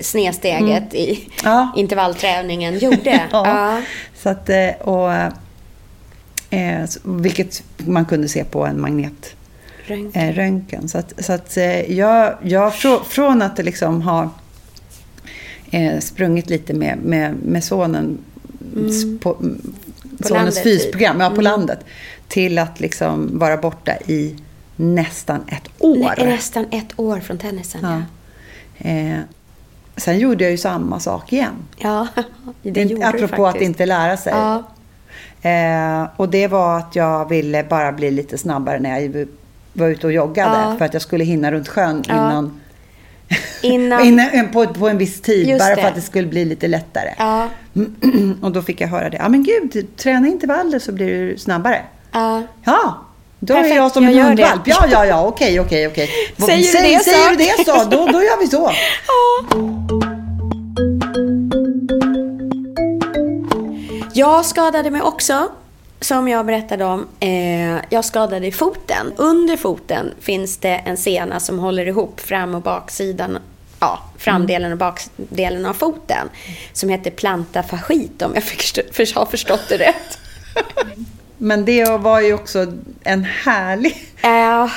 snedsteget 0.02 0.94
i 0.94 1.10
Mm. 1.10 1.30
Ja. 1.44 1.72
intervallträningen 1.76 2.78
gjorde. 2.78 3.28
Ja. 3.32 3.82
Så 4.22 4.28
att, 4.28 4.48
eh, 4.48 4.68
och, 4.80 5.32
eh, 6.50 6.80
vilket 7.04 7.62
man 7.76 8.04
kunde 8.04 8.28
se 8.28 8.44
på 8.44 8.66
en 8.66 8.80
magnet. 8.80 9.34
Röntgen. 9.86 10.80
eh. 10.82 10.86
Så 10.86 10.98
att, 10.98 11.24
så 11.24 11.32
att 11.32 11.56
eh, 11.56 11.92
jag, 11.92 12.34
jag 12.42 12.74
frå, 12.74 13.00
från 13.04 13.42
att 13.42 13.58
liksom 13.58 14.02
ha 14.02 14.30
eh, 15.70 15.98
sprungit 16.00 16.50
lite 16.50 16.74
med, 16.74 16.98
med, 16.98 17.34
med 17.44 17.64
sonen 17.64 18.18
s- 18.88 19.20
på, 19.20 19.34
mm, 19.40 19.60
sonens 20.20 20.30
landet, 20.30 20.62
fysprogram, 20.62 21.20
ja, 21.20 21.26
på 21.28 21.32
Mm. 21.32 21.44
landet, 21.44 21.78
till 22.28 22.58
att 22.58 22.80
liksom 22.80 23.38
vara 23.38 23.56
borta 23.56 23.92
i 24.06 24.36
nästan 24.76 25.40
ett 25.48 25.68
år. 25.78 26.14
Nä, 26.18 26.24
nästan 26.26 26.66
ett 26.70 26.92
år 27.00 27.20
från 27.20 27.38
tennisen. 27.38 27.80
Ja. 27.82 28.02
Eh, 28.90 29.18
sen 29.96 30.18
gjorde 30.18 30.44
jag 30.44 30.50
ju 30.50 30.58
samma 30.58 31.00
sak 31.00 31.32
igen. 31.32 31.52
Ja, 31.78 32.08
det 32.62 32.82
gjorde 32.84 33.06
Apropå 33.08 33.26
du 33.36 33.42
att 33.42 33.52
faktiskt. 33.52 33.68
inte 33.68 33.86
lära 33.86 34.16
sig. 34.16 34.32
Ja. 34.32 34.62
Eh, 35.42 36.08
och 36.16 36.28
det 36.28 36.46
var 36.46 36.78
att 36.78 36.96
jag 36.96 37.28
ville 37.28 37.62
bara 37.64 37.92
bli 37.92 38.10
lite 38.10 38.38
snabbare 38.38 38.78
när 38.78 38.98
jag 39.00 39.26
var 39.72 39.88
ute 39.88 40.06
och 40.06 40.12
joggade. 40.12 40.56
Ja. 40.56 40.74
För 40.78 40.84
att 40.84 40.92
jag 40.92 41.02
skulle 41.02 41.24
hinna 41.24 41.52
runt 41.52 41.68
sjön 41.68 42.04
Ja. 42.08 42.14
innan, 42.14 42.60
Innan... 43.62 44.04
innan, 44.04 44.48
på, 44.52 44.66
på 44.66 44.88
en 44.88 44.98
viss 44.98 45.20
tid. 45.20 45.48
Just 45.48 45.58
bara 45.60 45.74
det. 45.74 45.82
för 45.82 45.88
att 45.88 45.94
det 45.94 46.00
skulle 46.00 46.28
bli 46.28 46.44
lite 46.44 46.68
lättare. 46.68 47.14
Ja, 47.18 47.48
och 48.42 48.52
då 48.52 48.62
fick 48.62 48.80
jag 48.80 48.88
höra 48.88 49.10
det. 49.10 49.16
Ja 49.16 49.28
men 49.28 49.42
gud, 49.42 49.96
träna 49.96 50.28
intervaller 50.28 50.78
så 50.78 50.92
blir 50.92 51.06
du 51.28 51.38
snabbare. 51.38 51.82
ja. 52.12 52.42
Ja, 52.64 53.04
då 53.42 53.54
Perfekt, 53.54 53.72
är 53.72 53.76
jag 53.76 53.92
som 53.92 54.04
jag 54.04 54.12
en 54.14 54.22
hundvalp. 54.26 54.60
Ja, 54.64 54.84
ja, 54.90 55.06
ja, 55.06 55.26
okej, 55.26 55.60
okej, 55.60 55.86
okej. 55.86 56.08
Säger 56.38 56.56
du 56.58 56.62
Säg- 56.64 56.94
det 56.98 57.04
Säger 57.04 57.24
så? 57.24 57.30
du 57.30 57.36
det 57.36 57.64
så, 57.64 57.84
då, 57.96 58.06
då 58.12 58.22
gör 58.22 58.40
vi 58.40 58.46
så. 58.46 58.70
Jag 64.20 64.46
skadade 64.46 64.90
mig 64.90 65.02
också, 65.02 65.48
som 66.00 66.28
jag 66.28 66.46
berättade 66.46 66.84
om. 66.84 67.08
Eh, 67.20 67.76
jag 67.88 68.04
skadade 68.04 68.52
foten. 68.52 69.12
Under 69.16 69.56
foten 69.56 70.14
finns 70.20 70.56
det 70.56 70.74
en 70.84 70.96
sena 70.96 71.40
som 71.40 71.58
håller 71.58 71.86
ihop 71.86 72.20
fram 72.20 72.54
och 72.54 72.62
baksidan 72.62 73.38
ja, 73.80 73.98
framdelen 74.18 74.72
och 74.72 74.78
bakdelen 74.78 75.66
av 75.66 75.74
foten. 75.74 76.28
Som 76.72 76.88
heter 76.88 77.10
planta 77.10 77.62
fasciit 77.62 78.22
om 78.22 78.34
jag 78.34 78.44
förstå, 78.92 79.20
har 79.20 79.26
förstått 79.26 79.68
det 79.68 79.76
rätt. 79.76 80.18
Men 81.38 81.64
det 81.64 81.84
var 81.84 82.20
ju 82.20 82.34
också 82.34 82.66
en 83.02 83.24
härlig... 83.24 83.96
Uh, 84.24 84.72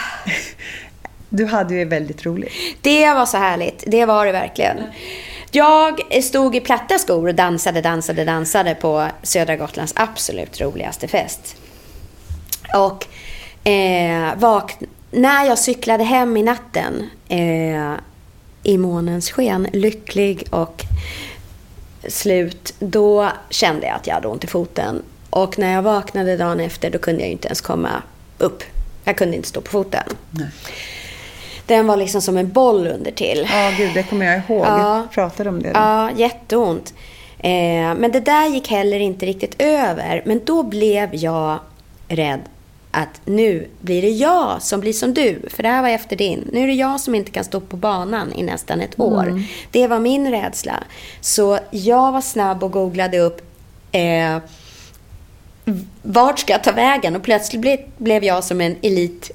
du 1.29 1.45
hade 1.45 1.75
ju 1.75 1.85
väldigt 1.85 2.25
roligt. 2.25 2.53
Det 2.81 3.13
var 3.13 3.25
så 3.25 3.37
härligt. 3.37 3.83
Det 3.87 4.05
var 4.05 4.25
det 4.25 4.31
verkligen. 4.31 4.77
Jag 5.55 6.23
stod 6.23 6.55
i 6.55 6.59
platta 6.59 6.99
skor 6.99 7.27
och 7.27 7.35
dansade, 7.35 7.81
dansade, 7.81 8.25
dansade 8.25 8.75
på 8.75 9.07
södra 9.23 9.55
Gotlands 9.55 9.93
absolut 9.95 10.61
roligaste 10.61 11.07
fest. 11.07 11.55
Och 12.73 13.07
eh, 13.67 14.35
vak 14.35 14.77
när 15.11 15.45
jag 15.45 15.59
cyklade 15.59 16.03
hem 16.03 16.37
i 16.37 16.43
natten 16.43 17.09
eh, 17.27 17.93
i 18.63 18.77
månens 18.77 19.31
sken, 19.31 19.67
lycklig 19.73 20.47
och 20.49 20.83
slut, 22.07 22.73
då 22.79 23.29
kände 23.49 23.85
jag 23.87 23.95
att 23.95 24.07
jag 24.07 24.13
hade 24.13 24.27
ont 24.27 24.43
i 24.43 24.47
foten. 24.47 25.01
Och 25.29 25.59
när 25.59 25.73
jag 25.73 25.81
vaknade 25.81 26.37
dagen 26.37 26.59
efter, 26.59 26.89
då 26.89 26.97
kunde 26.97 27.21
jag 27.21 27.31
inte 27.31 27.47
ens 27.47 27.61
komma 27.61 28.03
upp. 28.37 28.63
Jag 29.03 29.17
kunde 29.17 29.35
inte 29.35 29.47
stå 29.47 29.61
på 29.61 29.71
foten. 29.71 30.03
Nej. 30.29 30.47
Den 31.65 31.87
var 31.87 31.97
liksom 31.97 32.21
som 32.21 32.37
en 32.37 32.51
boll 32.51 32.87
under 32.87 33.11
till. 33.11 33.47
Ja, 33.51 33.71
gud, 33.77 33.93
det 33.93 34.03
kommer 34.03 34.25
jag 34.25 34.35
ihåg. 34.35 34.65
Ja, 34.65 34.97
jag 34.97 35.11
pratade 35.11 35.49
om 35.49 35.63
det. 35.63 35.69
Då. 35.69 35.79
Ja, 35.79 36.11
jätteont. 36.11 36.93
Eh, 37.39 37.95
men 37.95 38.11
det 38.11 38.19
där 38.19 38.47
gick 38.47 38.67
heller 38.67 38.99
inte 38.99 39.25
riktigt 39.25 39.55
över. 39.61 40.23
Men 40.25 40.41
då 40.45 40.63
blev 40.63 41.15
jag 41.15 41.59
rädd 42.07 42.39
att 42.91 43.21
nu 43.25 43.67
blir 43.79 44.01
det 44.01 44.09
jag 44.09 44.61
som 44.61 44.79
blir 44.79 44.93
som 44.93 45.13
du. 45.13 45.41
För 45.49 45.63
det 45.63 45.69
här 45.69 45.81
var 45.81 45.89
efter 45.89 46.15
din. 46.15 46.49
Nu 46.51 46.63
är 46.63 46.67
det 46.67 46.73
jag 46.73 46.99
som 46.99 47.15
inte 47.15 47.31
kan 47.31 47.43
stå 47.43 47.59
på 47.59 47.77
banan 47.77 48.33
i 48.33 48.43
nästan 48.43 48.81
ett 48.81 48.99
år. 48.99 49.23
Mm. 49.23 49.43
Det 49.71 49.87
var 49.87 49.99
min 49.99 50.31
rädsla. 50.31 50.83
Så 51.21 51.59
jag 51.71 52.11
var 52.11 52.21
snabb 52.21 52.63
och 52.63 52.71
googlade 52.71 53.19
upp 53.19 53.41
eh, 53.91 54.37
vart 56.01 56.39
ska 56.39 56.53
jag 56.53 56.63
ta 56.63 56.71
vägen? 56.71 57.15
Och 57.15 57.23
plötsligt 57.23 57.97
blev 57.97 58.23
jag 58.23 58.43
som 58.43 58.61
en 58.61 58.75
elit 58.81 59.31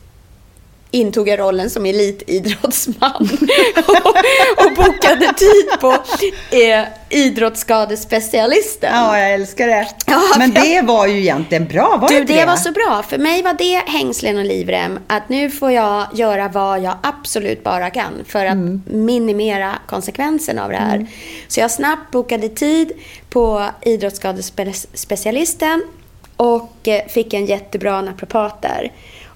intog 0.91 1.29
jag 1.29 1.39
rollen 1.39 1.71
som 1.71 1.87
elitidrottsman 1.87 3.13
och, 3.87 4.17
och 4.67 4.75
bokade 4.77 5.33
tid 5.37 5.81
på 5.81 5.93
eh, 6.57 6.85
idrottsskadespecialisten. 7.09 8.95
Ja, 8.95 9.19
jag 9.19 9.35
älskar 9.35 9.69
det. 9.69 9.89
Ja, 10.07 10.23
Men 10.39 10.51
det 10.51 10.75
jag... 10.75 10.87
var 10.87 11.07
ju 11.07 11.19
egentligen 11.19 11.67
bra, 11.67 11.97
var 11.97 12.09
du, 12.09 12.25
det 12.25 12.35
det 12.35 12.45
var 12.45 12.57
så 12.57 12.73
bra. 12.73 13.05
För 13.09 13.19
mig 13.19 13.43
var 13.43 13.55
det 13.55 13.83
hängslen 13.87 14.39
och 14.39 14.45
livrem. 14.45 14.99
Att 15.07 15.29
nu 15.29 15.51
får 15.51 15.73
jag 15.73 16.07
göra 16.15 16.49
vad 16.49 16.83
jag 16.83 16.95
absolut 17.03 17.65
bara 17.65 17.91
kan 17.91 18.13
för 18.27 18.47
att 18.47 18.53
mm. 18.53 18.83
minimera 18.87 19.79
konsekvenserna 19.87 20.65
av 20.65 20.71
det 20.71 20.77
här. 20.77 20.97
Mm. 20.97 21.07
Så 21.49 21.61
jag 21.61 21.71
snabbt 21.71 22.11
bokade 22.11 22.49
tid 22.49 22.93
på 23.31 23.65
idrottsskadespecialisten 23.81 25.83
och 26.37 26.89
eh, 26.89 27.07
fick 27.09 27.35
en 27.35 27.47
jättebra 27.47 28.03
naprapat 28.03 28.63
där. 28.63 28.93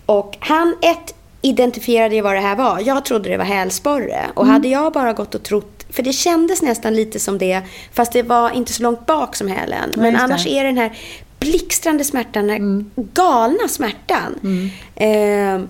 Och 0.06 0.36
han, 0.40 0.76
ett, 0.82 1.14
identifierade 1.42 2.16
jag 2.16 2.22
vad 2.22 2.34
det 2.34 2.40
här 2.40 2.56
var. 2.56 2.80
Jag 2.80 3.04
trodde 3.04 3.28
det 3.28 3.36
var 3.36 3.44
hälsporre. 3.44 4.26
Och 4.34 4.42
mm. 4.42 4.52
hade 4.52 4.68
jag 4.68 4.92
bara 4.92 5.12
gått 5.12 5.34
och 5.34 5.42
trott, 5.42 5.86
för 5.90 6.02
det 6.02 6.12
kändes 6.12 6.62
nästan 6.62 6.94
lite 6.94 7.20
som 7.20 7.38
det, 7.38 7.62
fast 7.92 8.12
det 8.12 8.22
var 8.22 8.50
inte 8.50 8.72
så 8.72 8.82
långt 8.82 9.06
bak 9.06 9.36
som 9.36 9.48
hälen. 9.48 9.90
Ja, 9.94 10.02
Men 10.02 10.16
annars 10.16 10.46
är 10.46 10.62
det 10.62 10.68
den 10.68 10.78
här 10.78 10.98
blixtrande 11.38 12.04
smärtan, 12.04 12.46
den 12.46 12.56
mm. 12.56 12.90
galna 12.96 13.68
smärtan. 13.68 14.38
Mm. 14.42 14.70
Eh, 14.94 15.68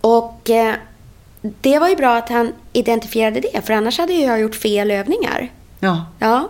och 0.00 0.50
eh, 0.50 0.74
det 1.40 1.78
var 1.78 1.88
ju 1.88 1.96
bra 1.96 2.16
att 2.16 2.28
han 2.28 2.52
identifierade 2.72 3.40
det, 3.40 3.66
för 3.66 3.72
annars 3.72 3.98
hade 3.98 4.12
jag 4.12 4.40
gjort 4.40 4.54
fel 4.54 4.90
övningar. 4.90 5.52
Ja. 5.80 6.06
Ja. 6.18 6.48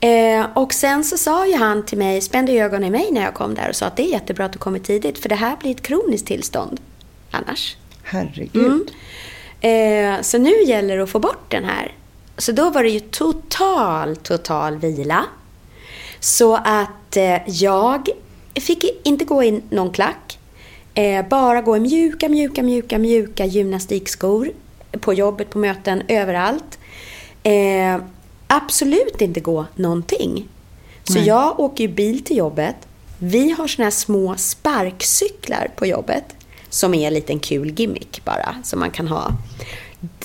Eh, 0.00 0.46
och 0.54 0.72
sen 0.72 1.04
så 1.04 1.18
sa 1.18 1.46
ju 1.46 1.56
han 1.56 1.86
till 1.86 1.98
mig, 1.98 2.20
spände 2.20 2.52
ögonen 2.52 2.84
i 2.84 2.90
mig 2.90 3.08
när 3.10 3.22
jag 3.22 3.34
kom 3.34 3.54
där 3.54 3.68
och 3.68 3.76
sa 3.76 3.86
att 3.86 3.96
det 3.96 4.02
är 4.02 4.10
jättebra 4.10 4.44
att 4.44 4.52
du 4.52 4.58
kommer 4.58 4.78
tidigt, 4.78 5.18
för 5.18 5.28
det 5.28 5.34
här 5.34 5.56
blir 5.56 5.70
ett 5.70 5.82
kroniskt 5.82 6.26
tillstånd 6.26 6.80
annars. 7.30 7.76
Herregud. 8.02 8.56
Mm. 8.56 8.86
Eh, 10.16 10.22
så 10.22 10.38
nu 10.38 10.62
gäller 10.62 10.96
det 10.96 11.02
att 11.02 11.10
få 11.10 11.18
bort 11.18 11.50
den 11.50 11.64
här. 11.64 11.94
Så 12.38 12.52
då 12.52 12.70
var 12.70 12.82
det 12.82 12.90
ju 12.90 13.00
total, 13.00 14.16
total 14.16 14.76
vila. 14.76 15.24
Så 16.20 16.54
att 16.54 17.16
eh, 17.16 17.38
jag 17.46 18.08
fick 18.54 18.84
inte 19.04 19.24
gå 19.24 19.44
i 19.44 19.62
någon 19.70 19.90
klack. 19.90 20.38
Eh, 20.94 21.28
bara 21.28 21.62
gå 21.62 21.76
i 21.76 21.80
mjuka, 21.80 22.28
mjuka, 22.28 22.62
mjuka, 22.62 22.98
mjuka 22.98 23.44
gymnastikskor. 23.44 24.50
På 25.00 25.14
jobbet, 25.14 25.50
på 25.50 25.58
möten, 25.58 26.02
överallt. 26.08 26.78
Eh, 27.42 28.00
absolut 28.46 29.20
inte 29.20 29.40
gå 29.40 29.66
någonting. 29.74 30.48
Så 31.04 31.14
Nej. 31.14 31.26
jag 31.26 31.60
åker 31.60 31.84
ju 31.84 31.88
bil 31.88 32.24
till 32.24 32.36
jobbet. 32.36 32.76
Vi 33.18 33.50
har 33.50 33.66
såna 33.66 33.84
här 33.84 33.90
små 33.90 34.34
sparkcyklar 34.36 35.70
på 35.76 35.86
jobbet 35.86 36.24
som 36.68 36.94
är 36.94 37.06
en 37.06 37.14
liten 37.14 37.38
kul 37.38 37.70
gimmick 37.76 38.24
bara, 38.24 38.56
som 38.64 38.80
man 38.80 38.90
kan 38.90 39.08
ha. 39.08 39.30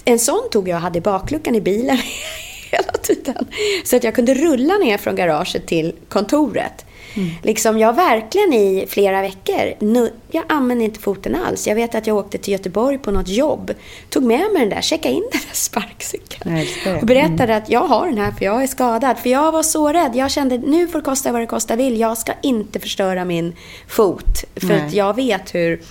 En 0.05 0.19
sån 0.19 0.49
tog 0.51 0.67
jag 0.67 0.75
och 0.75 0.81
hade 0.81 0.97
i 0.97 1.01
bakluckan 1.01 1.55
i 1.55 1.61
bilen 1.61 1.97
hela 2.71 2.91
tiden. 2.91 3.47
Så 3.83 3.95
att 3.95 4.03
jag 4.03 4.15
kunde 4.15 4.33
rulla 4.33 4.77
ner 4.77 4.97
från 4.97 5.15
garaget 5.15 5.67
till 5.67 5.93
kontoret. 6.09 6.85
Mm. 7.13 7.29
Liksom 7.43 7.79
jag 7.79 7.95
verkligen 7.95 8.53
i 8.53 8.85
flera 8.89 9.21
veckor, 9.21 9.73
nu, 9.79 10.13
jag 10.31 10.43
använde 10.49 10.83
inte 10.83 10.99
foten 10.99 11.35
alls. 11.35 11.67
Jag 11.67 11.75
vet 11.75 11.95
att 11.95 12.07
jag 12.07 12.17
åkte 12.17 12.37
till 12.37 12.53
Göteborg 12.53 12.97
på 12.97 13.11
något 13.11 13.27
jobb, 13.27 13.71
tog 14.09 14.23
med 14.23 14.51
mig 14.53 14.59
den 14.59 14.69
där, 14.69 14.81
checkade 14.81 15.15
in 15.15 15.23
den 15.31 15.41
där 15.47 15.55
sparkcykeln. 15.55 16.65
Och 17.01 17.05
berättade 17.05 17.43
mm. 17.43 17.57
att 17.57 17.69
jag 17.69 17.87
har 17.87 18.07
den 18.07 18.17
här 18.17 18.31
för 18.31 18.45
jag 18.45 18.63
är 18.63 18.67
skadad. 18.67 19.19
För 19.19 19.29
jag 19.29 19.51
var 19.51 19.63
så 19.63 19.89
rädd. 19.89 20.11
Jag 20.15 20.31
kände 20.31 20.57
nu 20.57 20.87
får 20.87 20.99
det 20.99 21.05
kosta 21.05 21.31
vad 21.31 21.41
det 21.41 21.47
kosta 21.47 21.75
vill. 21.75 21.99
Jag 21.99 22.17
ska 22.17 22.33
inte 22.41 22.79
förstöra 22.79 23.25
min 23.25 23.55
fot. 23.87 24.43
För 24.55 24.67
Nej. 24.67 24.81
att 24.81 24.93
jag 24.93 25.15
vet 25.15 25.55
hur 25.55 25.81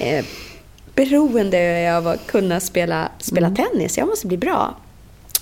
eh, 0.00 0.24
beroende 0.94 1.96
av 1.96 2.06
att 2.06 2.26
kunna 2.26 2.60
spela, 2.60 3.08
spela 3.18 3.46
mm. 3.46 3.56
tennis. 3.56 3.98
Jag 3.98 4.08
måste 4.08 4.26
bli 4.26 4.36
bra. 4.36 4.74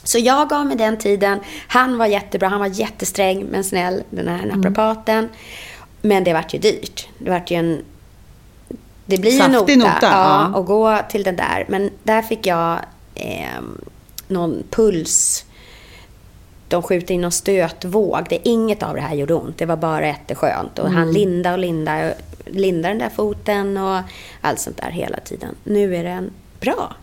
Så 0.03 0.19
jag 0.19 0.49
gav 0.49 0.67
mig 0.67 0.77
den 0.77 0.99
tiden. 0.99 1.39
Han 1.69 1.99
var 1.99 2.07
jättebra, 2.07 2.49
han 2.49 2.61
var 2.61 2.67
jättesträng 2.67 3.45
men 3.51 3.65
snäll, 3.65 4.03
den 4.11 4.29
här 4.29 4.43
mm. 4.43 4.61
naprapaten. 4.61 5.19
Mm. 5.19 5.31
Men 6.01 6.25
det 6.25 6.33
vart 6.33 6.55
ju 6.55 6.59
dyrt. 6.59 7.09
Det 7.19 7.31
vart 7.31 7.51
ju 7.51 7.57
en... 7.57 7.85
Det 9.07 9.19
blir 9.19 9.43
en 9.43 9.53
nota, 9.53 9.75
nota 9.77 9.99
ja, 10.03 10.51
ja. 10.53 10.61
att 10.61 10.67
gå 10.67 10.99
till 11.11 11.23
den 11.23 11.37
där. 11.37 11.67
Men 11.69 11.91
där 12.03 12.23
fick 12.23 12.47
jag 12.47 12.79
eh, 13.15 13.61
någon 14.29 14.63
puls. 14.71 15.45
De 16.69 16.83
skjuter 16.83 17.15
in 17.15 17.21
någon 17.21 17.33
stötvåg. 17.33 18.27
Det, 18.29 18.49
inget 18.49 18.83
av 18.83 18.95
det 18.95 19.01
här 19.01 19.15
gjorde 19.15 19.35
ont. 19.35 19.59
Det 19.59 19.67
var 19.67 19.77
bara 19.77 20.07
jätteskönt. 20.07 20.79
Och 20.79 20.87
mm. 20.87 20.99
han 20.99 21.13
linda 21.13 21.53
och 21.53 21.59
linda 21.59 22.13
linda 22.51 22.89
den 22.89 22.99
där 22.99 23.09
foten 23.09 23.77
och 23.77 24.01
allt 24.41 24.61
sånt 24.61 24.77
där 24.77 24.91
hela 24.91 25.21
tiden. 25.21 25.55
Nu 25.65 25.97
är 25.97 26.05
den 26.05 26.31
bra. 26.61 26.95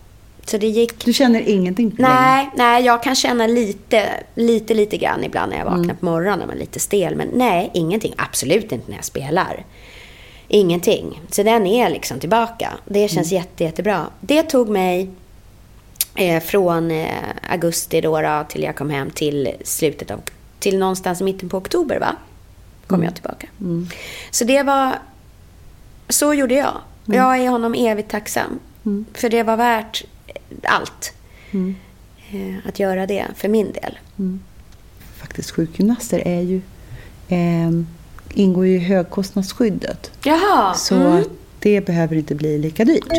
Så 0.46 0.58
det 0.58 0.68
gick... 0.68 1.06
Du 1.06 1.14
känner 1.14 1.50
ingenting 1.50 1.96
Nej, 1.98 2.38
längre. 2.38 2.52
nej, 2.56 2.86
jag 2.86 3.04
kan 3.04 3.16
känna 3.16 3.48
lite, 3.48 4.10
lite, 4.36 4.74
lite 4.74 4.98
grann 4.98 5.24
ibland 5.24 5.52
när 5.52 5.58
jag 5.58 5.66
vaknar 5.66 5.84
mm. 5.84 5.98
på 5.98 6.06
morgonen. 6.06 6.48
Man 6.48 6.56
är 6.56 6.60
lite 6.60 6.80
stel. 6.80 7.16
Men 7.16 7.28
nej, 7.34 7.72
ingenting. 7.74 8.14
Absolut 8.18 8.72
inte 8.72 8.90
när 8.90 8.96
jag 8.96 9.06
spelar. 9.06 9.66
Ingenting. 10.48 11.22
Så 11.32 11.44
den 11.44 11.68
är 11.68 11.90
liksom 11.90 12.20
tillbaka. 12.20 12.74
Det 12.86 13.08
känns 13.08 13.32
mm. 13.32 13.44
jätte, 13.44 13.64
jättebra. 13.64 14.06
Det 14.20 14.44
tog 14.44 14.70
mig 14.70 15.10
eh, 16.16 16.44
från 16.44 16.92
eh, 16.92 17.08
augusti 17.50 18.02
då, 18.02 18.22
då, 18.22 18.46
till 18.50 18.64
jag 18.64 18.76
kom 18.76 18.90
hem 18.90 19.10
till 19.10 19.52
slutet 19.64 20.12
av... 20.12 20.22
Till 20.60 20.78
någonstans 20.78 21.22
i 21.22 21.24
mitten 21.24 21.50
på 21.50 21.58
oktober, 21.58 22.00
va? 22.00 22.16
Kom 22.88 22.96
mm. 22.96 23.06
jag 23.06 23.14
tillbaka. 23.14 23.48
Mm. 23.60 23.88
Så 24.32 24.44
det 24.44 24.64
var 24.64 24.96
så 26.10 26.34
gjorde 26.34 26.54
jag. 26.54 26.78
Mm. 27.08 27.20
Jag 27.20 27.38
är 27.40 27.50
honom 27.50 27.74
evigt 27.74 28.12
tacksam. 28.12 28.60
Mm. 28.86 29.06
För 29.14 29.30
det 29.30 29.44
var 29.44 29.58
värt 29.58 30.04
allt. 30.64 31.14
Mm. 31.52 31.76
Eh, 32.32 32.68
att 32.68 32.80
göra 32.80 33.08
det 33.08 33.26
för 33.36 33.48
min 33.48 33.72
del. 33.72 34.00
Mm. 34.20 34.40
Faktiskt 35.16 35.52
sjukgymnaster 35.52 36.28
är 36.28 36.42
ju, 36.42 36.62
eh, 37.28 37.72
ingår 38.34 38.66
ju 38.66 38.76
i 38.76 38.80
högkostnadsskyddet. 38.80 40.12
Jaha. 40.24 40.74
Så 40.74 40.96
mm. 40.96 41.24
Det 41.66 41.82
behöver 41.86 42.16
inte 42.16 42.36
bli 42.36 42.58
lika 42.58 42.86
dyrt. 42.86 43.10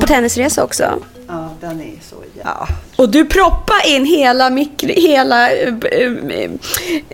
På 0.00 0.06
tennisresa 0.06 0.64
också? 0.64 0.98
Ja, 1.28 1.50
den 1.60 1.80
är 1.80 1.94
så... 2.02 2.16
Ja. 2.44 2.68
Och 2.96 3.08
du 3.08 3.24
proppade 3.24 3.88
in 3.88 4.04
hela, 4.04 4.50
mikro, 4.50 4.88
hela 4.88 5.52
äh, 5.52 5.72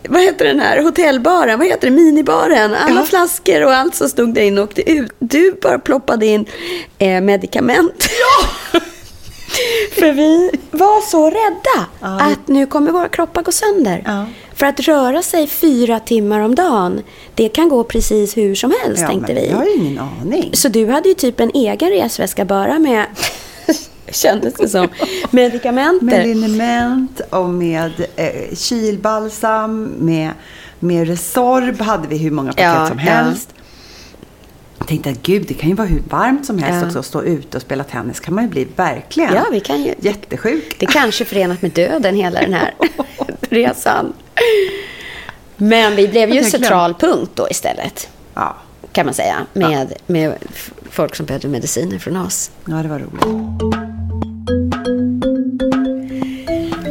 vad 0.09 0.23
heter 0.23 0.45
den 0.45 0.61
här 0.61 0.83
hotellbaren, 0.83 1.59
vad 1.59 1.69
heter 1.69 1.91
det, 1.91 1.97
minibaren. 1.97 2.75
Alla 2.75 3.01
ja. 3.01 3.05
flaskor 3.05 3.65
och 3.65 3.75
allt 3.75 3.95
som 3.95 4.09
stod 4.09 4.35
där 4.35 4.43
inne 4.43 4.61
åkte 4.61 4.91
ut. 4.91 5.13
Du 5.19 5.59
bara 5.63 5.79
ploppade 5.79 6.27
in 6.27 6.47
äh, 6.99 7.21
medicament. 7.21 8.09
Ja! 8.21 8.81
För 9.99 10.13
vi 10.13 10.51
var 10.71 11.01
så 11.01 11.31
rädda 11.31 11.87
ja. 12.01 12.21
att 12.21 12.49
nu 12.49 12.67
kommer 12.67 12.93
våra 12.93 13.09
kroppar 13.09 13.43
gå 13.43 13.53
sönder. 13.53 14.03
Ja. 14.07 14.27
För 14.59 14.67
att 14.67 14.81
röra 14.81 15.23
sig 15.23 15.47
fyra 15.47 16.01
timmar 16.01 16.41
om 16.41 16.55
dagen, 16.55 17.03
det 17.35 17.49
kan 17.49 17.69
gå 17.69 17.85
precis 17.85 18.37
hur 18.37 18.55
som 18.55 18.75
helst, 18.83 19.03
ja, 19.03 19.09
tänkte 19.09 19.35
vi. 19.35 19.49
Jag 19.49 19.57
har 19.57 19.77
ingen 19.81 19.99
aning. 19.99 20.51
Så 20.53 20.69
du 20.69 20.87
hade 20.87 21.09
ju 21.09 21.15
typ 21.15 21.41
en 21.41 21.51
egen 21.55 21.89
resväska 21.91 22.45
bara 22.45 22.79
med 22.79 23.07
kändes 24.13 24.55
det 24.55 24.69
som. 24.69 24.89
Medikamenter. 25.31 26.07
Med 26.07 26.27
liniment 26.27 27.21
och 27.31 27.49
med 27.49 27.93
eh, 28.17 28.57
kylbalsam, 28.57 29.83
med, 29.85 30.31
med 30.79 31.09
Resorb 31.09 31.81
hade 31.81 32.09
vi 32.09 32.19
hur 32.19 32.31
många 32.31 32.49
paket 32.53 32.65
Ja, 32.65 32.87
som 32.89 32.99
ja. 32.99 33.05
helst. 33.05 33.55
Jag 34.79 34.87
tänkte 34.89 35.11
att 35.11 35.23
gud, 35.23 35.45
det 35.49 35.55
kan 35.55 35.69
ju 35.69 35.75
vara 35.75 35.87
hur 35.89 36.03
varmt 36.09 36.47
som 36.47 36.59
helst 36.59 36.81
Ja. 36.83 36.87
också. 36.87 36.99
att 36.99 37.07
Stå 37.07 37.23
ute 37.23 37.57
och 37.57 37.63
spela 37.63 37.85
tennis 37.85 38.21
kan 38.21 38.35
man 38.35 38.45
ju 38.45 38.51
bli 38.51 38.67
verkligen 38.77 39.35
Ja, 39.35 39.47
vi 39.53 39.61
kan 39.61 39.83
ju- 39.83 39.95
jättesjuk. 40.01 40.77
Det 40.79 40.87
kanske 40.87 41.25
är 41.25 41.27
förenat 41.27 41.63
med 41.63 41.71
döden, 41.71 42.15
hela 42.17 42.41
den 42.41 42.55
här 42.55 42.75
resan. 43.51 44.13
Men 45.59 45.97
vi 45.97 46.09
blev 46.09 46.31
ju 46.35 46.45
central 46.45 46.95
punkt 46.95 47.31
då 47.35 47.49
istället, 47.51 48.09
Ja, 48.35 48.57
kan 48.93 49.07
man 49.07 49.15
säga. 49.15 49.47
Med, 49.53 49.93
med 50.07 50.35
f- 50.55 50.71
folk 50.91 51.15
som 51.17 51.27
behövde 51.27 51.49
mediciner 51.49 51.99
från 51.99 52.17
oss. 52.17 52.51
ja, 52.65 52.75
det 52.75 52.89
var 52.89 52.99
roligt. 52.99 53.25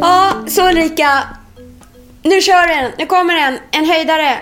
Ja, 0.02 0.34
så 0.48 0.70
Ulrika. 0.70 1.24
Nu 2.24 2.42
kör 2.42 2.68
den. 2.68 2.92
Nu 2.98 3.06
kommer 3.06 3.36
den. 3.36 3.58
En 3.72 3.86
höjdare. 3.86 4.38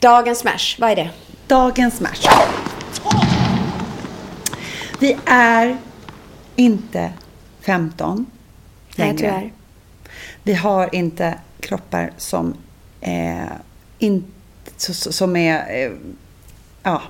Dagens 0.00 0.38
smash. 0.38 0.76
Vad 0.78 0.90
är 0.90 0.96
det? 0.96 1.10
Dagens 1.46 2.00
match. 2.00 2.26
Vi 4.98 5.16
är 5.26 5.76
inte 6.56 7.12
15 7.60 8.26
Nej, 8.96 9.06
längre. 9.08 9.16
tyvärr. 9.18 9.52
Vi 10.42 10.54
har 10.54 10.94
inte 10.94 11.34
kroppar 11.60 12.12
som, 12.16 12.54
eh, 13.00 13.52
in, 13.98 14.24
så, 14.76 14.94
så, 14.94 15.12
som 15.12 15.36
är... 15.36 15.84
Eh, 15.84 15.90
ja, 16.82 17.02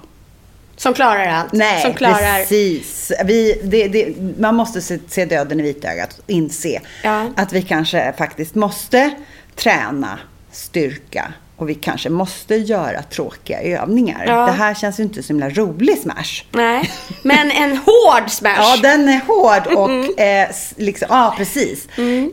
Som 0.76 0.94
klarar 0.94 1.26
allt. 1.26 1.52
nej, 1.52 1.82
som 1.82 1.94
klarar... 1.94 2.38
precis. 2.38 3.12
Vi, 3.24 3.60
det, 3.64 3.88
det, 3.88 4.14
man 4.38 4.54
måste 4.54 4.80
se, 4.82 4.98
se 5.08 5.24
döden 5.24 5.60
i 5.60 5.62
vitögat 5.62 6.18
och 6.18 6.30
inse 6.30 6.80
Ja. 7.04 7.26
att 7.36 7.52
vi 7.52 7.62
kanske 7.62 8.12
faktiskt 8.18 8.54
måste 8.54 9.10
träna 9.56 10.18
styrka 10.52 11.32
och 11.56 11.68
vi 11.68 11.74
kanske 11.74 12.08
måste 12.10 12.56
göra 12.56 13.02
tråkiga 13.02 13.60
övningar. 13.62 14.24
Ja. 14.26 14.46
Det 14.46 14.52
här 14.52 14.74
känns 14.74 15.00
ju 15.00 15.02
inte 15.04 15.22
så 15.22 15.28
himla 15.28 15.48
rolig 15.50 15.98
smash. 15.98 16.44
Nej, 16.52 16.90
men 17.22 17.50
en 17.50 17.76
hård 17.76 18.30
smash. 18.30 18.54
Ja, 18.58 18.76
den 18.82 19.08
är 19.08 19.20
hård 19.26 19.66
och 19.76 20.20
eh, 20.20 20.50
s- 20.50 20.74
liksom, 20.76 21.06
ja 21.10 21.34
precis. 21.36 21.88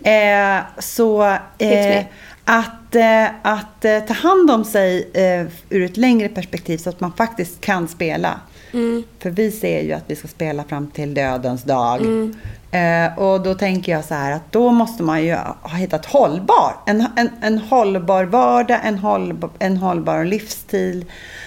Eh, 0.05 0.59
så 0.79 1.23
eh, 1.57 2.03
att, 2.49 2.95
eh, 2.95 3.25
att 3.41 3.85
eh, 3.85 3.99
ta 3.99 4.13
hand 4.13 4.51
om 4.51 4.65
sig 4.65 5.09
eh, 5.13 5.47
ur 5.69 5.85
ett 5.85 5.97
längre 5.97 6.29
perspektiv 6.29 6.77
så 6.77 6.89
att 6.89 6.99
man 6.99 7.13
faktiskt 7.13 7.61
kan 7.61 7.87
spela. 7.87 8.39
För 9.19 9.29
vi 9.29 9.51
ser 9.51 9.81
ju 9.81 9.93
att 9.93 10.03
vi 10.07 10.15
ska 10.15 10.27
spela 10.27 10.63
fram 10.63 10.87
till 10.87 11.13
dödens 11.13 11.63
dag. 11.63 12.01
Eh, 12.71 13.19
och 13.19 13.41
då 13.41 13.53
tänker 13.53 13.91
jag 13.91 14.05
så 14.05 14.13
här 14.13 14.31
att 14.31 14.51
då 14.51 14.71
måste 14.71 15.03
man 15.03 15.23
ju 15.23 15.35
ha 15.61 15.77
hittat 15.77 16.05
hållbar. 16.05 16.73
En, 16.85 17.05
en, 17.15 17.29
en 17.41 17.57
hållbar 17.57 18.23
vardag, 18.23 18.79
en 18.83 18.97
hållbar, 18.97 19.49
en 19.59 19.77
hållbar 19.77 20.23
livsstil 20.23 21.05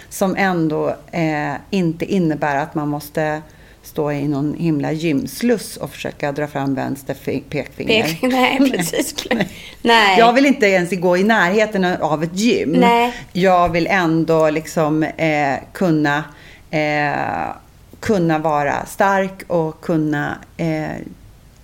som 0.09 0.37
ändå 0.37 0.97
eh, 1.11 1.55
inte 1.71 2.05
innebär 2.05 2.57
att 2.57 2.75
man 2.75 2.89
måste 2.89 3.43
stå 3.91 4.13
i 4.13 4.29
någon 4.29 4.55
himla 4.55 4.93
gymsluss 4.93 5.77
och 5.77 5.91
försöka 5.91 6.33
dra 6.33 6.47
fram 6.47 6.75
vänster 6.75 7.15
fi- 7.15 7.43
pekfinger. 7.51 8.05
Pek- 8.05 8.29
nej, 8.33 8.71
precis. 8.71 9.15
Nej. 9.83 10.19
Jag 10.19 10.33
vill 10.33 10.47
inte 10.47 10.67
ens 10.67 10.91
gå 10.91 11.17
i 11.17 11.25
närheten 11.25 11.85
av 11.85 12.23
ett 12.23 12.35
gym. 12.39 12.71
Nej. 12.71 13.15
Jag 13.33 13.69
vill 13.69 13.87
ändå 13.87 14.51
liksom 14.51 15.03
eh, 15.03 15.55
kunna, 15.73 16.25
eh, 16.71 17.55
kunna 18.01 18.39
vara 18.39 18.87
stark 18.87 19.43
och 19.47 19.81
kunna 19.81 20.39
eh, 20.57 20.91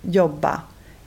jobba 0.01 0.61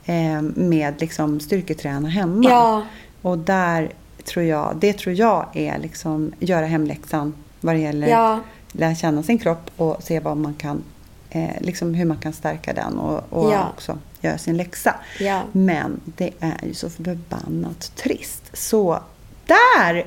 eh, 0.05 0.43
med 0.43 0.95
liksom 1.01 1.41
styrketräna 1.41 2.09
hemma. 2.09 2.51
Ja. 2.51 2.83
Och 3.23 3.39
där 3.39 3.91
tror 4.25 4.45
jag, 4.45 4.77
det 4.81 4.93
tror 4.93 5.15
jag 5.15 5.47
är 5.55 5.79
liksom 5.79 6.33
göra 6.41 6.67
hemläxan 6.67 7.35
vad 7.61 7.75
det 7.75 7.79
gäller 7.81 8.09
Ja. 8.09 8.41
lära 8.73 8.95
känna 8.95 9.23
sin 9.23 9.39
kropp 9.39 9.71
och 9.77 10.03
se 10.03 10.21
vad 10.21 10.37
man 10.37 10.55
kan, 10.55 10.83
eh, 11.31 11.51
liksom 11.61 11.95
hur 11.95 12.05
man 12.05 12.17
kan 12.19 12.33
stärka 12.33 12.73
den 12.73 12.99
och, 12.99 13.25
och 13.31 13.53
Ja. 13.53 13.69
också 13.75 13.99
göra 14.21 14.39
sin 14.39 14.57
läxa. 14.57 14.95
Ja. 15.19 15.43
Men 15.53 16.01
det 16.05 16.31
är 16.41 16.67
ju 16.67 16.75
så 16.75 16.91
förbannat 16.91 17.93
trist. 17.97 18.43
Så 18.53 19.03
där 19.47 20.07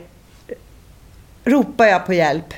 ropar 1.45 1.85
jag 1.85 2.05
på 2.05 2.13
hjälp. 2.13 2.53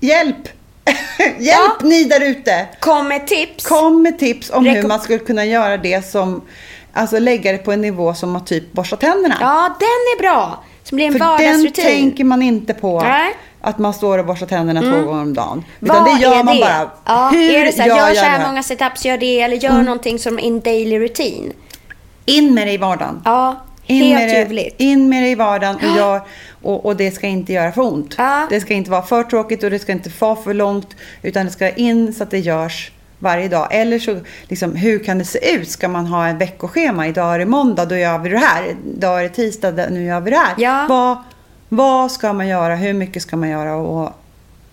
Hjälp! 0.00 0.48
hjälp 1.38 1.82
ni 1.82 2.04
där 2.04 2.20
ute! 2.20 2.66
Kom 2.80 3.08
med 3.08 3.26
tips. 3.26 3.66
Kom 3.66 4.02
med 4.02 4.18
tips 4.18 4.50
om 4.50 4.66
hur 4.66 4.74
Rekom- 4.74 4.88
man 4.88 5.00
skulle 5.00 5.18
kunna 5.18 5.44
göra 5.44 5.76
det 5.76 6.10
som, 6.10 6.42
alltså 6.92 7.18
lägga 7.18 7.52
det 7.52 7.58
på 7.58 7.72
en 7.72 7.80
nivå 7.80 8.14
som 8.14 8.36
att 8.36 8.46
typ 8.46 8.72
borsta 8.72 8.96
tänderna. 8.96 9.36
Ja, 9.40 9.76
den 9.78 9.86
är 9.88 10.18
bra. 10.22 10.64
Som 10.84 10.96
blir 10.96 11.06
en 11.06 11.12
För 11.12 11.18
den 11.18 11.28
vardagsrutin. 11.28 11.84
tänker 11.84 12.24
man 12.24 12.42
inte 12.42 12.74
på. 12.74 13.00
Nej. 13.00 13.34
Att 13.60 13.78
man 13.78 13.94
står 13.94 14.18
och 14.18 14.26
borstar 14.26 14.46
tänderna 14.46 14.80
två 14.80 14.90
gånger 15.10 15.22
om 15.22 15.34
dagen. 15.34 15.64
Vad 15.80 15.90
Utan 15.96 16.04
det 16.04 16.22
gör 16.22 16.44
man 16.44 16.54
det? 16.56 16.60
bara. 16.60 16.90
Ja, 17.04 17.30
Hur 17.32 17.54
är 17.54 17.64
det 17.64 17.72
så 17.72 17.82
här, 17.82 17.88
gör 17.88 17.96
jag 17.96 18.16
så 18.16 18.22
det 18.22 18.28
här 18.28 18.46
många 18.46 18.62
setups, 18.62 19.04
gör 19.04 19.18
det. 19.18 19.40
Eller 19.40 19.56
gör 19.56 19.82
någonting 19.82 20.18
som 20.18 20.38
en 20.38 20.60
daily 20.60 20.98
routine. 20.98 21.52
In 22.24 22.54
med 22.54 22.66
det 22.66 22.72
i 22.72 22.76
vardagen. 22.76 23.22
Ja, 23.24 23.56
In 23.86 24.04
helt 24.04 24.20
med, 24.20 24.28
det, 24.28 24.38
ljuvligt. 24.40 24.80
in 24.80 25.08
med 25.08 25.22
det 25.22 25.28
i 25.28 25.34
vardagen 25.34 25.76
och, 25.76 25.96
gör, 25.96 26.20
och, 26.62 26.86
och 26.86 26.96
det 26.96 27.10
ska 27.10 27.26
inte 27.26 27.52
göra 27.52 27.72
för 27.72 27.82
ont. 27.82 28.14
Ja. 28.18 28.46
Det 28.50 28.60
ska 28.60 28.74
inte 28.74 28.90
vara 28.90 29.02
för 29.02 29.22
tråkigt 29.22 29.64
och 29.64 29.70
det 29.70 29.78
ska 29.78 29.92
inte 29.92 30.10
vara 30.18 30.36
för 30.36 30.54
långt. 30.54 30.96
Utan 31.22 31.46
det 31.46 31.52
ska 31.52 31.70
in 31.70 32.14
så 32.14 32.22
att 32.22 32.30
det 32.30 32.38
görs 32.38 32.90
varje 33.18 33.48
dag. 33.48 33.68
Eller 33.70 33.98
så, 33.98 34.16
liksom, 34.48 34.76
hur 34.76 34.98
kan 35.04 35.18
det 35.18 35.24
se 35.24 35.52
ut? 35.54 35.70
Ska 35.70 35.88
man 35.88 36.06
ha 36.06 36.26
en 36.26 36.38
veckoschema? 36.38 37.06
Idag 37.08 37.34
är 37.34 37.38
det 37.38 37.46
måndag, 37.46 37.84
då 37.84 37.96
gör 37.96 38.18
vi 38.18 38.28
det 38.28 38.38
här. 38.38 38.76
Idag 38.96 39.18
är 39.18 39.22
det 39.22 39.28
tisdag, 39.28 39.70
nu 39.90 40.04
gör 40.04 40.20
vi 40.20 40.30
det 40.30 40.36
här. 40.36 40.54
Ja. 40.58 40.86
Vad, 40.88 41.16
vad 41.72 42.12
ska 42.12 42.32
man 42.32 42.48
göra? 42.48 42.74
Hur 42.76 42.92
mycket 42.92 43.22
ska 43.22 43.36
man 43.36 43.48
göra? 43.48 43.74
Och 43.76 44.10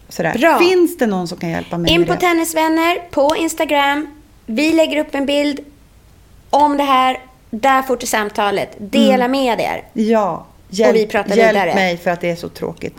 sådär. 0.10 0.36
Bra. 0.40 0.60
Finns 0.60 0.98
det 0.98 1.08
någon 1.08 1.28
som 1.28 1.38
kan 1.38 1.50
hjälpa 1.50 1.78
mig 1.78 1.92
In 1.92 2.06
på? 2.06 2.14
Tennisvänner 2.16 3.10
på 3.12 3.36
Instagram. 3.38 4.08
Vi 4.46 4.74
lägger 4.74 4.98
upp 5.00 5.16
en 5.16 5.26
bild 5.26 5.60
om 6.50 6.78
det 6.78 6.84
här. 6.84 7.20
Där 7.50 7.82
får 7.82 7.96
till 7.96 8.08
samtalet. 8.08 8.76
Dela 8.78 9.26
Mm. 9.26 9.32
med 9.32 9.60
er. 9.60 9.84
Ja, 9.94 10.46
hjälp, 10.70 10.96
vi 10.96 11.08
pratar 11.08 11.36
hjälp 11.36 11.52
vidare. 11.56 11.76
mig 11.76 11.98
för 11.98 12.12
att 12.12 12.22
det 12.22 12.30
är 12.30 12.36
så 12.36 12.50
tråkigt. 12.50 12.96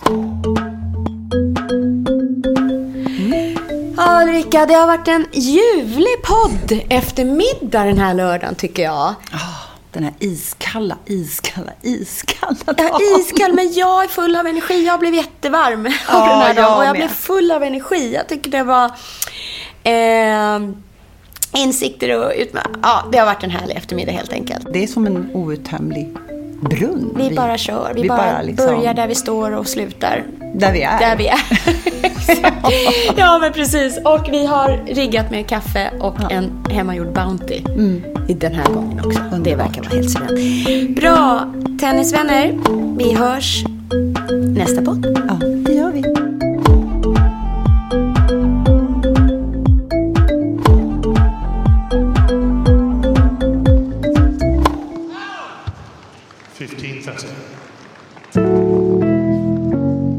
Ja, 3.97 4.23
Ulrika, 4.23 4.67
det 4.67 4.75
har 4.75 4.87
varit 4.87 5.09
en 5.09 5.27
ljuvlig 5.33 6.23
podd 6.25 6.81
eftermiddag 6.89 7.85
den 7.85 7.99
här 7.99 8.15
lördagen 8.15 8.55
tycker 8.55 8.83
jag. 8.83 9.15
Ah, 9.33 9.68
den 9.93 10.03
här 10.05 10.13
iskalla, 10.19 10.97
iskalla, 11.07 11.73
iskalla 11.83 12.55
dagen. 12.65 12.79
är 12.95 13.21
iskall, 13.21 13.53
men 13.53 13.73
jag 13.73 14.05
är 14.05 14.09
full 14.09 14.37
av 14.37 14.47
energi. 14.47 14.87
Jag 14.87 15.01
blev 15.01 15.15
jättevarm 15.15 15.87
av 15.87 15.93
Ja, 16.09 16.29
den 16.29 16.41
här 16.41 16.55
dagen. 16.55 16.77
Och 16.79 16.85
jag 16.85 16.93
med. 16.93 16.97
blev 17.01 17.09
full 17.09 17.51
av 17.53 17.63
energi. 17.63 18.15
Jag 18.15 18.29
tycker 18.29 18.51
det 18.51 18.63
var 18.63 18.85
eh, 19.83 20.61
insikter 21.63 22.19
och 22.19 22.33
utma- 22.33 22.79
Ja, 22.83 23.05
det 23.13 23.19
har 23.19 23.27
varit 23.27 23.43
en 23.45 23.51
härlig 23.51 23.77
eftermiddag 23.77 24.13
helt 24.13 24.33
enkelt. 24.33 24.67
Det 24.73 24.83
är 24.83 24.87
som 24.87 25.07
en 25.07 25.31
outtömlig 25.35 26.17
brunn. 26.61 27.15
Vi 27.17 27.31
bara 27.37 27.59
kör. 27.59 27.93
Vi, 27.95 28.09
bara, 28.09 28.43
liksom- 28.43 28.67
börjar 28.67 28.95
där 28.95 29.07
vi 29.07 29.15
står 29.15 29.51
och 29.53 29.67
slutar 29.69 30.25
Där 30.55 30.73
vi 30.73 30.83
är. 30.83 30.99
där 30.99 31.17
vi 31.17 31.27
är. 31.29 31.41
ja, 33.17 33.39
men 33.39 33.53
precis. 33.53 33.99
Och 34.05 34.29
vi 34.31 34.47
har 34.47 34.85
riggat 34.87 35.31
med 35.31 35.47
kaffe 35.49 35.91
och 36.01 36.33
en 36.33 36.65
hemmagjord 36.71 37.13
Bounty 37.13 37.55
i 37.55 38.03
den 38.35 38.55
här 38.55 38.67
gången 38.75 39.05
också. 39.05 39.21
Det 39.45 39.55
verkar 39.55 39.83
vara 39.83 39.95
helt 39.95 40.11
suveränt. 40.11 40.97
Bra, 40.97 41.53
tennisvänner. 41.81 42.59
Vi 42.99 43.15
hörs 43.15 43.65
nästa 44.55 44.83
podd. 44.83 45.07
Ja, 45.29 45.35
det 45.67 45.73
gör 45.73 45.93
vi. 45.93 46.03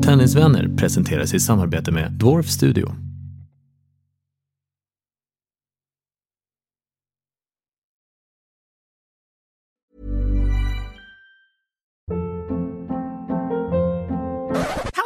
Tennisvänner 0.01 0.69
presenteras 0.77 1.33
i 1.33 1.39
samarbete 1.39 1.91
med 1.91 2.11
Dwarf 2.11 2.47
Studio. 2.47 3.08